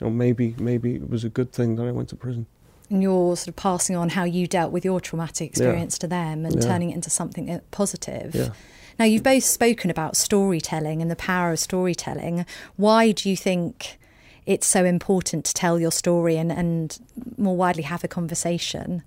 know 0.00 0.10
maybe 0.10 0.54
maybe 0.58 0.94
it 0.94 1.10
was 1.10 1.24
a 1.24 1.28
good 1.28 1.52
thing 1.52 1.76
that 1.76 1.86
I 1.86 1.90
went 1.90 2.08
to 2.10 2.16
prison 2.16 2.46
and 2.88 3.02
you're 3.02 3.36
sort 3.36 3.48
of 3.48 3.56
passing 3.56 3.94
on 3.96 4.10
how 4.10 4.24
you 4.24 4.46
dealt 4.46 4.72
with 4.72 4.84
your 4.84 5.00
traumatic 5.00 5.50
experience 5.50 5.96
yeah. 5.96 6.00
to 6.00 6.06
them 6.08 6.44
and 6.44 6.56
yeah. 6.56 6.60
turning 6.60 6.90
it 6.90 6.94
into 6.94 7.10
something 7.10 7.50
uh, 7.50 7.60
positive 7.70 8.34
yeah. 8.34 8.50
now 8.98 9.04
you've 9.04 9.22
both 9.22 9.44
spoken 9.44 9.90
about 9.90 10.16
storytelling 10.16 11.02
and 11.02 11.10
the 11.10 11.16
power 11.16 11.52
of 11.52 11.58
storytelling 11.58 12.46
why 12.76 13.12
do 13.12 13.28
you 13.28 13.36
think 13.36 13.98
it's 14.46 14.66
so 14.66 14.84
important 14.84 15.44
to 15.44 15.54
tell 15.54 15.78
your 15.78 15.92
story 15.92 16.36
and, 16.36 16.50
and 16.50 16.98
more 17.36 17.56
widely 17.56 17.82
have 17.82 18.02
a 18.02 18.08
conversation 18.08 19.02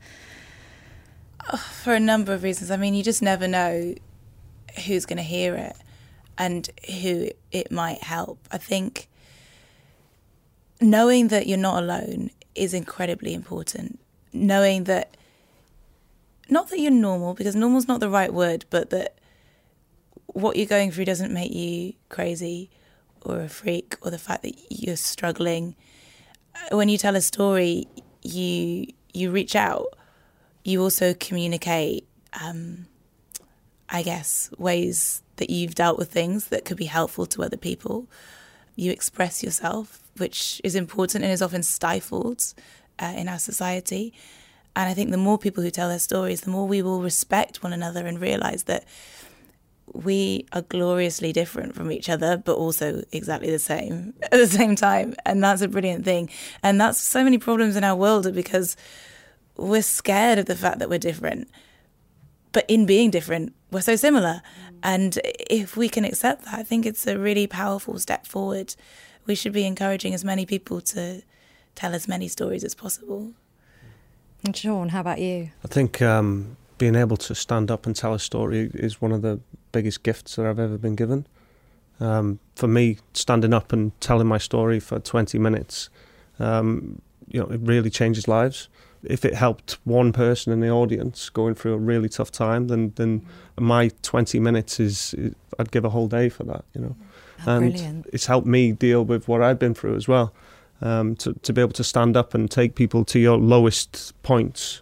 for 1.82 1.94
a 1.94 2.00
number 2.00 2.34
of 2.34 2.44
reasons. 2.44 2.72
I 2.72 2.78
mean, 2.78 2.94
you 2.94 3.04
just 3.04 3.22
never 3.22 3.48
know 3.48 3.96
who's 4.86 5.06
going 5.06 5.18
to 5.18 5.24
hear 5.24 5.56
it 5.56 5.76
and 6.38 6.70
who 7.02 7.30
it 7.52 7.72
might 7.72 8.04
help. 8.04 8.40
I 8.52 8.58
think 8.58 9.08
knowing 10.82 11.28
that 11.30 11.48
you're 11.48 11.58
not 11.58 11.84
alone 11.84 12.32
is 12.56 12.74
incredibly 12.74 13.34
important. 13.34 14.00
Knowing 14.32 14.86
that, 14.86 15.16
not 16.50 16.70
that 16.70 16.80
you're 16.80 16.92
normal, 16.92 17.34
because 17.34 17.56
normal's 17.56 17.88
not 17.88 18.00
the 18.00 18.10
right 18.10 18.34
word, 18.34 18.66
but 18.70 18.90
that 18.90 19.18
what 20.28 20.56
you're 20.56 20.66
going 20.66 20.92
through 20.92 21.06
doesn't 21.06 21.32
make 21.32 21.54
you 21.54 21.94
crazy 22.10 22.70
or 23.22 23.42
a 23.42 23.50
freak, 23.50 23.96
or 24.02 24.12
the 24.12 24.18
fact 24.18 24.44
that 24.44 24.54
you're 24.70 24.98
struggling. 24.98 25.76
When 26.72 26.90
you 26.90 26.98
tell 26.98 27.16
a 27.16 27.22
story, 27.22 27.88
you 28.22 28.88
you 29.14 29.32
reach 29.32 29.56
out 29.56 29.96
you 30.64 30.82
also 30.82 31.14
communicate, 31.14 32.08
um, 32.42 32.88
I 33.90 34.04
guess, 34.04 34.50
ways 34.58 35.22
that 35.38 35.50
you've 35.50 35.76
dealt 35.76 35.98
with 35.98 36.12
things 36.12 36.48
that 36.48 36.66
could 36.66 36.78
be 36.78 36.86
helpful 36.86 37.26
to 37.28 37.44
other 37.44 37.58
people. 37.58 38.08
You 38.76 38.92
express 38.92 39.44
yourself, 39.44 40.00
which 40.18 40.62
is 40.64 40.76
important 40.76 41.24
and 41.24 41.34
is 41.34 41.42
often 41.42 41.64
stifled 41.64 42.54
uh, 43.00 43.14
in 43.16 43.28
our 43.28 43.40
society. 43.40 44.14
And 44.76 44.90
I 44.90 44.94
think 44.94 45.12
the 45.12 45.18
more 45.18 45.38
people 45.38 45.64
who 45.64 45.70
tell 45.70 45.90
their 45.90 46.00
stories, 46.00 46.42
the 46.42 46.50
more 46.50 46.68
we 46.68 46.82
will 46.82 47.02
respect 47.02 47.62
one 47.62 47.74
another 47.74 48.06
and 48.08 48.20
realize 48.20 48.64
that 48.64 48.86
we 49.92 50.48
are 50.54 50.62
gloriously 50.62 51.34
different 51.34 51.76
from 51.76 51.92
each 51.92 52.10
other, 52.10 52.38
but 52.38 52.56
also 52.56 53.04
exactly 53.12 53.52
the 53.52 53.60
same 53.60 54.14
at 54.24 54.32
the 54.32 54.48
same 54.48 54.76
time. 54.76 55.14
And 55.26 55.44
that's 55.44 55.62
a 55.62 55.68
brilliant 55.68 56.06
thing. 56.06 56.30
And 56.64 56.80
that's 56.80 57.00
so 57.00 57.24
many 57.24 57.38
problems 57.38 57.76
in 57.76 57.84
our 57.84 57.96
world 57.96 58.34
because 58.34 58.76
we're 59.58 59.82
scared 59.82 60.40
of 60.40 60.46
the 60.46 60.56
fact 60.56 60.80
that 60.80 60.90
we're 60.90 61.00
different. 61.00 61.50
But 62.52 62.66
in 62.68 62.86
being 62.86 63.10
different, 63.10 63.54
we're 63.72 63.82
so 63.82 63.96
similar. 63.96 64.42
And 64.84 65.20
if 65.24 65.76
we 65.76 65.90
can 65.90 66.06
accept 66.06 66.46
that, 66.46 66.54
I 66.54 66.64
think 66.64 66.86
it's 66.86 67.08
a 67.08 67.18
really 67.18 67.48
powerful 67.48 67.98
step 68.00 68.28
forward. 68.28 68.76
We 69.26 69.36
should 69.36 69.54
be 69.54 69.66
encouraging 69.66 70.14
as 70.14 70.24
many 70.24 70.46
people 70.46 70.82
to 70.82 71.24
tell 71.76 71.96
as 71.96 72.08
many 72.08 72.28
stories 72.28 72.64
as 72.64 72.76
possible. 72.76 73.32
And 74.46 74.56
Shaun, 74.56 74.90
how 74.90 75.00
about 75.00 75.20
you? 75.20 75.52
I 75.64 75.68
think 75.68 76.02
um, 76.02 76.58
being 76.78 76.96
able 76.96 77.18
to 77.18 77.34
stand 77.34 77.72
up 77.72 77.86
and 77.86 77.96
tell 77.96 78.14
a 78.14 78.20
story 78.20 78.70
is 78.74 79.02
one 79.02 79.12
of 79.12 79.22
the 79.22 79.40
biggest 79.72 80.04
gifts 80.04 80.36
that 80.36 80.46
I've 80.46 80.60
ever 80.60 80.78
been 80.78 80.96
given. 80.96 81.26
Um, 82.00 82.40
for 82.56 82.68
me, 82.68 82.98
standing 83.14 83.54
up 83.54 83.72
and 83.72 84.00
telling 84.02 84.28
my 84.28 84.38
story 84.38 84.80
for 84.80 85.00
20 85.00 85.40
minutes, 85.40 85.90
um, 86.40 87.02
you 87.30 87.40
know, 87.40 87.48
it 87.48 87.62
really 87.62 87.90
changes 87.90 88.28
lives 88.28 88.68
if 89.04 89.26
it 89.26 89.34
helped 89.34 89.78
one 89.84 90.14
person 90.14 90.54
in 90.54 90.60
the 90.60 90.70
audience 90.70 91.30
going 91.30 91.56
through 91.56 91.74
a 91.74 91.78
really 91.78 92.10
tough 92.10 92.32
time, 92.32 92.68
then 92.68 92.94
then 92.96 93.26
my 93.60 93.90
20 94.02 94.40
minutes 94.40 94.80
is, 94.80 95.14
is 95.16 95.34
I'd 95.60 95.72
give 95.72 95.86
a 95.86 95.90
whole 95.90 96.08
day 96.08 96.30
for 96.30 96.44
that, 96.46 96.66
you 96.74 96.82
know. 96.82 96.96
Oh, 97.46 97.58
and 97.58 97.72
brilliant. 97.72 98.08
it's 98.14 98.26
helped 98.26 98.48
me 98.48 98.72
deal 98.72 99.04
with 99.04 99.28
what 99.28 99.42
I've 99.42 99.60
been 99.60 99.74
through 99.74 99.96
as 99.96 100.08
well. 100.08 100.34
Um, 100.82 101.16
to 101.18 101.34
to 101.34 101.54
be 101.54 101.62
able 101.62 101.74
to 101.74 101.84
stand 101.84 102.18
up 102.18 102.34
and 102.34 102.50
take 102.50 102.76
people 102.76 103.06
to 103.06 103.20
your 103.20 103.38
lowest 103.38 104.14
points 104.24 104.82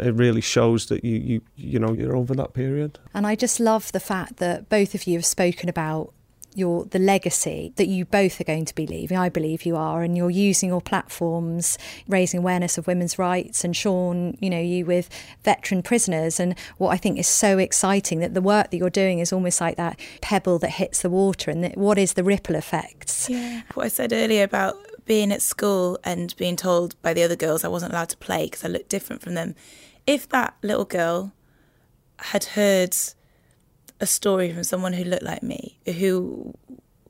it 0.00 0.14
really 0.14 0.40
shows 0.40 0.86
that 0.86 1.04
you, 1.04 1.18
you 1.18 1.40
you 1.56 1.78
know 1.78 1.92
you're 1.92 2.16
over 2.16 2.34
that 2.34 2.54
period. 2.54 2.98
And 3.14 3.26
I 3.26 3.34
just 3.34 3.60
love 3.60 3.92
the 3.92 4.00
fact 4.00 4.38
that 4.38 4.68
both 4.68 4.94
of 4.94 5.06
you 5.06 5.14
have 5.14 5.26
spoken 5.26 5.68
about 5.68 6.12
your 6.54 6.84
the 6.84 6.98
legacy 6.98 7.72
that 7.76 7.86
you 7.86 8.04
both 8.04 8.40
are 8.40 8.44
going 8.44 8.64
to 8.64 8.74
be 8.74 8.86
leaving. 8.86 9.16
I 9.16 9.28
believe 9.28 9.64
you 9.64 9.76
are, 9.76 10.02
and 10.02 10.16
you're 10.16 10.30
using 10.30 10.68
your 10.68 10.80
platforms, 10.80 11.78
raising 12.08 12.38
awareness 12.38 12.78
of 12.78 12.86
women's 12.86 13.18
rights. 13.18 13.64
And 13.64 13.76
Shaun, 13.76 14.36
you 14.40 14.50
know, 14.50 14.60
you 14.60 14.84
with 14.84 15.08
veteran 15.44 15.82
prisoners, 15.82 16.38
and 16.40 16.58
what 16.78 16.90
I 16.90 16.96
think 16.96 17.18
is 17.18 17.26
so 17.26 17.58
exciting 17.58 18.20
that 18.20 18.34
the 18.34 18.42
work 18.42 18.70
that 18.70 18.76
you're 18.76 18.90
doing 18.90 19.18
is 19.18 19.32
almost 19.32 19.60
like 19.60 19.76
that 19.76 19.98
pebble 20.20 20.58
that 20.60 20.70
hits 20.70 21.02
the 21.02 21.10
water, 21.10 21.50
and 21.50 21.64
that, 21.64 21.76
what 21.76 21.98
is 21.98 22.14
the 22.14 22.24
ripple 22.24 22.54
effects? 22.54 23.28
Yeah, 23.28 23.62
what 23.74 23.86
I 23.86 23.88
said 23.88 24.12
earlier 24.12 24.44
about 24.44 24.76
being 25.04 25.32
at 25.32 25.42
school 25.42 25.98
and 26.04 26.34
being 26.36 26.56
told 26.56 27.00
by 27.02 27.12
the 27.12 27.22
other 27.22 27.36
girls 27.36 27.64
I 27.64 27.68
wasn't 27.68 27.92
allowed 27.92 28.10
to 28.10 28.16
play 28.16 28.44
because 28.44 28.64
I 28.64 28.68
looked 28.68 28.88
different 28.88 29.20
from 29.20 29.34
them. 29.34 29.54
If 30.06 30.28
that 30.28 30.54
little 30.62 30.84
girl 30.84 31.32
had 32.18 32.44
heard 32.44 32.96
a 34.02 34.06
story 34.06 34.52
from 34.52 34.64
someone 34.64 34.92
who 34.92 35.04
looked 35.04 35.22
like 35.22 35.42
me, 35.44 35.78
who 35.86 36.52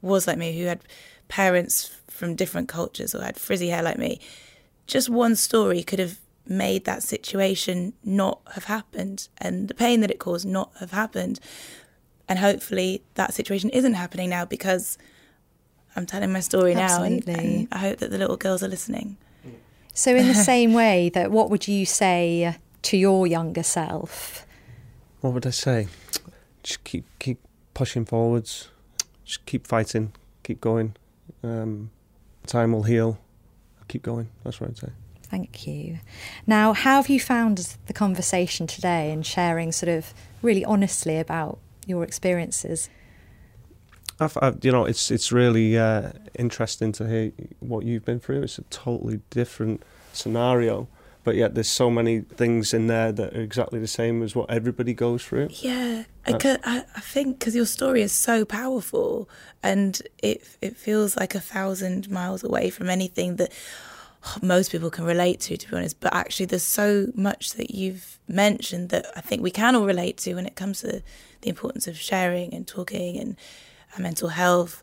was 0.03 0.26
like 0.26 0.36
me, 0.36 0.57
who 0.57 0.66
had 0.66 0.80
parents 1.28 1.90
from 2.07 2.36
different 2.36 2.68
cultures 2.68 3.14
or 3.14 3.22
had 3.22 3.38
frizzy 3.38 3.68
hair 3.68 3.82
like 3.82 3.97
me, 3.97 4.20
just 4.86 5.09
one 5.09 5.34
story 5.34 5.82
could 5.82 5.99
have 5.99 6.18
made 6.47 6.84
that 6.84 7.03
situation 7.03 7.95
not 8.05 8.40
have 8.55 8.64
happened 8.64 9.28
and 9.38 9.68
the 9.68 9.74
pain 9.74 10.01
that 10.01 10.11
it 10.11 10.18
caused 10.18 10.47
not 10.47 10.70
have 10.80 10.90
happened. 10.90 11.40
And 12.28 12.38
hopefully 12.38 13.03
that 13.14 13.32
situation 13.32 13.70
isn't 13.70 13.95
happening 13.95 14.28
now 14.28 14.45
because 14.45 14.99
I'm 15.97 16.05
telling 16.05 16.30
my 16.30 16.40
story 16.40 16.74
Absolutely. 16.74 17.32
now 17.32 17.38
and, 17.38 17.47
and 17.47 17.68
I 17.72 17.78
hope 17.78 17.99
that 18.01 18.11
the 18.11 18.18
little 18.18 18.36
girls 18.36 18.62
are 18.62 18.68
listening. 18.68 19.16
So 19.95 20.14
in 20.14 20.28
the 20.28 20.34
same 20.53 20.74
way 20.74 21.09
that 21.14 21.30
what 21.30 21.49
would 21.49 21.66
you 21.66 21.86
say 21.86 22.57
to 22.82 22.97
your 22.99 23.26
younger 23.26 23.62
self? 23.62 24.45
What 25.22 25.32
would 25.32 25.47
I 25.47 25.51
say? 25.51 25.88
Just 26.63 26.85
keep 26.85 27.05
keep 27.19 27.39
pushing 27.75 28.05
forwards, 28.05 28.69
just 29.25 29.45
keep 29.47 29.67
fighting, 29.67 30.13
keep 30.43 30.61
going. 30.61 30.97
Um, 31.43 31.91
time 32.47 32.73
will 32.73 32.85
heal. 32.85 33.19
Keep 33.89 34.03
going. 34.03 34.29
That's 34.45 34.61
what 34.61 34.71
I'd 34.71 34.79
say. 34.79 34.89
Thank 35.25 35.67
you. 35.67 35.99
Now, 36.47 36.73
how 36.73 36.97
have 36.97 37.09
you 37.09 37.19
found 37.19 37.77
the 37.87 37.93
conversation 37.93 38.67
today 38.67 39.11
and 39.11 39.25
sharing 39.25 39.73
sort 39.73 39.89
of 39.89 40.13
really 40.43 40.65
honestly 40.65 41.19
about 41.19 41.59
your 41.87 42.05
experiences? 42.05 42.91
I've, 44.21 44.37
I've, 44.41 44.65
you 44.65 44.71
know, 44.71 44.85
it's 44.85 45.11
it's 45.11 45.33
really 45.33 45.79
uh, 45.79 46.13
interesting 46.39 46.93
to 46.93 47.09
hear 47.09 47.33
what 47.61 47.85
you've 47.85 48.05
been 48.05 48.21
through. 48.21 48.43
It's 48.43 48.59
a 48.59 48.63
totally 48.65 49.21
different 49.31 49.83
scenario, 50.13 50.87
but 51.25 51.37
yet 51.37 51.55
there's 51.55 51.68
so 51.68 51.91
many 51.91 52.20
things 52.20 52.75
in 52.75 52.87
there 52.87 53.12
that 53.12 53.35
are 53.35 53.41
exactly 53.41 53.79
the 53.79 53.87
same 53.87 54.23
as 54.23 54.35
what 54.35 54.51
everybody 54.51 54.95
goes 54.95 55.25
through. 55.25 55.49
Yeah, 55.51 56.05
I, 56.27 56.59
I, 56.64 56.85
I 56.97 57.01
think 57.01 57.39
because 57.39 57.55
your 57.55 57.66
story 57.66 58.03
is 58.03 58.12
so 58.12 58.45
powerful 58.45 59.29
and 59.62 60.01
it 60.18 60.47
it 60.61 60.77
feels 60.77 61.16
like 61.16 61.35
a 61.35 61.41
thousand 61.41 62.11
miles 62.11 62.43
away 62.43 62.70
from 62.70 62.89
anything 62.89 63.37
that 63.37 63.53
most 64.41 64.70
people 64.70 64.91
can 64.91 65.05
relate 65.05 65.41
to, 65.41 65.57
to 65.57 65.70
be 65.70 65.77
honest. 65.77 66.01
But 66.01 66.14
actually, 66.14 66.47
there's 66.47 66.62
so 66.62 67.09
much 67.14 67.55
that 67.55 67.73
you've 67.73 68.18
mentioned 68.29 68.89
that 68.91 69.07
I 69.16 69.20
think 69.20 69.43
we 69.43 69.51
can 69.51 69.75
all 69.75 69.87
relate 69.87 70.16
to 70.18 70.35
when 70.35 70.47
it 70.47 70.57
comes 70.57 70.81
to 70.81 71.03
the 71.41 71.49
importance 71.49 71.87
of 71.87 71.97
sharing 71.97 72.55
and 72.55 72.66
talking 72.66 73.18
and 73.18 73.37
uh, 73.97 74.03
mental 74.03 74.29
health. 74.29 74.83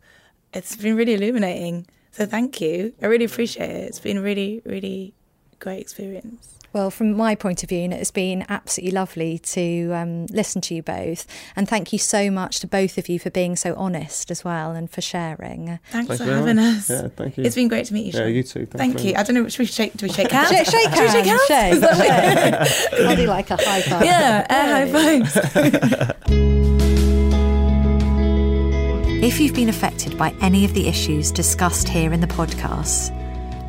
It's 0.54 0.76
been 0.76 0.96
really 0.96 1.14
illuminating. 1.14 1.88
So 2.12 2.26
thank 2.26 2.60
you. 2.60 2.94
I 3.02 3.06
really 3.06 3.26
appreciate 3.26 3.70
it. 3.70 3.88
It's 3.88 4.00
been 4.00 4.20
really, 4.20 4.62
really 4.66 5.14
great 5.60 5.82
experience. 5.82 6.56
Well, 6.72 6.92
from 6.92 7.18
my 7.18 7.34
point 7.34 7.64
of 7.64 7.70
view, 7.70 7.86
and 7.86 7.92
it's 7.94 8.12
been 8.12 8.46
absolutely 8.48 8.92
lovely 8.92 9.40
to 9.40 9.90
um, 9.92 10.28
listen 10.28 10.62
to 10.62 10.76
you 10.76 10.84
both. 10.84 11.26
And 11.56 11.68
thank 11.68 11.92
you 11.92 11.98
so 11.98 12.30
much 12.30 12.60
to 12.60 12.68
both 12.68 13.00
of 13.00 13.10
you 13.10 13.18
for 13.18 13.32
being 13.32 13.56
so 13.56 13.74
honest 13.74 14.30
as 14.30 14.44
well 14.44 14.74
and 14.74 14.88
for 14.88 15.02
sharing. 15.02 15.80
Thanks, 15.90 16.10
Thanks 16.10 16.18
for 16.18 16.26
having 16.26 16.58
much. 16.58 16.78
us. 16.78 16.90
Yeah, 16.92 17.08
thank 17.08 17.38
you. 17.40 17.44
It's 17.44 17.56
been 17.56 17.70
great 17.70 17.88
to 17.88 17.94
meet 17.96 18.06
you, 18.06 18.12
Shaun. 18.12 18.22
Yeah, 18.22 18.28
you 18.28 18.44
too. 18.44 18.68
Thanks 18.68 19.02
thank 19.02 19.04
you. 19.04 19.16
I 19.16 19.24
don't 19.24 19.34
know, 19.34 19.48
should 19.50 19.58
we 19.62 19.66
shake, 19.66 19.98
do 19.98 20.06
we 20.06 20.12
shake 20.14 20.30
hands? 20.32 20.50
shake, 20.50 20.68
shake 20.68 20.90
hands. 20.90 21.12
Should 21.12 21.24
we 21.24 21.24
shake 21.24 21.48
hands? 21.48 22.70
Shake. 22.70 22.92
shake. 22.92 23.00
I'll 23.08 23.16
do 23.16 23.26
like 23.26 23.50
a 23.50 23.56
high 23.58 23.82
five. 23.82 24.04
Yeah, 24.06 24.46
air 24.48 24.86
high 24.86 24.92
fives. 24.92 26.30
if 29.24 29.40
you've 29.40 29.56
been 29.56 29.70
affected 29.70 30.16
by 30.20 30.36
any 30.42 30.66
of 30.66 30.76
the 30.76 30.88
issues 30.88 31.32
discussed 31.32 31.90
here 31.90 32.14
in 32.14 32.22
the 32.22 32.28
podcast, 32.28 33.10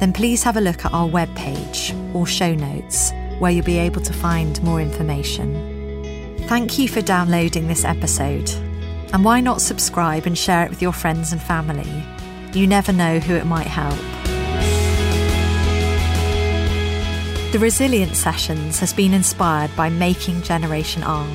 then 0.01 0.13
please 0.13 0.43
have 0.43 0.57
a 0.57 0.61
look 0.61 0.85
at 0.85 0.93
our 0.93 1.09
webpage 1.09 1.95
or 2.15 2.27
show 2.27 2.55
notes 2.55 3.13
where 3.39 3.53
you'll 3.53 3.65
be 3.65 3.79
able 3.79 4.01
to 4.01 4.13
find 4.13 4.63
more 4.63 4.81
information. 4.81 5.55
Thank 6.49 6.79
you 6.79 6.89
for 6.89 7.03
downloading 7.03 7.69
this 7.69 7.85
episode. 7.85 8.51
And 9.13 9.25
why 9.25 9.41
not 9.41 9.61
subscribe 9.61 10.27
and 10.27 10.37
share 10.37 10.65
it 10.65 10.71
with 10.71 10.83
your 10.83 10.93
friends 10.93 11.33
and 11.33 11.41
family? 11.41 12.05
You 12.53 12.67
never 12.67 12.93
know 12.93 13.19
who 13.19 13.35
it 13.35 13.45
might 13.45 13.67
help. 13.67 13.99
The 17.53 17.59
Resilience 17.59 18.17
Sessions 18.17 18.79
has 18.79 18.93
been 18.93 19.13
inspired 19.13 19.75
by 19.77 19.91
Making 19.91 20.41
Generation 20.43 21.03
R, 21.03 21.29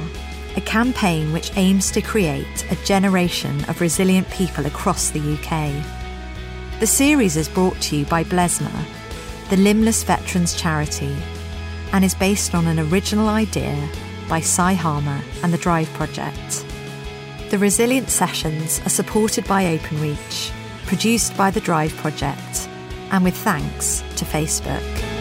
a 0.55 0.61
campaign 0.61 1.33
which 1.33 1.51
aims 1.55 1.91
to 1.91 2.01
create 2.01 2.65
a 2.71 2.75
generation 2.85 3.63
of 3.65 3.81
resilient 3.81 4.29
people 4.31 4.65
across 4.65 5.11
the 5.11 5.19
UK. 5.19 6.04
The 6.81 6.87
series 6.87 7.37
is 7.37 7.47
brought 7.47 7.79
to 7.83 7.95
you 7.95 8.05
by 8.05 8.25
Blesma, 8.25 8.69
the 9.49 9.55
Limbless 9.55 10.03
Veterans 10.03 10.53
Charity, 10.53 11.15
and 11.93 12.03
is 12.03 12.13
based 12.13 12.53
on 12.53 12.67
an 12.67 12.79
original 12.91 13.29
idea 13.29 13.87
by 14.27 14.41
Cy 14.41 14.73
Harmer 14.73 15.21
and 15.41 15.53
the 15.53 15.57
Drive 15.57 15.87
Project. 15.93 16.65
The 17.49 17.57
Resilient 17.57 18.09
Sessions 18.09 18.81
are 18.85 18.89
supported 18.89 19.47
by 19.47 19.77
Openreach, 19.77 20.51
produced 20.85 21.37
by 21.37 21.49
the 21.49 21.61
Drive 21.61 21.95
Project, 21.95 22.67
and 23.11 23.23
with 23.23 23.37
thanks 23.37 24.03
to 24.17 24.25
Facebook. 24.25 25.14